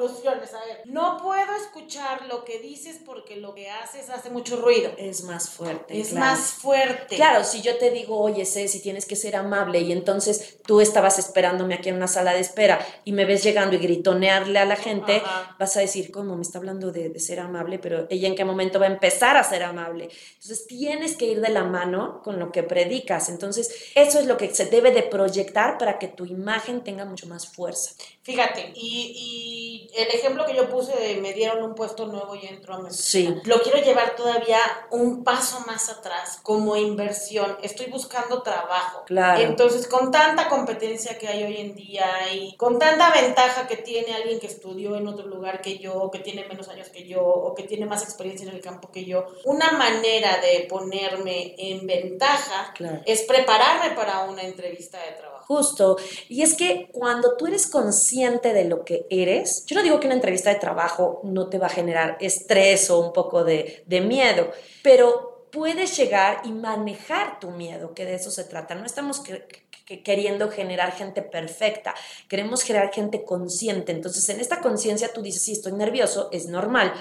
bajas 0.00 0.22
revoluciones. 0.22 0.54
A 0.54 0.64
ver, 0.64 0.82
no 0.86 1.18
puedo 1.22 1.54
escuchar 1.56 2.26
lo 2.26 2.44
que 2.44 2.58
dices 2.58 3.00
porque 3.04 3.36
lo 3.36 3.54
que 3.54 3.70
haces 3.70 4.10
hace 4.10 4.30
mucho 4.30 4.56
ruido. 4.56 4.92
Es 4.98 5.22
más 5.24 5.50
fuerte. 5.50 6.00
Es 6.00 6.08
claro. 6.08 6.26
más 6.26 6.40
fuerte. 6.52 7.16
Claro, 7.16 7.44
si 7.44 7.62
yo 7.62 7.76
te 7.78 7.90
digo, 7.90 8.18
oye, 8.18 8.44
Ceci, 8.44 8.80
tienes 8.80 9.06
que 9.06 9.16
ser 9.16 9.36
amable 9.36 9.80
y 9.80 9.92
entonces 9.92 10.58
tú 10.66 10.80
estabas 10.80 11.18
esperándome 11.18 11.74
aquí 11.74 11.88
en 11.88 11.96
una 11.96 12.08
sala 12.08 12.32
de 12.32 12.40
espera 12.40 12.84
y 13.04 13.12
me 13.12 13.24
ves 13.24 13.42
llegando 13.42 13.76
y 13.76 13.78
gritonearle 13.78 14.58
a 14.58 14.64
la 14.64 14.76
gente, 14.76 15.16
Ajá. 15.16 15.56
vas 15.58 15.76
a 15.76 15.80
decir, 15.80 16.10
¿cómo 16.10 16.36
me 16.36 16.42
está 16.42 16.58
hablando 16.58 16.92
de, 16.92 17.08
de 17.08 17.20
ser 17.20 17.40
amable? 17.40 17.78
Pero 17.78 18.06
ella 18.10 18.28
en 18.28 18.34
qué 18.34 18.44
momento 18.44 18.78
va 18.78 18.86
a 18.86 18.90
empezar 18.90 19.36
a 19.36 19.44
ser 19.44 19.62
amable. 19.62 20.08
Entonces 20.34 20.66
tienes 20.66 21.16
que 21.16 21.26
ir 21.26 21.40
de 21.40 21.50
la 21.50 21.64
mano 21.64 22.20
con 22.22 22.38
lo 22.38 22.52
que 22.52 22.62
predicas. 22.62 23.28
Entonces 23.28 23.92
eso 23.94 24.18
es 24.18 24.26
lo 24.26 24.36
que 24.36 24.54
se 24.54 24.66
debe 24.66 24.90
de 24.92 25.02
proyectar 25.02 25.78
para 25.78 25.98
que 25.98 26.08
tu 26.08 26.24
imagen 26.24 26.82
tenga 26.82 27.04
mucho 27.04 27.26
más 27.26 27.46
fuerza. 27.46 27.92
Fíjate, 28.22 28.72
y, 28.74 29.88
y 29.89 29.89
el 29.96 30.08
ejemplo 30.08 30.44
que 30.46 30.54
yo 30.54 30.68
puse 30.68 30.96
de 30.96 31.20
me 31.20 31.32
dieron 31.32 31.62
un 31.62 31.74
puesto 31.74 32.06
nuevo 32.06 32.34
y 32.34 32.46
entro 32.46 32.74
a 32.74 32.78
mi 32.80 32.90
Sí. 32.90 33.34
lo 33.44 33.60
quiero 33.62 33.78
llevar 33.78 34.14
todavía 34.16 34.58
un 34.90 35.24
paso 35.24 35.60
más 35.66 35.88
atrás 35.88 36.38
como 36.42 36.76
inversión. 36.76 37.56
Estoy 37.62 37.86
buscando 37.86 38.42
trabajo. 38.42 39.04
Claro. 39.06 39.40
Entonces, 39.40 39.86
con 39.86 40.10
tanta 40.10 40.48
competencia 40.48 41.18
que 41.18 41.28
hay 41.28 41.44
hoy 41.44 41.56
en 41.58 41.74
día 41.74 42.06
y 42.32 42.56
con 42.56 42.78
tanta 42.78 43.10
ventaja 43.12 43.66
que 43.66 43.76
tiene 43.76 44.14
alguien 44.14 44.40
que 44.40 44.46
estudió 44.46 44.96
en 44.96 45.06
otro 45.08 45.26
lugar 45.26 45.60
que 45.60 45.78
yo, 45.78 45.94
o 45.94 46.10
que 46.10 46.18
tiene 46.20 46.46
menos 46.46 46.68
años 46.68 46.88
que 46.88 47.06
yo, 47.06 47.22
o 47.24 47.54
que 47.54 47.64
tiene 47.64 47.86
más 47.86 48.02
experiencia 48.02 48.48
en 48.48 48.54
el 48.54 48.60
campo 48.62 48.90
que 48.90 49.04
yo, 49.04 49.26
una 49.44 49.72
manera 49.72 50.38
de 50.38 50.66
ponerme 50.68 51.54
en 51.58 51.86
ventaja 51.86 52.72
Claro. 52.74 53.00
es 53.06 53.22
prepararme 53.22 53.94
para 53.94 54.20
una 54.24 54.42
entrevista 54.42 54.98
de 54.98 55.12
trabajo. 55.12 55.39
Justo. 55.50 55.96
Y 56.28 56.42
es 56.42 56.54
que 56.54 56.88
cuando 56.92 57.36
tú 57.36 57.48
eres 57.48 57.66
consciente 57.66 58.52
de 58.52 58.66
lo 58.66 58.84
que 58.84 59.06
eres, 59.10 59.64
yo 59.66 59.74
no 59.74 59.82
digo 59.82 59.98
que 59.98 60.06
una 60.06 60.14
entrevista 60.14 60.48
de 60.50 60.60
trabajo 60.60 61.20
no 61.24 61.48
te 61.48 61.58
va 61.58 61.66
a 61.66 61.70
generar 61.70 62.16
estrés 62.20 62.88
o 62.88 63.00
un 63.00 63.12
poco 63.12 63.42
de, 63.42 63.82
de 63.84 64.00
miedo, 64.00 64.52
pero 64.84 65.48
puedes 65.50 65.96
llegar 65.96 66.42
y 66.44 66.52
manejar 66.52 67.40
tu 67.40 67.50
miedo, 67.50 67.94
que 67.94 68.04
de 68.04 68.14
eso 68.14 68.30
se 68.30 68.44
trata. 68.44 68.76
No 68.76 68.86
estamos 68.86 69.18
que- 69.18 69.44
que- 69.84 70.04
queriendo 70.04 70.52
generar 70.52 70.92
gente 70.92 71.20
perfecta, 71.20 71.96
queremos 72.28 72.62
generar 72.62 72.92
gente 72.94 73.24
consciente. 73.24 73.90
Entonces, 73.90 74.28
en 74.28 74.38
esta 74.38 74.60
conciencia 74.60 75.12
tú 75.12 75.20
dices, 75.20 75.42
sí, 75.42 75.50
estoy 75.50 75.72
nervioso, 75.72 76.28
es 76.30 76.46
normal. 76.46 76.92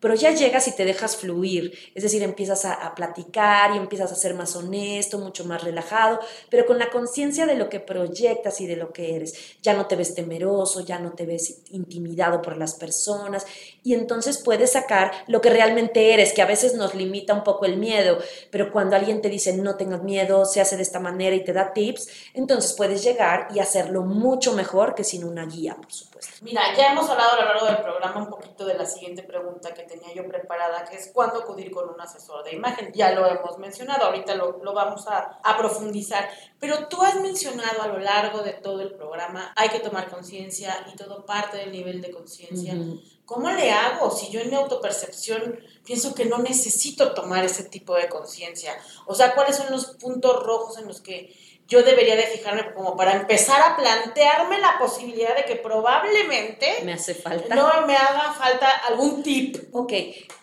Pero 0.00 0.14
ya 0.14 0.32
llegas 0.32 0.68
y 0.68 0.72
te 0.72 0.84
dejas 0.84 1.16
fluir, 1.16 1.76
es 1.94 2.02
decir, 2.02 2.22
empiezas 2.22 2.64
a, 2.64 2.74
a 2.74 2.94
platicar 2.94 3.74
y 3.74 3.78
empiezas 3.78 4.12
a 4.12 4.14
ser 4.14 4.34
más 4.34 4.54
honesto, 4.56 5.18
mucho 5.18 5.44
más 5.44 5.62
relajado, 5.64 6.20
pero 6.50 6.66
con 6.66 6.78
la 6.78 6.90
conciencia 6.90 7.46
de 7.46 7.56
lo 7.56 7.68
que 7.68 7.80
proyectas 7.80 8.60
y 8.60 8.66
de 8.66 8.76
lo 8.76 8.92
que 8.92 9.16
eres. 9.16 9.34
Ya 9.62 9.74
no 9.74 9.86
te 9.86 9.96
ves 9.96 10.14
temeroso, 10.14 10.84
ya 10.84 10.98
no 10.98 11.12
te 11.12 11.26
ves 11.26 11.62
intimidado 11.70 12.42
por 12.42 12.56
las 12.56 12.74
personas 12.74 13.46
y 13.82 13.94
entonces 13.94 14.38
puedes 14.38 14.72
sacar 14.72 15.12
lo 15.26 15.40
que 15.40 15.50
realmente 15.50 16.12
eres, 16.12 16.32
que 16.32 16.42
a 16.42 16.46
veces 16.46 16.74
nos 16.74 16.94
limita 16.94 17.34
un 17.34 17.44
poco 17.44 17.66
el 17.66 17.76
miedo, 17.76 18.18
pero 18.50 18.72
cuando 18.72 18.96
alguien 18.96 19.20
te 19.22 19.28
dice 19.28 19.56
no 19.56 19.76
tengas 19.76 20.02
miedo, 20.02 20.44
se 20.44 20.60
hace 20.60 20.76
de 20.76 20.82
esta 20.82 21.00
manera 21.00 21.34
y 21.34 21.44
te 21.44 21.52
da 21.52 21.72
tips, 21.72 22.08
entonces 22.34 22.72
puedes 22.74 23.02
llegar 23.02 23.48
y 23.54 23.60
hacerlo 23.60 24.02
mucho 24.02 24.52
mejor 24.52 24.94
que 24.94 25.04
sin 25.04 25.24
una 25.24 25.46
guía, 25.46 25.76
por 25.76 25.92
supuesto. 25.92 26.17
Mira, 26.42 26.74
ya 26.76 26.92
hemos 26.92 27.08
hablado 27.08 27.32
a 27.32 27.36
lo 27.36 27.44
largo 27.46 27.66
del 27.66 27.78
programa 27.78 28.18
un 28.22 28.28
poquito 28.28 28.64
de 28.64 28.74
la 28.74 28.86
siguiente 28.86 29.22
pregunta 29.22 29.74
que 29.74 29.82
tenía 29.82 30.12
yo 30.14 30.26
preparada, 30.26 30.84
que 30.84 30.96
es 30.96 31.10
cuándo 31.12 31.40
acudir 31.40 31.70
con 31.70 31.88
un 31.88 32.00
asesor 32.00 32.44
de 32.44 32.54
imagen. 32.54 32.92
Ya 32.94 33.12
lo 33.12 33.26
hemos 33.26 33.58
mencionado, 33.58 34.06
ahorita 34.06 34.34
lo, 34.34 34.58
lo 34.62 34.72
vamos 34.72 35.06
a, 35.08 35.38
a 35.42 35.56
profundizar, 35.56 36.28
pero 36.58 36.88
tú 36.88 37.02
has 37.02 37.20
mencionado 37.20 37.82
a 37.82 37.88
lo 37.88 37.98
largo 37.98 38.40
de 38.40 38.52
todo 38.54 38.80
el 38.82 38.94
programa, 38.94 39.52
hay 39.56 39.68
que 39.68 39.80
tomar 39.80 40.08
conciencia 40.08 40.86
y 40.92 40.96
todo 40.96 41.24
parte 41.24 41.58
del 41.58 41.72
nivel 41.72 42.00
de 42.00 42.10
conciencia. 42.10 42.74
Ujú. 42.74 43.00
¿Cómo 43.28 43.50
le 43.50 43.70
hago 43.70 44.10
si 44.10 44.30
yo 44.30 44.40
en 44.40 44.48
mi 44.48 44.56
autopercepción 44.56 45.60
pienso 45.84 46.14
que 46.14 46.24
no 46.24 46.38
necesito 46.38 47.12
tomar 47.12 47.44
ese 47.44 47.64
tipo 47.64 47.94
de 47.94 48.08
conciencia? 48.08 48.74
O 49.04 49.14
sea, 49.14 49.34
¿cuáles 49.34 49.56
son 49.56 49.70
los 49.70 49.96
puntos 49.96 50.42
rojos 50.42 50.78
en 50.78 50.88
los 50.88 51.02
que 51.02 51.36
yo 51.68 51.82
debería 51.82 52.16
de 52.16 52.22
fijarme 52.22 52.72
como 52.74 52.96
para 52.96 53.12
empezar 53.12 53.60
a 53.60 53.76
plantearme 53.76 54.58
la 54.58 54.78
posibilidad 54.78 55.36
de 55.36 55.44
que 55.44 55.56
probablemente 55.56 56.78
Me 56.82 56.94
hace 56.94 57.14
falta. 57.14 57.54
no 57.54 57.86
me 57.86 57.94
haga 57.94 58.32
falta 58.32 58.68
algún 58.88 59.22
tip? 59.22 59.56
Ok, 59.72 59.92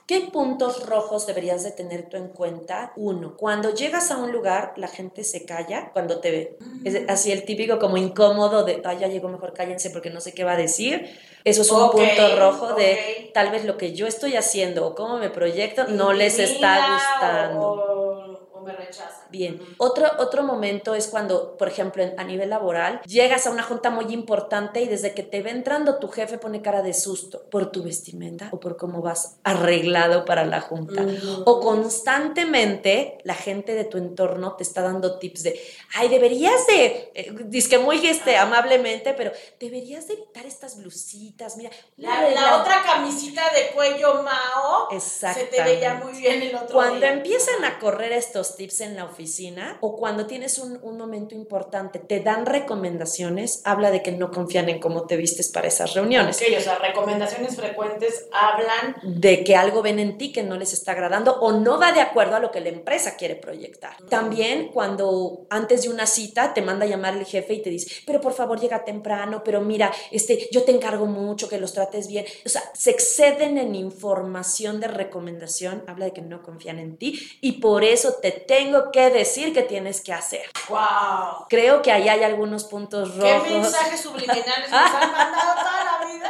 ¿qué 0.05 0.21
puntos 0.32 0.86
rojos 0.86 1.26
deberías 1.26 1.63
de 1.63 1.71
tener 1.71 2.09
tú 2.09 2.17
en 2.17 2.28
cuenta? 2.30 2.93
Uno, 2.95 3.36
cuando 3.38 3.73
llegas 3.73 4.11
a 4.11 4.17
un 4.17 4.32
lugar, 4.32 4.73
la 4.78 4.88
gente 4.88 5.23
se 5.23 5.45
calla 5.45 5.89
cuando 5.93 6.19
te 6.19 6.30
ve. 6.32 6.57
Es 6.84 7.09
así 7.09 7.32
el 7.32 7.43
típico 7.43 7.80
como 7.80 7.97
incómodo 7.97 8.63
de, 8.63 8.82
ay, 8.86 8.99
ya 8.99 9.07
llegó, 9.07 9.28
mejor 9.28 9.53
cállense 9.53 9.89
porque 9.89 10.11
no 10.11 10.21
sé 10.21 10.34
qué 10.34 10.43
va 10.43 10.51
a 10.53 10.57
decir. 10.57 11.09
Eso 11.43 11.61
es 11.63 11.71
un 11.71 11.82
Ok, 11.82 11.93
punto 11.93 12.36
rojo 12.38 12.73
de 12.76 13.26
ok. 13.28 13.34
tal 13.34 13.49
vez 13.51 13.65
lo 13.65 13.78
que 13.78 13.93
yo 13.93 14.05
estoy 14.07 14.36
haciendo 14.36 14.86
o 14.88 14.95
cómo 14.95 15.17
me 15.17 15.30
proyecto 15.32 15.86
no 15.88 16.13
les 16.13 16.38
está 16.39 16.93
gustando. 16.93 17.61
O, 17.67 18.57
o 18.57 18.61
me 18.61 18.73
rechazan. 18.88 19.25
Bien. 19.29 19.61
Otro, 19.77 20.07
otro 20.19 20.43
momento 20.43 20.95
es 20.95 21.07
cuando, 21.07 21.57
por 21.57 21.67
ejemplo, 21.67 22.03
a 22.17 22.23
nivel 22.23 22.49
laboral, 22.49 23.01
llegas 23.05 23.47
a 23.47 23.51
una 23.51 23.63
junta 23.63 23.89
muy 23.89 24.13
importante 24.13 24.81
y 24.81 24.88
desde 24.88 25.13
que 25.13 25.23
te 25.23 25.41
ve 25.41 25.49
entrando 25.51 25.97
tu 25.99 26.07
jefe 26.09 26.38
pone 26.38 26.61
cara 26.61 26.81
de 26.81 26.93
susto 26.93 27.43
por 27.49 27.71
tu 27.71 27.83
vestimenta 27.83 28.49
o 28.51 28.59
por 28.59 28.77
cómo 28.77 29.01
vas 29.01 29.38
arreglado 29.43 30.25
para 30.25 30.45
la 30.45 30.61
junta. 30.61 31.01
Ujú. 31.01 31.43
O 31.45 31.59
constantemente 31.59 33.17
la 33.23 33.33
gente 33.36 33.73
de 33.75 33.83
tu 33.86 33.97
entorno 33.97 34.55
te 34.55 34.63
está 34.63 34.81
dando 34.81 35.17
tips 35.19 35.43
de, 35.43 35.59
ay, 35.95 36.07
deberías 36.09 36.65
de, 36.67 37.11
eh, 37.13 37.33
que 37.67 37.77
muy 37.77 38.05
este, 38.07 38.38
amablemente, 38.38 39.13
pero 39.13 39.31
deberías 39.59 40.07
de 40.07 40.13
evitar 40.15 40.45
estas 40.45 40.77
blusitas, 40.77 41.57
mira. 41.57 41.69
La, 41.97 42.21
regla- 42.21 42.41
la 42.41 42.61
otra 42.61 42.83
camisita 42.83 43.41
de 43.53 43.73
cuello 43.73 44.23
Mao 44.23 44.88
se 44.99 45.45
te 45.45 45.63
veía 45.63 45.95
muy 45.95 46.13
bien 46.13 46.41
el 46.41 46.55
otro 46.55 46.73
Cuando 46.75 46.97
día. 46.99 47.13
empiezan 47.13 47.63
a 47.65 47.79
correr 47.79 48.11
estos 48.11 48.55
los 48.57 48.74
tips 48.76 48.82
en 48.82 48.95
la 48.95 49.05
oficina 49.05 49.78
o 49.82 49.95
cuando 49.95 50.26
tienes 50.26 50.57
un, 50.59 50.80
un 50.82 50.97
momento 50.97 51.36
importante, 51.36 51.99
te 51.99 52.19
dan 52.19 52.45
recomendaciones, 52.45 53.61
habla 53.63 53.91
de 53.91 54.01
que 54.01 54.11
no 54.11 54.32
confían 54.32 54.69
en 54.69 54.80
cómo 54.80 55.05
te 55.05 55.17
vistes 55.17 55.49
para 55.49 55.67
esas 55.67 55.93
reuniones. 55.93 56.38
Ok, 56.41 56.47
o 56.57 56.61
sea, 56.61 56.78
recomendaciones 56.80 57.55
frecuentes 57.55 58.28
hablan 58.32 58.95
de 59.03 59.43
que 59.43 59.55
algo 59.55 59.82
ven 59.82 59.99
en 59.99 60.17
ti 60.17 60.32
que 60.32 60.43
no 60.43 60.55
les 60.57 60.73
está 60.73 60.91
agradando 60.91 61.39
o 61.39 61.53
no 61.53 61.80
va 61.80 61.91
de 61.91 62.01
acuerdo 62.01 62.36
a 62.36 62.39
lo 62.39 62.51
que 62.51 62.61
la 62.61 62.69
empresa 62.69 63.15
quiere 63.15 63.36
proyectar. 63.36 63.95
También 64.09 64.69
cuando 64.69 65.45
antes 65.49 65.84
de 65.84 65.89
una 65.89 66.05
cita 66.05 66.53
te 66.53 66.61
manda 66.61 66.86
a 66.86 66.89
llamar 66.89 67.15
el 67.15 67.26
jefe 67.26 67.53
y 67.53 67.61
te 67.61 67.69
dice, 67.69 68.03
pero 68.05 68.21
por 68.21 68.34
favor 68.34 68.59
llega 68.59 68.84
temprano, 68.84 69.41
pero 69.43 69.61
mira, 69.61 69.91
este, 70.11 70.49
yo 70.51 70.63
te 70.63 70.71
encargo 70.71 71.05
mucho 71.05 71.49
que 71.49 71.57
los 71.57 71.73
trates 71.73 72.07
bien. 72.07 72.26
O 72.45 72.49
sea, 72.49 72.63
se 72.73 72.91
exceden 72.91 73.57
en 73.57 73.76
información 73.76 74.80
de 74.80 74.88
recomendación, 74.88 75.84
habla 75.88 76.05
de 76.05 76.13
que 76.13 76.21
no 76.21 76.41
confían 76.41 76.80
en 76.80 76.97
ti 76.97 77.19
y 77.41 77.53
por 77.53 77.84
eso 77.84 78.15
te 78.21 78.32
tengo 78.32 78.64
que 78.91 79.09
decir 79.09 79.53
que 79.53 79.63
tienes 79.63 80.01
que 80.01 80.13
hacer. 80.13 80.49
¡Wow! 80.70 81.45
Creo 81.49 81.82
que 81.82 81.91
ahí 81.91 82.07
hay 82.09 82.24
algunos 82.24 82.63
puntos 82.66 83.16
rojos. 83.16 83.43
¿Qué 83.43 83.53
mensajes 83.59 84.01
subliminales 84.01 84.70
nos 84.70 84.80
han 84.80 85.11
mandado 85.11 85.53
toda 85.61 85.84
la 85.84 86.05
vida 86.05 86.30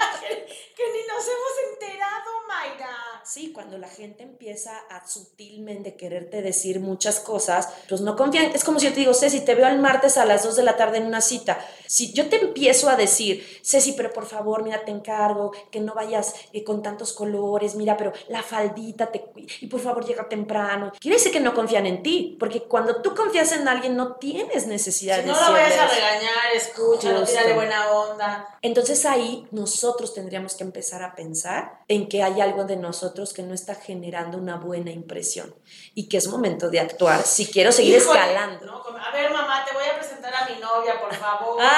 que, 0.75 0.83
ni 0.91 0.99
nos 1.07 1.25
hemos 1.25 1.73
enterado, 1.73 2.31
Mayra? 2.47 3.21
Sí, 3.23 3.51
cuando 3.51 3.77
la 3.77 3.87
gente 3.87 4.23
empieza 4.23 4.77
a 4.89 5.07
sutilmente 5.07 5.95
quererte 5.95 6.41
decir 6.41 6.79
muchas 6.79 7.19
cosas, 7.19 7.69
pues 7.89 8.01
no 8.01 8.15
confían. 8.15 8.51
Es 8.53 8.63
como 8.63 8.79
si 8.79 8.85
yo 8.85 8.93
te 8.93 8.99
digo, 8.99 9.13
Ceci, 9.13 9.41
te 9.41 9.55
veo 9.55 9.67
el 9.67 9.79
martes 9.79 10.17
a 10.17 10.25
las 10.25 10.43
2 10.43 10.55
de 10.57 10.63
la 10.63 10.77
tarde 10.77 10.97
en 10.97 11.05
una 11.05 11.21
cita. 11.21 11.59
Si 11.87 12.13
yo 12.13 12.29
te 12.29 12.35
empiezo 12.35 12.89
a 12.89 12.95
decir, 12.95 13.43
Ceci, 13.63 13.93
pero 13.93 14.11
por 14.11 14.25
favor, 14.25 14.63
mira, 14.63 14.83
te 14.85 14.91
encargo 14.91 15.51
que 15.71 15.79
no 15.79 15.93
vayas 15.93 16.35
eh, 16.53 16.63
con 16.63 16.83
tantos 16.83 17.13
colores, 17.13 17.75
mira, 17.75 17.97
pero 17.97 18.13
la 18.27 18.43
faldita, 18.43 19.07
te, 19.11 19.31
y 19.61 19.67
por 19.67 19.79
favor 19.79 20.05
llega 20.05 20.29
temprano. 20.29 20.91
Quiere 20.99 21.17
decir 21.17 21.31
que 21.31 21.39
no 21.39 21.53
confían 21.53 21.85
en 21.85 22.03
ti, 22.03 22.35
porque 22.39 22.63
cuando 22.63 23.01
tú 23.01 23.15
confías 23.15 23.51
en 23.53 23.67
alguien 23.67 23.95
no 23.95 24.17
tienes 24.17 24.67
necesidad 24.67 25.15
Si 25.15 25.21
de 25.21 25.27
no 25.27 25.33
lo 25.33 25.51
vayas 25.51 25.79
a 25.79 25.87
regañar, 25.87 26.55
escúchalo, 26.55 27.23
tírale 27.23 27.53
buena 27.53 27.91
onda. 27.91 28.59
Entonces 28.61 29.05
ahí 29.05 29.47
nosotros 29.51 30.13
tendríamos 30.13 30.55
que 30.55 30.64
empezar 30.65 31.01
a 31.03 31.15
pensar 31.15 31.79
en 31.87 32.09
que 32.09 32.23
hay 32.23 32.41
algo 32.41 32.65
de 32.65 32.75
nosotros 32.75 33.33
que 33.33 33.43
no 33.43 33.53
está 33.53 33.75
generando 33.75 34.37
una 34.37 34.57
buena 34.57 34.91
impresión 34.91 35.55
y 35.93 36.09
que 36.09 36.17
es 36.17 36.27
momento 36.27 36.69
de 36.69 36.79
actuar 36.79 37.23
si 37.23 37.45
quiero 37.47 37.71
seguir 37.71 37.97
Híjole, 37.97 38.19
escalando. 38.19 38.65
¿no? 38.65 38.83
A 38.97 39.11
ver, 39.11 39.31
mamá, 39.31 39.63
te 39.65 39.73
voy 39.73 39.85
a 39.85 39.95
presentar 39.95 40.33
a 40.33 40.49
mi 40.49 40.59
novia, 40.59 40.99
por 40.99 41.13
favor. 41.15 41.61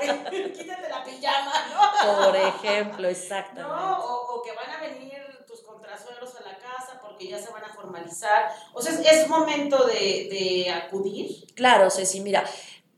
Este, 0.00 0.52
quítate 0.52 0.88
la 0.88 1.04
pijama, 1.04 1.52
¿no? 1.74 2.24
Por 2.24 2.36
ejemplo, 2.64 3.08
exactamente. 3.08 3.62
No, 3.62 3.98
o, 3.98 4.36
o 4.36 4.42
que 4.42 4.52
van 4.52 4.70
a 4.70 4.80
venir 4.80 5.18
tus 5.46 5.60
contrasuegros 5.60 6.34
a 6.36 6.40
la 6.42 6.56
casa 6.56 7.00
porque 7.02 7.28
ya 7.28 7.38
se 7.38 7.50
van 7.50 7.64
a 7.64 7.68
formalizar. 7.68 8.50
O 8.72 8.80
sea, 8.80 8.92
es, 8.92 9.00
es 9.00 9.28
momento 9.28 9.84
de, 9.84 10.28
de 10.30 10.70
acudir. 10.70 11.52
Claro, 11.54 11.90
Ceci, 11.90 12.20
mira, 12.20 12.44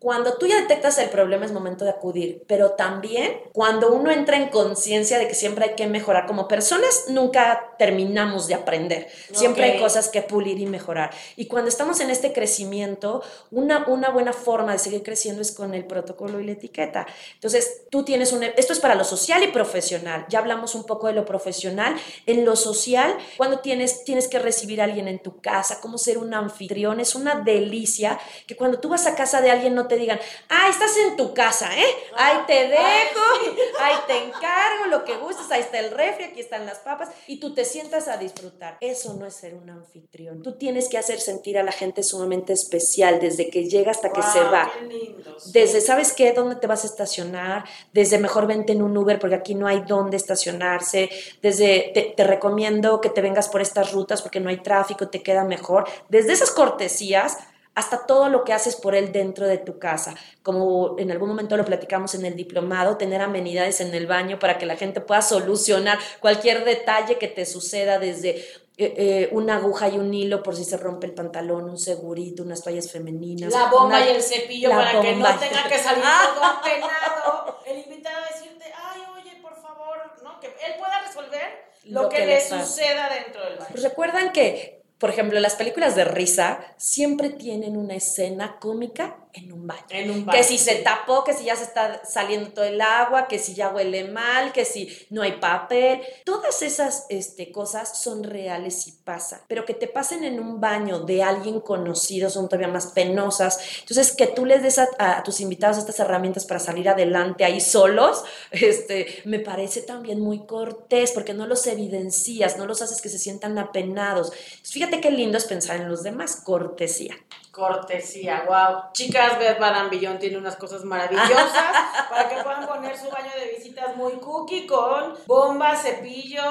cuando 0.03 0.35
tú 0.37 0.49
ya 0.49 0.61
detectas 0.61 0.99
el 0.99 1.11
problema 1.11 1.47
es 1.47 1.53
momento 1.53 1.85
de 1.85 1.93
acudir, 1.93 2.43
pero 2.49 2.73
también 2.73 3.41
cuando 3.53 3.93
uno 3.93 4.11
entra 4.11 4.37
en 4.37 4.49
conciencia 4.49 5.17
de 5.17 5.29
que 5.29 5.35
siempre 5.35 5.65
hay 5.65 5.75
que 5.77 5.87
mejorar 5.87 6.27
como 6.27 6.49
personas, 6.49 7.05
nunca 7.07 7.77
terminamos 7.79 8.49
de 8.49 8.55
aprender. 8.55 9.09
Siempre 9.33 9.65
Ok. 9.65 9.71
hay 9.75 9.81
cosas 9.81 10.09
que 10.09 10.21
pulir 10.21 10.59
y 10.59 10.67
mejorar. 10.67 11.11
Y 11.37 11.47
cuando 11.47 11.69
estamos 11.69 12.01
en 12.01 12.11
este 12.11 12.33
crecimiento, 12.33 13.23
una, 13.53 13.85
una 13.87 14.11
buena 14.11 14.33
forma 14.33 14.73
de 14.73 14.81
seguir 14.81 15.05
creciendo 15.05 15.41
es 15.41 15.53
con 15.53 15.73
el 15.73 15.85
protocolo 15.87 16.41
y 16.41 16.47
la 16.47 16.53
etiqueta. 16.53 17.07
Entonces, 17.35 17.83
tú 17.89 18.03
tienes 18.05 18.33
un... 18.33 18.43
Esto 18.43 18.73
es 18.73 18.81
para 18.81 18.97
lo 18.97 19.05
social 19.05 19.45
y 19.45 19.49
profesional. 19.53 20.27
Ya 20.29 20.41
hablamos 20.41 20.75
un 20.75 20.83
poco 20.83 21.07
de 21.07 21.13
lo 21.13 21.25
profesional. 21.25 21.95
En 22.27 22.45
lo 22.45 22.57
social, 22.57 23.17
cuando 23.37 23.61
tienes, 23.61 24.03
tienes 24.03 24.27
que 24.27 24.41
recibir 24.41 24.81
a 24.81 24.85
alguien 24.85 25.07
en 25.07 25.21
tu 25.21 25.41
casa, 25.41 25.79
cómo 25.81 25.97
ser 25.97 26.19
un 26.19 26.35
anfitrión, 26.35 26.99
es 26.99 27.15
una 27.15 27.37
delicia 27.37 28.19
que 28.49 28.57
cuando 28.57 28.81
tú 28.81 28.89
vas 28.89 29.07
a 29.07 29.15
casa 29.15 29.41
de 29.41 29.53
alguien 29.53 29.77
no 29.77 29.87
te 29.87 29.92
digan, 29.97 30.21
ah, 30.49 30.69
estás 30.69 30.97
en 30.97 31.17
tu 31.17 31.35
casa, 31.35 31.77
¿eh? 31.77 31.87
Ahí 32.17 32.39
te 32.47 32.69
dejo, 32.69 33.21
ahí 33.81 33.97
te 34.07 34.19
encargo, 34.25 34.87
lo 34.87 35.05
que 35.05 35.17
gustes, 35.17 35.51
ahí 35.51 35.61
está 35.61 35.79
el 35.79 35.91
refri, 35.91 36.25
aquí 36.25 36.41
están 36.41 36.67
las 36.67 36.79
papas, 36.79 37.11
y 37.27 37.39
tú 37.39 37.55
te 37.55 37.65
sientas 37.65 38.09
a 38.09 38.17
disfrutar. 38.17 38.77
Eso 38.81 39.15
no 39.15 39.27
es 39.27 39.35
ser 39.35 39.55
un 39.55 39.71
anfitrión. 39.71 40.43
Tú 40.43 40.53
tienes 40.53 40.89
que 40.89 40.99
hacer 40.99 41.21
sentir 41.21 41.59
a 41.59 41.63
la 41.63 41.73
gente 41.73 42.03
sumamente 42.03 42.53
especial 42.53 43.21
desde 43.21 43.51
que 43.51 43.69
llega 43.69 43.91
hasta 43.91 44.13
que 44.13 44.23
se 44.23 44.41
va. 44.41 44.71
Qué 44.79 44.87
lindos. 44.87 45.53
Desde, 45.53 45.81
¿sabes 45.81 46.13
qué? 46.13 46.33
¿Dónde 46.33 46.57
te 46.57 46.67
vas 46.67 46.85
a 46.85 46.87
estacionar? 46.87 47.65
Desde 47.93 48.19
mejor 48.19 48.47
vente 48.47 48.73
en 48.73 48.83
un 48.83 48.97
Uber 48.97 49.19
porque 49.19 49.37
aquí 49.37 49.55
no 49.55 49.67
hay 49.67 49.81
dónde 49.87 50.17
estacionarse. 50.17 51.11
Desde 51.41 51.91
te, 51.95 52.15
te 52.17 52.25
recomiendo 52.25 53.01
que 53.01 53.11
te 53.11 53.21
vengas 53.21 53.49
por 53.49 53.61
estas 53.61 53.93
rutas 53.93 54.23
porque 54.23 54.41
no 54.41 54.49
hay 54.49 54.59
tráfico, 54.59 55.09
te 55.09 55.23
queda 55.23 55.45
mejor. 55.45 55.89
Desde 56.09 56.33
esas 56.33 56.51
cortesías 56.51 57.39
hasta 57.75 58.07
todo 58.07 58.29
lo 58.29 58.45
que 58.45 58.53
haces 58.53 58.77
por 58.77 58.95
él 58.95 59.13
dentro 59.13 59.47
de 59.47 59.59
tu 59.59 59.79
casa. 59.79 60.15
Como 60.43 60.97
en 60.99 61.11
algún 61.11 61.29
momento 61.31 61.57
lo 61.57 61.65
platicamos 61.65 62.15
en 62.15 62.25
el 62.27 62.37
diplomado, 62.37 62.97
tener 62.99 63.21
amenidades 63.23 63.81
en 63.81 63.95
el 63.95 64.07
baño 64.07 64.39
para 64.39 64.59
que 64.59 64.67
la 64.67 64.77
gente 64.77 65.01
pueda 65.01 65.23
solucionar 65.23 65.99
cualquier 66.21 66.65
detalle 66.65 67.17
que 67.19 67.29
te 67.29 67.47
suceda 67.47 67.99
desde 67.99 68.31
eh, 68.79 68.95
eh, 68.97 69.29
una 69.33 69.57
aguja 69.57 69.89
y 69.89 69.97
un 69.99 70.13
hilo 70.13 70.43
por 70.43 70.57
si 70.57 70.65
se 70.65 70.77
rompe 70.77 71.07
el 71.07 71.13
pantalón, 71.15 71.65
un 71.69 71.79
segurito, 71.79 72.43
unas 72.43 72.63
toallas 72.63 72.91
femeninas. 72.91 73.53
La 73.53 73.67
bomba 73.67 73.87
una- 73.99 74.07
y 74.07 74.11
el 74.11 74.23
cepillo 74.23 74.71
para 74.71 74.93
que 75.01 75.13
no 75.15 75.25
bomba. 75.27 75.39
tenga 75.39 75.69
que 75.69 75.79
salir 75.79 76.03
todo 76.35 76.45
apenado. 76.87 77.59
El 77.67 77.79
invitado 77.79 78.17
a 78.25 78.29
decirte, 78.29 78.65
ay, 78.75 79.03
oye, 79.15 79.39
por 79.43 79.57
favor, 79.61 79.99
¿no? 80.23 80.41
Que 80.41 80.49
él 80.49 80.75
pueda 80.79 81.01
resolver 81.07 81.73
lo, 81.85 82.03
Lo 82.03 82.09
que, 82.09 82.17
que 82.17 82.27
le 82.27 82.35
le 82.35 82.41
suceda 82.41 83.09
dentro 83.11 83.45
del 83.45 83.57
baño. 83.59 83.69
Pues 83.71 83.83
Recuerdan 83.83 84.33
que, 84.33 84.82
por 85.03 85.11
ejemplo, 85.11 85.41
las 85.41 85.57
películas 85.57 85.97
de 85.97 86.05
risa 86.05 86.61
siempre 86.77 87.29
tienen 87.29 87.77
una 87.77 87.97
escena 87.97 88.61
cómica 88.61 89.17
en 89.35 89.53
un 89.53 89.67
baño. 89.67 89.83
En 89.89 90.11
un 90.11 90.27
Que 90.27 90.45
si 90.45 90.59
se 90.59 90.77
tapó, 90.77 91.25
que 91.25 91.33
si 91.33 91.45
ya 91.45 91.57
se 91.57 91.65
está 91.65 92.05
saliendo 92.05 92.51
todo 92.51 92.65
el 92.65 92.81
agua, 92.81 93.29
que 93.29 93.39
si 93.39 93.55
ya 93.55 93.71
huele 93.71 94.05
mal, 94.05 94.53
que 94.53 94.65
si 94.65 94.95
no 95.11 95.23
hay 95.23 95.33
papel. 95.33 96.03
Todas 96.25 96.63
esas 96.63 97.07
este, 97.09 97.51
cosas 97.51 98.01
son 98.03 98.25
reales 98.25 98.87
y 98.89 98.93
pasan. 98.93 99.41
Pero 99.49 99.65
que 99.65 99.75
te 99.75 99.87
pasen 99.87 100.25
en 100.25 100.39
un 100.39 100.61
baño 100.61 101.01
de 101.01 101.23
alguien 101.23 101.61
conocido 101.61 102.29
son 102.29 102.49
todavía 102.49 102.69
más 102.69 102.89
penosas. 102.89 103.59
Entonces, 103.81 104.13
que 104.13 104.27
tú 104.27 104.45
les 104.45 104.63
des 104.63 104.79
a, 104.79 104.89
a 104.99 105.23
tus 105.23 105.41
invitados 105.41 105.79
estas 105.79 106.01
herramientas 106.01 106.45
para 106.45 106.61
salir 106.61 106.89
adelante 106.89 107.45
ahí 107.45 107.61
solos, 107.61 108.25
este, 108.51 109.23
me 109.25 109.39
parece 109.39 109.83
también 109.83 110.21
muy 110.21 110.47
cortés 110.47 111.13
porque 111.13 111.35
no 111.35 111.47
los 111.47 111.67
evidencias, 111.67 112.59
no 112.59 112.67
los 112.67 112.83
haces 112.83 113.01
que 113.01 113.09
se 113.09 113.19
sientan 113.19 113.59
apenados. 113.59 114.33
Entonces, 114.33 114.73
fíjate 114.73 115.01
qué 115.01 115.11
lindo 115.11 115.39
es 115.39 115.45
pensar 115.45 115.77
en 115.77 115.89
los 115.89 116.03
demás, 116.03 116.37
cortesía. 116.37 117.17
Cortesía, 117.53 118.45
wow. 118.49 118.93
Chicas, 118.93 119.39
Beth 119.39 119.59
Van 119.59 119.91
Billón 119.91 120.19
tiene 120.19 120.39
unas 120.39 120.57
cosas 120.57 120.85
maravillosas 120.85 121.77
para 122.09 122.27
que 122.27 122.43
puedan 122.43 122.67
poner 122.67 122.99
su 122.99 123.11
baño 123.11 123.31
de 123.39 123.55
visitas 123.55 123.95
muy 123.95 124.13
cookie 124.13 124.67
con 124.67 125.19
bomba, 125.27 125.77
cepillo 125.77 126.43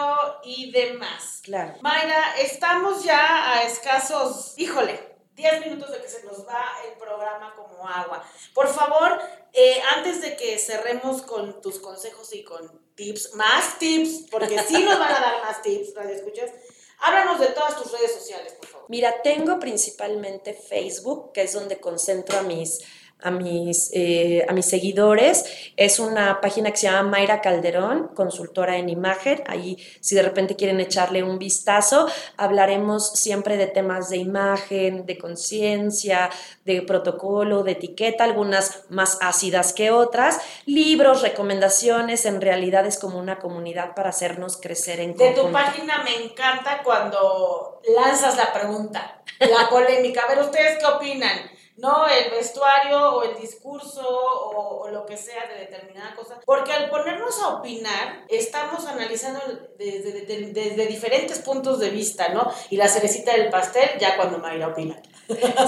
y 0.44 0.72
demás. 0.72 1.42
Claro. 1.44 1.74
Mayra, 1.82 2.36
estamos 2.38 3.04
ya 3.04 3.52
a 3.52 3.64
escasos, 3.64 4.54
híjole, 4.58 5.18
10 5.34 5.66
minutos 5.66 5.92
de 5.92 6.02
que 6.02 6.08
se 6.08 6.24
nos 6.24 6.48
va 6.48 6.64
el 6.88 6.96
programa 7.00 7.56
como 7.56 7.88
agua. 7.88 8.24
Por 8.54 8.68
favor, 8.68 9.20
eh, 9.54 9.82
antes 9.96 10.22
de 10.22 10.36
que 10.36 10.60
cerremos 10.60 11.24
con 11.24 11.62
tus 11.62 11.80
consejos 11.80 12.32
y 12.36 12.44
con 12.44 12.80
tips, 12.94 13.34
más 13.34 13.80
tips, 13.80 14.28
porque 14.30 14.60
sí 14.62 14.84
nos 14.84 15.00
van 15.00 15.14
a 15.14 15.20
dar 15.20 15.44
más 15.44 15.64
tips, 15.64 15.96
radio 15.96 16.14
escuchas, 16.14 16.52
háblanos 17.00 17.40
de 17.40 17.48
todas 17.48 17.76
tus 17.76 17.92
redes 17.92 18.14
sociales, 18.14 18.54
por 18.54 18.68
favor. 18.68 18.81
Mira, 18.92 19.22
tengo 19.24 19.58
principalmente 19.58 20.54
Facebook, 20.54 21.32
que 21.32 21.44
es 21.44 21.54
donde 21.54 21.80
concentro 21.80 22.38
a 22.38 22.42
mis, 22.42 22.82
a 23.24 23.32
mis, 23.32 23.90
eh, 23.94 24.46
a 24.48 24.54
mis 24.54 24.66
seguidores. 24.66 25.46
Es 25.78 26.00
una 26.00 26.42
página 26.42 26.72
que 26.72 26.78
se 26.78 26.88
llama 26.88 27.10
Mayra 27.10 27.42
Calderón, 27.42 28.10
consultora 28.16 28.78
en 28.78 28.90
imagen. 28.90 29.44
Ahí, 29.48 29.78
si 30.00 30.16
de 30.16 30.24
repente 30.24 30.56
quieren 30.56 30.80
echarle 30.80 31.24
un 31.24 31.40
vistazo, 31.40 32.08
hablaremos 32.38 33.12
siempre 33.14 33.58
de 33.58 33.68
temas 33.68 34.10
de 34.10 34.18
imagen, 34.18 35.06
de 35.06 35.18
conciencia, 35.18 36.30
de 36.66 36.82
protocolo, 36.82 37.64
de 37.64 37.74
etiqueta, 37.74 38.24
algunas 38.24 38.84
más 38.90 39.18
ácidas 39.22 39.74
que 39.74 39.92
otras. 39.92 40.40
Libros, 40.66 41.22
recomendaciones, 41.22 42.26
en 42.26 42.42
realidad 42.42 42.86
es 42.86 42.98
como 42.98 43.20
una 43.20 43.40
comunidad 43.40 43.96
para 43.96 44.10
hacernos 44.10 44.58
crecer 44.58 45.00
en 45.00 45.16
De 45.16 45.32
tu 45.32 45.52
página 45.52 46.04
me 46.04 46.24
encanta 46.24 46.82
cuando 46.84 47.82
lanzas 47.96 48.38
la 48.38 48.52
pregunta, 48.54 49.22
la 49.40 49.70
polémica. 49.70 50.24
A 50.24 50.28
ver, 50.28 50.40
¿ustedes 50.40 50.80
qué 50.80 50.86
opinan? 50.86 51.61
¿No? 51.82 52.08
El 52.08 52.30
vestuario 52.30 53.16
o 53.16 53.24
el 53.24 53.36
discurso 53.42 54.02
o, 54.08 54.84
o 54.84 54.88
lo 54.90 55.06
que 55.06 55.18
sea 55.18 55.48
de 55.48 55.62
determinada 55.66 56.14
cosa. 56.16 56.40
Porque 56.46 56.72
al 56.72 56.90
ponernos 56.90 57.42
a 57.42 57.56
opinar, 57.56 58.24
estamos 58.30 58.86
analizando 58.86 59.40
desde, 59.78 60.26
desde- 60.28 60.86
diferentes 60.86 61.40
puntos 61.40 61.80
de 61.80 61.90
vista, 61.90 62.30
¿no? 62.30 62.52
Y 62.70 62.78
la 62.78 62.88
cerecita 62.88 63.32
del 63.34 63.50
pastel, 63.50 63.98
ya 64.00 64.16
cuando 64.16 64.38
Mayra 64.38 64.68
opina. 64.68 65.02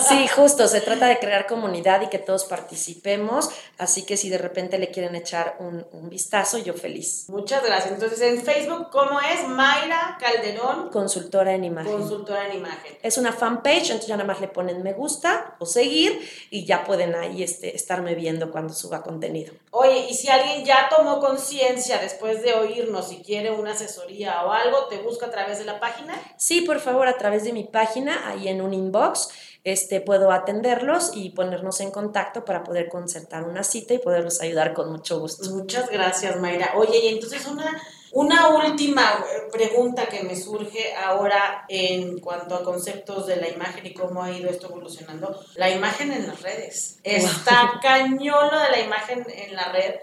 Sí, 0.07 0.27
justo, 0.27 0.67
se 0.67 0.81
trata 0.81 1.07
de 1.07 1.19
crear 1.19 1.47
comunidad 1.47 2.01
y 2.01 2.09
que 2.09 2.19
todos 2.19 2.45
participemos, 2.45 3.49
así 3.77 4.05
que 4.05 4.17
si 4.17 4.29
de 4.29 4.37
repente 4.37 4.77
le 4.77 4.91
quieren 4.91 5.15
echar 5.15 5.55
un, 5.59 5.85
un 5.91 6.09
vistazo, 6.09 6.57
yo 6.57 6.73
feliz. 6.73 7.25
Muchas 7.29 7.63
gracias. 7.63 7.93
Entonces, 7.93 8.21
en 8.21 8.41
Facebook, 8.41 8.89
¿cómo 8.91 9.19
es? 9.19 9.47
Mayra 9.47 10.17
Calderón. 10.19 10.89
Consultora 10.89 11.53
en 11.53 11.63
imagen. 11.63 11.91
Consultora 11.91 12.47
en 12.47 12.57
imagen. 12.57 12.97
Es 13.01 13.17
una 13.17 13.31
fanpage, 13.31 13.91
entonces 13.91 14.07
ya 14.07 14.17
nada 14.17 14.27
más 14.27 14.41
le 14.41 14.47
ponen 14.47 14.83
me 14.83 14.93
gusta 14.93 15.55
o 15.59 15.65
seguir 15.65 16.27
y 16.49 16.65
ya 16.65 16.83
pueden 16.83 17.15
ahí 17.15 17.43
este, 17.43 17.75
estarme 17.75 18.15
viendo 18.15 18.51
cuando 18.51 18.73
suba 18.73 19.01
contenido. 19.01 19.53
Oye, 19.71 20.07
y 20.09 20.13
si 20.13 20.29
alguien 20.29 20.65
ya 20.65 20.89
tomó 20.95 21.19
conciencia 21.19 21.97
después 21.99 22.43
de 22.43 22.53
oírnos 22.53 23.11
y 23.11 23.21
quiere 23.23 23.51
una 23.51 23.71
asesoría 23.71 24.43
o 24.45 24.51
algo, 24.51 24.85
¿te 24.85 24.97
busca 24.99 25.27
a 25.27 25.31
través 25.31 25.59
de 25.59 25.65
la 25.65 25.79
página? 25.79 26.19
Sí, 26.37 26.61
por 26.61 26.79
favor, 26.79 27.07
a 27.07 27.17
través 27.17 27.43
de 27.43 27.53
mi 27.53 27.63
página, 27.63 28.27
ahí 28.27 28.47
en 28.47 28.61
un 28.61 28.73
inbox 28.73 29.29
este, 29.63 30.01
puedo 30.01 30.31
atenderlos 30.31 31.11
y 31.15 31.29
ponernos 31.29 31.79
en 31.79 31.91
contacto 31.91 32.43
para 32.43 32.63
poder 32.63 32.89
concertar 32.89 33.45
una 33.45 33.63
cita 33.63 33.93
y 33.93 33.99
poderlos 33.99 34.41
ayudar 34.41 34.73
con 34.73 34.91
mucho 34.91 35.19
gusto. 35.19 35.49
Muchas 35.51 35.89
gracias, 35.89 36.39
Mayra. 36.39 36.73
Oye, 36.75 36.99
y 36.99 37.07
entonces 37.07 37.45
una, 37.47 37.81
una 38.11 38.49
última 38.49 39.03
eh, 39.03 39.49
pregunta 39.51 40.07
que 40.07 40.23
me 40.23 40.35
surge 40.35 40.93
ahora 40.95 41.65
en 41.69 42.19
cuanto 42.19 42.55
a 42.55 42.63
conceptos 42.63 43.25
de 43.25 43.37
la 43.37 43.47
imagen 43.47 43.85
y 43.85 43.93
cómo 43.93 44.21
ha 44.21 44.31
ido 44.31 44.49
esto 44.49 44.67
evolucionando. 44.67 45.39
La 45.55 45.69
imagen 45.69 46.11
en 46.11 46.27
las 46.27 46.41
redes. 46.41 46.99
Está 47.03 47.79
cañón 47.81 48.49
lo 48.51 48.59
de 48.59 48.69
la 48.69 48.79
imagen 48.81 49.25
en 49.29 49.55
la 49.55 49.71
red 49.71 49.95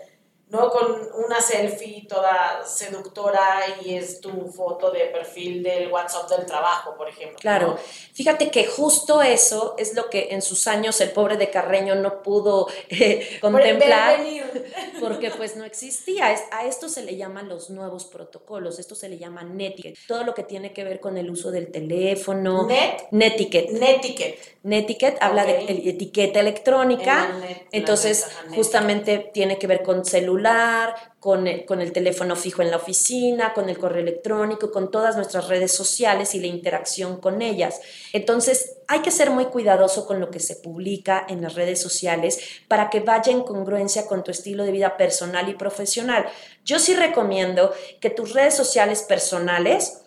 ¿no? 0.51 0.71
Con 0.71 0.97
una 1.27 1.41
selfie 1.41 2.07
toda 2.09 2.65
seductora 2.67 3.61
y 3.85 3.95
es 3.95 4.21
tu 4.21 4.47
foto 4.47 4.91
de 4.91 5.07
perfil 5.07 5.63
del 5.63 5.91
WhatsApp 5.91 6.29
del 6.31 6.47
trabajo, 6.47 6.95
por 6.97 7.09
ejemplo. 7.09 7.39
Claro, 7.39 7.77
fíjate 8.13 8.51
que 8.51 8.67
justo 8.67 9.23
eso 9.23 9.75
es 9.79 9.95
lo 9.95 10.11
que 10.11 10.29
en 10.31 10.43
sus 10.43 10.67
años 10.67 11.01
el 11.01 11.11
pobre 11.11 11.37
de 11.37 11.51
Carreño 11.51 11.95
no 11.95 12.23
pudo 12.23 12.69
eh, 12.89 13.39
contemplar 13.41 14.21
porque 15.01 15.31
pues 15.31 15.57
no 15.57 15.65
existía. 15.65 16.35
A 16.51 16.67
esto 16.67 16.89
se 16.89 17.03
le 17.03 17.17
llaman 17.17 17.49
los 17.49 17.71
nuevos 17.71 18.05
protocolos, 18.05 18.79
esto 18.79 18.95
se 18.95 19.09
le 19.09 19.19
llama 19.19 19.45
netiquette. 19.45 19.99
Todo 20.07 20.25
lo 20.25 20.35
que 20.35 20.43
tiene 20.43 20.73
que 20.73 20.85
ver 20.85 21.01
con 21.01 21.17
el 21.17 21.31
uso 21.31 21.51
del 21.51 21.71
teléfono. 21.71 22.67
Net. 22.67 23.09
Netiquette. 23.11 23.73
Netiquette. 23.73 24.59
Netiquette 24.63 25.19
habla 25.23 25.47
de 25.47 25.65
etiqueta 25.89 26.41
electrónica, 26.41 27.35
entonces 27.73 28.27
justamente 28.55 29.31
tiene 29.33 29.59
que 29.59 29.67
ver 29.67 29.83
con 29.83 30.05
celular, 30.05 30.40
con 31.19 31.47
el, 31.47 31.65
con 31.65 31.81
el 31.81 31.93
teléfono 31.93 32.35
fijo 32.37 32.63
en 32.63 32.71
la 32.71 32.79
oficina, 32.79 33.53
con 33.53 33.69
el 33.69 33.79
correo 33.79 34.03
electrónico, 34.03 34.71
con 34.71 34.91
todas 34.91 35.17
nuestras 35.17 35.49
redes 35.49 35.73
sociales 35.73 36.35
y 36.35 36.41
la 36.41 36.47
interacción 36.47 37.21
con 37.21 37.43
ellas. 37.43 37.81
Entonces 38.13 38.79
hay 38.89 39.01
que 39.01 39.11
ser 39.11 39.31
muy 39.31 39.47
cuidadoso 39.47 40.07
con 40.07 40.19
lo 40.19 40.31
que 40.31 40.41
se 40.41 40.57
publica 40.57 41.25
en 41.29 41.43
las 41.43 41.55
redes 41.55 41.81
sociales 41.81 42.41
para 42.69 42.91
que 42.91 43.01
vaya 43.01 43.33
en 43.33 43.43
congruencia 43.43 44.07
con 44.07 44.25
tu 44.25 44.31
estilo 44.31 44.65
de 44.65 44.73
vida 44.73 44.97
personal 44.97 45.49
y 45.49 45.55
profesional. 45.55 46.27
Yo 46.65 46.79
sí 46.79 46.95
recomiendo 46.95 47.73
que 48.01 48.11
tus 48.11 48.33
redes 48.33 48.55
sociales 48.55 49.03
personales 49.03 50.00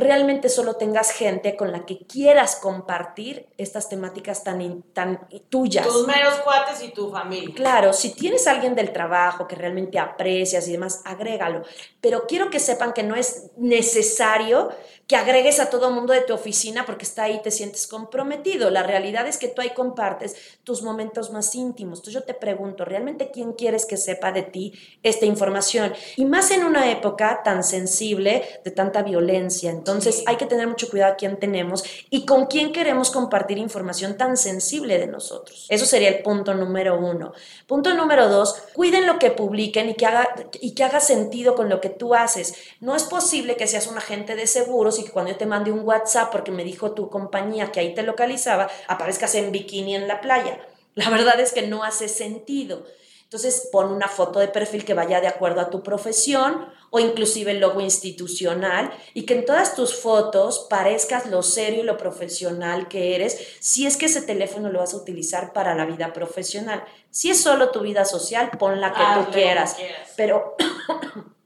realmente 0.00 0.48
solo 0.48 0.76
tengas 0.76 1.12
gente 1.12 1.56
con 1.56 1.72
la 1.72 1.86
que 1.86 2.06
quieras 2.06 2.56
compartir 2.56 3.48
estas 3.58 3.88
temáticas 3.88 4.42
tan, 4.42 4.82
tan 4.92 5.28
tuyas. 5.48 5.86
Tus 5.86 6.06
meros 6.06 6.34
cuates 6.40 6.82
y 6.82 6.88
tu 6.88 7.10
familia. 7.10 7.54
Claro, 7.54 7.92
si 7.92 8.14
tienes 8.14 8.46
alguien 8.46 8.74
del 8.74 8.92
trabajo 8.92 9.46
que 9.46 9.56
realmente 9.56 9.98
aprecias 9.98 10.66
y 10.66 10.72
demás, 10.72 11.02
agrégalo. 11.04 11.62
Pero 12.00 12.26
quiero 12.26 12.50
que 12.50 12.58
sepan 12.58 12.92
que 12.92 13.02
no 13.02 13.14
es 13.14 13.50
necesario 13.56 14.70
que 15.10 15.16
agregues 15.16 15.58
a 15.58 15.70
todo 15.70 15.90
mundo 15.90 16.12
de 16.12 16.20
tu 16.20 16.32
oficina 16.32 16.86
porque 16.86 17.04
está 17.04 17.24
ahí 17.24 17.42
te 17.42 17.50
sientes 17.50 17.88
comprometido. 17.88 18.70
La 18.70 18.84
realidad 18.84 19.26
es 19.26 19.38
que 19.38 19.48
tú 19.48 19.60
ahí 19.60 19.70
compartes 19.70 20.36
tus 20.62 20.84
momentos 20.84 21.32
más 21.32 21.52
íntimos. 21.56 21.98
Entonces 21.98 22.14
yo 22.14 22.22
te 22.22 22.32
pregunto, 22.32 22.84
¿realmente 22.84 23.32
quién 23.32 23.54
quieres 23.54 23.86
que 23.86 23.96
sepa 23.96 24.30
de 24.30 24.42
ti 24.42 24.72
esta 25.02 25.26
información? 25.26 25.92
Y 26.14 26.26
más 26.26 26.52
en 26.52 26.62
una 26.62 26.92
época 26.92 27.40
tan 27.42 27.64
sensible 27.64 28.60
de 28.62 28.70
tanta 28.70 29.02
violencia. 29.02 29.72
Entonces 29.72 30.22
hay 30.26 30.36
que 30.36 30.46
tener 30.46 30.68
mucho 30.68 30.88
cuidado 30.88 31.14
a 31.14 31.16
quién 31.16 31.40
tenemos 31.40 31.82
y 32.08 32.24
con 32.24 32.46
quién 32.46 32.70
queremos 32.70 33.10
compartir 33.10 33.58
información 33.58 34.16
tan 34.16 34.36
sensible 34.36 34.96
de 35.00 35.08
nosotros. 35.08 35.66
Eso 35.70 35.86
sería 35.86 36.10
el 36.10 36.22
punto 36.22 36.54
número 36.54 36.96
uno. 36.96 37.32
Punto 37.66 37.94
número 37.94 38.28
dos, 38.28 38.54
cuiden 38.74 39.08
lo 39.08 39.18
que 39.18 39.32
publiquen 39.32 39.88
y 39.88 39.94
que 39.94 40.06
haga, 40.06 40.36
y 40.60 40.76
que 40.76 40.84
haga 40.84 41.00
sentido 41.00 41.56
con 41.56 41.68
lo 41.68 41.80
que 41.80 41.90
tú 41.90 42.14
haces. 42.14 42.54
No 42.78 42.94
es 42.94 43.02
posible 43.02 43.56
que 43.56 43.66
seas 43.66 43.88
un 43.88 43.98
agente 43.98 44.36
de 44.36 44.46
seguros 44.46 44.99
y 45.00 45.04
que 45.04 45.10
cuando 45.10 45.32
yo 45.32 45.36
te 45.38 45.46
mande 45.46 45.72
un 45.72 45.80
WhatsApp 45.80 46.30
porque 46.30 46.50
me 46.50 46.64
dijo 46.64 46.92
tu 46.92 47.08
compañía 47.10 47.72
que 47.72 47.80
ahí 47.80 47.94
te 47.94 48.02
localizaba, 48.02 48.68
aparezcas 48.88 49.34
en 49.34 49.50
bikini 49.52 49.94
en 49.96 50.06
la 50.08 50.20
playa. 50.20 50.60
La 50.94 51.10
verdad 51.10 51.38
es 51.40 51.52
que 51.52 51.62
no 51.66 51.84
hace 51.84 52.08
sentido. 52.08 52.84
Entonces 53.24 53.68
pon 53.70 53.92
una 53.92 54.08
foto 54.08 54.40
de 54.40 54.48
perfil 54.48 54.84
que 54.84 54.92
vaya 54.92 55.20
de 55.20 55.28
acuerdo 55.28 55.60
a 55.60 55.70
tu 55.70 55.84
profesión 55.84 56.66
o 56.90 56.98
inclusive 56.98 57.52
el 57.52 57.60
logo 57.60 57.80
institucional 57.80 58.90
y 59.14 59.24
que 59.24 59.34
en 59.34 59.44
todas 59.44 59.76
tus 59.76 59.94
fotos 59.94 60.66
parezcas 60.68 61.26
lo 61.26 61.44
serio 61.44 61.82
y 61.82 61.86
lo 61.86 61.96
profesional 61.96 62.88
que 62.88 63.14
eres 63.14 63.38
si 63.60 63.86
es 63.86 63.96
que 63.96 64.06
ese 64.06 64.22
teléfono 64.22 64.68
lo 64.70 64.80
vas 64.80 64.94
a 64.94 64.96
utilizar 64.96 65.52
para 65.52 65.76
la 65.76 65.84
vida 65.86 66.12
profesional. 66.12 66.82
Si 67.10 67.30
es 67.30 67.40
solo 67.40 67.70
tu 67.70 67.82
vida 67.82 68.04
social, 68.04 68.50
pon 68.58 68.80
la 68.80 68.92
que 68.92 68.98
Ah, 69.00 69.24
tú 69.24 69.32
quieras. 69.32 69.74
quieras. 69.74 70.08
Pero 70.16 70.56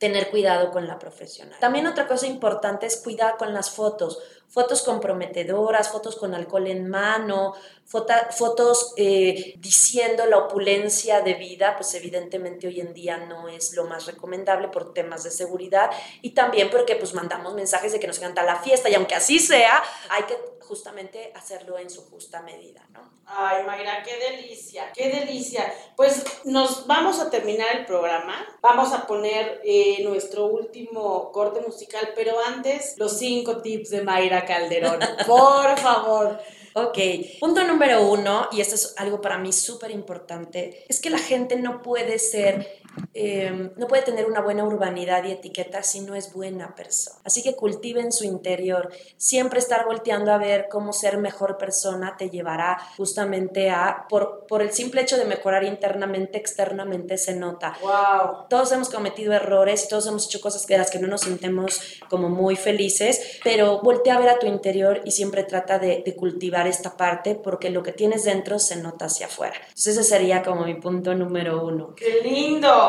tener 0.00 0.30
cuidado 0.30 0.70
con 0.70 0.88
la 0.88 0.98
profesional. 0.98 1.60
También 1.60 1.86
otra 1.86 2.08
cosa 2.08 2.26
importante 2.26 2.86
es 2.86 2.96
cuidar 2.96 3.36
con 3.36 3.52
las 3.52 3.70
fotos. 3.70 4.18
Fotos 4.50 4.82
comprometedoras, 4.82 5.90
fotos 5.90 6.16
con 6.16 6.34
alcohol 6.34 6.66
en 6.66 6.88
mano, 6.90 7.54
fota- 7.86 8.30
fotos 8.32 8.92
eh, 8.96 9.54
diciendo 9.58 10.26
la 10.26 10.38
opulencia 10.38 11.20
de 11.20 11.34
vida, 11.34 11.76
pues 11.76 11.94
evidentemente 11.94 12.66
hoy 12.66 12.80
en 12.80 12.92
día 12.92 13.16
no 13.18 13.48
es 13.48 13.74
lo 13.74 13.84
más 13.84 14.06
recomendable 14.06 14.68
por 14.68 14.92
temas 14.92 15.22
de 15.22 15.30
seguridad 15.30 15.90
y 16.20 16.30
también 16.30 16.68
porque 16.68 16.96
pues 16.96 17.14
mandamos 17.14 17.54
mensajes 17.54 17.92
de 17.92 18.00
que 18.00 18.06
nos 18.08 18.18
encanta 18.18 18.42
la 18.42 18.56
fiesta 18.56 18.88
y 18.90 18.94
aunque 18.94 19.14
así 19.14 19.38
sea, 19.38 19.82
hay 20.08 20.24
que 20.24 20.36
justamente 20.60 21.32
hacerlo 21.34 21.78
en 21.78 21.90
su 21.90 22.02
justa 22.08 22.42
medida, 22.42 22.86
¿no? 22.92 23.10
Ay, 23.32 23.64
Mayra, 23.64 24.02
qué 24.04 24.16
delicia, 24.18 24.90
qué 24.92 25.08
delicia. 25.08 25.72
Pues 25.96 26.24
nos 26.44 26.86
vamos 26.86 27.18
a 27.20 27.28
terminar 27.30 27.68
el 27.76 27.86
programa. 27.86 28.34
Vamos 28.60 28.92
a 28.92 29.06
poner 29.06 29.60
eh, 29.64 30.02
nuestro 30.04 30.46
último 30.46 31.30
corte 31.32 31.60
musical, 31.60 32.12
pero 32.14 32.36
antes 32.44 32.94
los 32.98 33.18
cinco 33.18 33.62
tips 33.62 33.90
de 33.90 34.02
Mayra 34.02 34.39
Calderón. 34.44 35.00
Por 35.26 35.78
favor. 35.78 36.40
Ok, 36.72 36.98
punto 37.40 37.64
número 37.64 38.06
uno, 38.06 38.48
y 38.52 38.60
esto 38.60 38.76
es 38.76 38.94
algo 38.96 39.20
para 39.20 39.38
mí 39.38 39.52
súper 39.52 39.90
importante, 39.90 40.84
es 40.88 41.00
que 41.00 41.10
la 41.10 41.18
gente 41.18 41.56
no 41.56 41.82
puede 41.82 42.20
ser, 42.20 42.79
eh, 43.14 43.70
no 43.76 43.86
puede 43.86 44.02
tener 44.02 44.26
una 44.26 44.40
buena 44.40 44.64
urbanidad 44.64 45.24
y 45.24 45.32
etiqueta 45.32 45.82
si 45.82 46.00
no 46.00 46.14
es 46.14 46.32
buena 46.32 46.74
persona. 46.74 47.16
Así 47.24 47.42
que 47.42 47.54
cultiven 47.54 48.12
su 48.12 48.24
interior. 48.24 48.90
Siempre 49.16 49.58
estar 49.58 49.84
volteando 49.84 50.32
a 50.32 50.38
ver 50.38 50.68
cómo 50.70 50.92
ser 50.92 51.18
mejor 51.18 51.58
persona 51.58 52.16
te 52.16 52.30
llevará 52.30 52.78
justamente 52.96 53.70
a, 53.70 54.06
por, 54.08 54.46
por 54.46 54.62
el 54.62 54.72
simple 54.72 55.02
hecho 55.02 55.16
de 55.16 55.24
mejorar 55.24 55.64
internamente, 55.64 56.38
externamente 56.38 57.18
se 57.18 57.34
nota. 57.34 57.76
Wow. 57.82 58.46
Todos 58.48 58.72
hemos 58.72 58.88
cometido 58.88 59.32
errores, 59.32 59.88
todos 59.88 60.06
hemos 60.06 60.26
hecho 60.26 60.40
cosas 60.40 60.66
de 60.66 60.78
las 60.78 60.90
que 60.90 60.98
no 60.98 61.08
nos 61.08 61.22
sintemos 61.22 62.00
como 62.08 62.28
muy 62.28 62.56
felices, 62.56 63.38
pero 63.44 63.80
voltea 63.82 64.16
a 64.16 64.20
ver 64.20 64.28
a 64.28 64.38
tu 64.38 64.46
interior 64.46 65.00
y 65.04 65.10
siempre 65.10 65.44
trata 65.44 65.78
de, 65.78 66.02
de 66.04 66.16
cultivar 66.16 66.66
esta 66.66 66.96
parte 66.96 67.34
porque 67.34 67.70
lo 67.70 67.82
que 67.82 67.92
tienes 67.92 68.24
dentro 68.24 68.58
se 68.58 68.76
nota 68.76 69.06
hacia 69.06 69.26
afuera. 69.26 69.56
Entonces 69.62 69.98
ese 69.98 70.04
sería 70.04 70.42
como 70.42 70.64
mi 70.64 70.74
punto 70.74 71.14
número 71.14 71.64
uno. 71.64 71.94
¡Qué 71.96 72.20
lindo! 72.22 72.79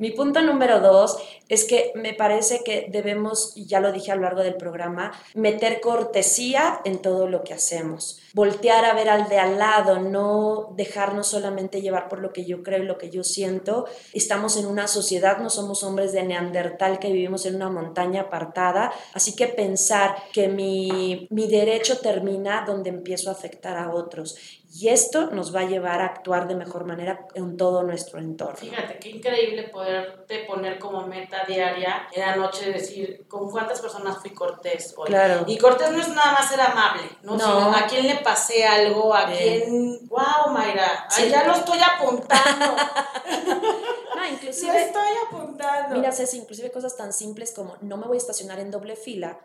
Mi 0.00 0.12
punto 0.12 0.40
número 0.40 0.80
dos 0.80 1.18
es 1.50 1.64
que 1.64 1.92
me 1.94 2.14
parece 2.14 2.62
que 2.64 2.86
debemos, 2.90 3.52
y 3.54 3.66
ya 3.66 3.80
lo 3.80 3.92
dije 3.92 4.10
a 4.10 4.14
lo 4.14 4.22
largo 4.22 4.40
del 4.40 4.54
programa, 4.54 5.12
meter 5.34 5.82
cortesía 5.82 6.80
en 6.86 7.02
todo 7.02 7.26
lo 7.26 7.44
que 7.44 7.52
hacemos. 7.52 8.18
Voltear 8.32 8.86
a 8.86 8.94
ver 8.94 9.10
al 9.10 9.28
de 9.28 9.38
al 9.38 9.58
lado, 9.58 9.98
no 9.98 10.72
dejarnos 10.74 11.26
solamente 11.26 11.82
llevar 11.82 12.08
por 12.08 12.20
lo 12.20 12.32
que 12.32 12.46
yo 12.46 12.62
creo 12.62 12.82
y 12.82 12.86
lo 12.86 12.96
que 12.96 13.10
yo 13.10 13.24
siento. 13.24 13.84
Estamos 14.14 14.56
en 14.56 14.64
una 14.64 14.88
sociedad, 14.88 15.36
no 15.36 15.50
somos 15.50 15.82
hombres 15.82 16.12
de 16.12 16.22
Neandertal 16.22 16.98
que 16.98 17.12
vivimos 17.12 17.44
en 17.44 17.56
una 17.56 17.68
montaña 17.68 18.22
apartada, 18.22 18.92
así 19.12 19.36
que 19.36 19.48
pensar 19.48 20.14
que 20.32 20.48
mi, 20.48 21.26
mi 21.30 21.46
derecho 21.46 21.98
termina 21.98 22.64
donde 22.64 22.88
empiezo 22.88 23.28
a 23.28 23.34
afectar 23.34 23.76
a 23.76 23.92
otros. 23.92 24.59
Y 24.72 24.88
esto 24.88 25.26
nos 25.32 25.52
va 25.54 25.60
a 25.60 25.64
llevar 25.64 26.00
a 26.00 26.04
actuar 26.06 26.46
de 26.46 26.54
mejor 26.54 26.84
manera 26.84 27.26
en 27.34 27.56
todo 27.56 27.82
nuestro 27.82 28.20
entorno. 28.20 28.54
Fíjate, 28.56 29.00
qué 29.00 29.08
increíble 29.10 29.64
poderte 29.64 30.44
poner 30.44 30.78
como 30.78 31.06
meta 31.08 31.44
diaria 31.44 32.06
en 32.12 32.20
la 32.20 32.36
noche 32.36 32.70
decir 32.72 33.26
con 33.26 33.50
cuántas 33.50 33.80
personas 33.80 34.18
fui 34.18 34.30
cortés 34.30 34.94
hoy. 34.96 35.08
Claro. 35.08 35.42
Y 35.48 35.58
cortés 35.58 35.90
no 35.90 36.00
es 36.00 36.08
nada 36.10 36.32
más 36.32 36.48
ser 36.48 36.60
amable, 36.60 37.02
¿no? 37.22 37.32
No. 37.36 37.38
Sino 37.44 37.76
a 37.76 37.86
quién 37.88 38.06
le 38.06 38.16
pasé 38.18 38.64
algo, 38.64 39.12
a 39.12 39.26
Bien. 39.26 39.38
quién... 39.64 40.08
¡Wow, 40.08 40.52
Mayra! 40.52 41.08
Ay, 41.10 41.24
Sí. 41.24 41.30
ya 41.30 41.44
lo 41.44 41.52
estoy 41.54 41.78
apuntando. 41.96 42.76
No, 44.20 44.26
lo 44.26 44.32
inclusive, 44.34 44.82
estoy 44.84 45.08
apuntando. 45.28 45.96
mira, 45.96 46.12
Ceci, 46.12 46.36
inclusive 46.36 46.70
cosas 46.70 46.94
tan 46.96 47.12
simples 47.12 47.52
como 47.56 47.76
no 47.80 47.96
me 47.96 48.06
voy 48.06 48.16
a 48.16 48.18
estacionar 48.18 48.58
en 48.60 48.70
doble 48.70 48.94
fila 48.96 49.38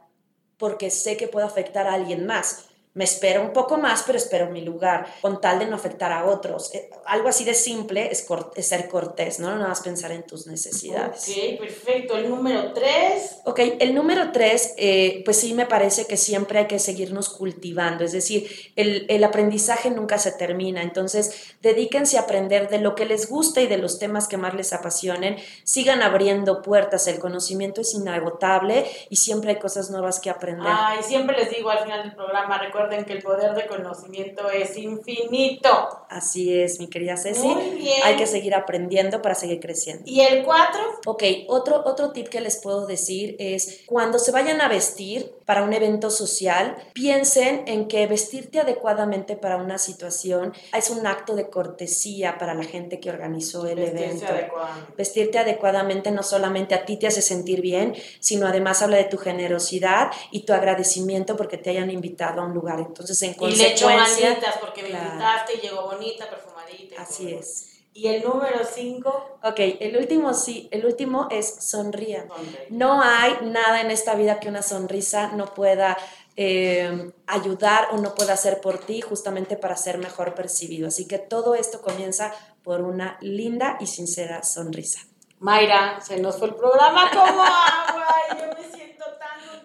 porque 0.57 0.89
sé 0.91 1.15
que 1.17 1.27
puedo 1.29 1.45
afectar 1.45 1.87
a 1.87 1.93
alguien 1.93 2.25
más. 2.25 2.65
Me 2.95 3.03
espero 3.03 3.41
un 3.41 3.51
poco 3.51 3.77
más, 3.77 4.03
pero 4.03 4.17
espero 4.17 4.49
mi 4.49 4.61
lugar, 4.61 5.05
con 5.21 5.41
tal 5.41 5.59
de 5.59 5.65
no 5.67 5.75
afectar 5.75 6.13
a 6.13 6.25
otros. 6.25 6.73
Eh, 6.73 6.89
algo 7.05 7.27
así 7.27 7.43
de 7.43 7.53
simple 7.53 8.09
es, 8.09 8.25
ser 8.65 8.87
cortés, 8.87 9.39
¿no? 9.39 9.49
No 9.49 9.57
nada 9.57 9.67
más 9.67 9.81
pensar 9.81 10.13
en 10.13 10.23
tus 10.23 10.47
necesidades. 10.47 11.27
Ok, 11.27 11.59
perfecto. 11.59 12.17
El 12.17 12.29
número 12.29 12.71
tres. 12.71 13.41
Ok, 13.43 13.59
el 13.79 13.93
número 13.93 14.31
tres, 14.31 14.73
eh, 14.77 15.21
pues 15.25 15.37
sí 15.37 15.53
me 15.53 15.65
parece 15.65 16.07
que 16.07 16.15
siempre 16.15 16.59
hay 16.59 16.67
que 16.67 16.79
seguirnos 16.79 17.27
cultivando, 17.27 18.05
es 18.05 18.13
decir, 18.13 18.49
el, 18.77 19.05
el 19.09 19.23
aprendizaje 19.25 19.91
nunca 19.91 20.17
se 20.17 20.31
termina, 20.31 20.81
entonces 20.81 21.55
dedíquense 21.61 22.17
a 22.17 22.21
aprender 22.21 22.69
de 22.69 22.79
lo 22.79 22.95
que 22.95 23.05
les 23.05 23.29
gusta 23.29 23.59
y 23.59 23.67
de 23.67 23.77
los 23.77 23.99
temas 23.99 24.29
que 24.29 24.37
más 24.37 24.53
les 24.53 24.71
apasionen, 24.71 25.35
sigan 25.65 26.01
abriendo 26.01 26.61
puertas, 26.61 27.07
el 27.07 27.19
conocimiento 27.19 27.81
es 27.81 27.93
inagotable 27.93 28.85
y 29.09 29.17
siempre 29.17 29.51
hay 29.51 29.59
cosas 29.59 29.89
nuevas 29.89 30.21
que 30.21 30.29
aprender. 30.29 30.65
Ay, 30.65 31.03
siempre 31.03 31.35
les 31.35 31.49
digo 31.49 31.69
al 31.69 31.83
final 31.83 32.03
del 32.03 32.15
programa, 32.15 32.57
recuerden 32.57 32.84
recuerden 32.85 33.05
que 33.05 33.13
el 33.13 33.23
poder 33.23 33.53
de 33.53 33.67
conocimiento 33.67 34.49
es 34.49 34.77
infinito. 34.77 35.69
Así 36.09 36.59
es, 36.59 36.79
mi 36.79 36.87
querida 36.87 37.17
Ceci. 37.17 37.47
Muy 37.47 37.71
bien. 37.71 38.01
Hay 38.03 38.15
que 38.15 38.27
seguir 38.27 38.53
aprendiendo 38.55 39.21
para 39.21 39.35
seguir 39.35 39.59
creciendo. 39.59 40.03
¿Y 40.05 40.21
el 40.21 40.43
cuatro? 40.43 40.81
Ok, 41.05 41.23
otro, 41.47 41.81
otro 41.85 42.11
tip 42.11 42.27
que 42.29 42.41
les 42.41 42.57
puedo 42.57 42.85
decir 42.85 43.35
es 43.39 43.81
cuando 43.85 44.19
se 44.19 44.31
vayan 44.31 44.61
a 44.61 44.67
vestir 44.67 45.35
para 45.45 45.63
un 45.63 45.73
evento 45.73 46.09
social, 46.09 46.75
piensen 46.93 47.63
en 47.67 47.87
que 47.87 48.07
vestirte 48.07 48.59
adecuadamente 48.59 49.35
para 49.35 49.57
una 49.57 49.77
situación 49.77 50.53
es 50.75 50.89
un 50.89 51.05
acto 51.05 51.35
de 51.35 51.49
cortesía 51.49 52.37
para 52.37 52.55
la 52.55 52.63
gente 52.63 52.99
que 52.99 53.09
organizó 53.09 53.67
el 53.67 53.79
evento. 53.79 54.25
Adecuadamente. 54.25 54.93
Vestirte 54.97 55.37
adecuadamente 55.37 56.11
no 56.11 56.23
solamente 56.23 56.73
a 56.73 56.85
ti 56.85 56.97
te 56.97 57.07
hace 57.07 57.21
sentir 57.21 57.61
bien, 57.61 57.93
sino 58.19 58.47
además 58.47 58.81
habla 58.81 58.97
de 58.97 59.05
tu 59.05 59.17
generosidad 59.17 60.11
y 60.31 60.45
tu 60.45 60.53
agradecimiento 60.53 61.37
porque 61.37 61.57
te 61.57 61.69
hayan 61.69 61.91
invitado 61.91 62.41
a 62.41 62.45
un 62.45 62.53
lugar 62.53 62.74
entonces, 62.83 63.21
en 63.23 63.33
consecuencia... 63.33 64.31
Y 64.31 64.41
le 64.41 64.59
porque 64.59 64.83
me 64.83 64.89
invitaste 64.89 65.55
y 65.55 65.61
llegó 65.61 65.83
bonita, 65.83 66.29
perfumadita. 66.29 67.01
Así 67.01 67.33
es. 67.33 67.75
¿Y 67.93 68.07
el 68.07 68.23
número 68.23 68.59
5? 68.65 69.39
Ok, 69.43 69.59
el 69.79 69.95
último 69.95 70.33
sí, 70.33 70.67
el 70.71 70.85
último 70.85 71.29
es 71.31 71.55
sonría. 71.59 72.27
No 72.69 73.01
hay 73.01 73.37
nada 73.43 73.79
en 73.79 73.89
esta 73.89 74.15
vida 74.15 74.41
que 74.41 74.49
una 74.49 74.61
sonrisa 74.61 75.27
no 75.29 75.53
pueda 75.53 75.97
eh, 76.35 77.13
ayudar 77.25 77.87
o 77.93 77.97
no 77.97 78.13
pueda 78.13 78.33
hacer 78.33 78.59
por 78.59 78.79
ti 78.79 78.99
justamente 78.99 79.55
para 79.55 79.77
ser 79.77 79.97
mejor 79.97 80.35
percibido. 80.35 80.89
Así 80.89 81.07
que 81.07 81.19
todo 81.19 81.55
esto 81.55 81.81
comienza 81.81 82.33
por 82.63 82.81
una 82.81 83.17
linda 83.21 83.77
y 83.79 83.87
sincera 83.87 84.43
sonrisa. 84.43 84.99
Mayra, 85.39 86.01
se 86.01 86.17
nos 86.17 86.37
fue 86.37 86.49
el 86.49 86.55
programa 86.55 87.09
como 87.11 87.43
agua 87.43 88.07
yo 88.37 88.47
me 88.57 88.75
siento 88.75 88.84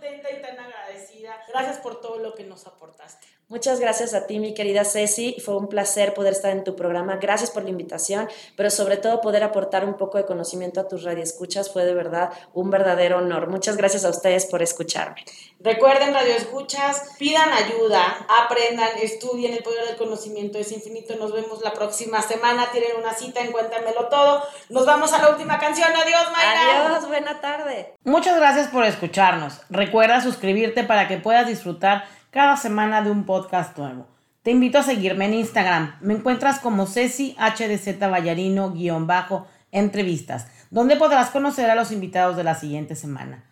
contenta 0.01 0.31
y 0.31 0.41
tan 0.41 0.59
agradecida. 0.59 1.39
Gracias 1.49 1.79
por 1.79 2.01
todo 2.01 2.19
lo 2.19 2.35
que 2.35 2.45
nos 2.45 2.67
aportaste. 2.67 3.27
Muchas 3.51 3.81
gracias 3.81 4.15
a 4.15 4.29
ti, 4.29 4.39
mi 4.39 4.55
querida 4.55 4.85
Ceci. 4.85 5.35
Fue 5.45 5.57
un 5.57 5.67
placer 5.67 6.15
poder 6.15 6.35
estar 6.35 6.53
en 6.53 6.63
tu 6.63 6.77
programa. 6.77 7.17
Gracias 7.17 7.51
por 7.51 7.65
la 7.65 7.71
invitación, 7.71 8.29
pero 8.55 8.71
sobre 8.71 8.97
todo 8.97 9.21
poder 9.21 9.43
aportar 9.43 9.85
un 9.85 9.95
poco 9.95 10.19
de 10.19 10.25
conocimiento 10.25 10.79
a 10.79 10.87
tus 10.87 11.03
radioescuchas 11.03 11.69
fue 11.69 11.85
de 11.85 11.93
verdad 11.93 12.31
un 12.55 12.71
verdadero 12.71 13.19
honor. 13.19 13.49
Muchas 13.49 13.77
gracias 13.77 14.05
a 14.05 14.11
ustedes 14.11 14.47
por 14.47 14.63
escucharme. 14.63 15.25
Recuerden, 15.59 16.15
radioescuchas, 16.15 17.17
pidan 17.19 17.53
ayuda, 17.53 18.25
aprendan, 18.45 18.91
estudien. 19.03 19.53
El 19.53 19.65
poder 19.65 19.85
del 19.85 19.97
conocimiento 19.97 20.57
es 20.59 20.71
infinito. 20.71 21.17
Nos 21.17 21.33
vemos 21.33 21.61
la 21.61 21.73
próxima 21.73 22.23
semana. 22.23 22.71
Tienen 22.71 22.93
una 23.01 23.15
cita 23.15 23.41
en 23.41 23.51
Cuéntamelo 23.51 24.07
Todo. 24.07 24.45
Nos 24.69 24.87
vamos 24.87 25.13
a 25.13 25.21
la 25.21 25.29
última 25.29 25.59
canción. 25.59 25.89
Adiós, 25.89 26.29
Mayra. 26.33 26.87
Adiós, 26.87 27.09
buena 27.09 27.41
tarde. 27.41 27.95
Muchas 28.05 28.37
gracias 28.37 28.69
por 28.69 28.85
escucharnos. 28.85 29.61
Recuerda 29.71 30.21
suscribirte 30.21 30.85
para 30.85 31.09
que 31.09 31.17
puedas 31.17 31.49
disfrutar 31.49 32.05
cada 32.31 32.57
semana 32.57 33.03
de 33.03 33.11
un 33.11 33.25
podcast 33.25 33.77
nuevo. 33.77 34.07
Te 34.43 34.53
invito 34.53 34.79
a 34.79 34.83
seguirme 34.83 35.27
en 35.27 35.35
Instagram. 35.35 35.97
Me 36.01 36.15
encuentras 36.15 36.61
como 36.61 36.87
Ceci 36.87 37.37
HDZ 37.39 37.99
Vallarino-bajo 37.99 39.47
entrevistas, 39.73 40.47
donde 40.71 40.97
podrás 40.97 41.31
conocer 41.31 41.69
a 41.69 41.75
los 41.75 41.93
invitados 41.93 42.37
de 42.37 42.45
la 42.45 42.55
siguiente 42.55 42.97
semana. 42.97 43.45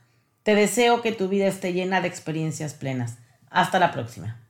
Te 0.43 0.55
deseo 0.55 1.03
que 1.03 1.13
tu 1.13 1.29
vida 1.29 1.47
esté 1.47 1.73
llena 1.73 2.01
de 2.01 2.09
experiencias 2.09 2.75
plenas. 2.75 3.19
Hasta 3.51 3.79
la 3.79 3.93
próxima. 3.93 4.48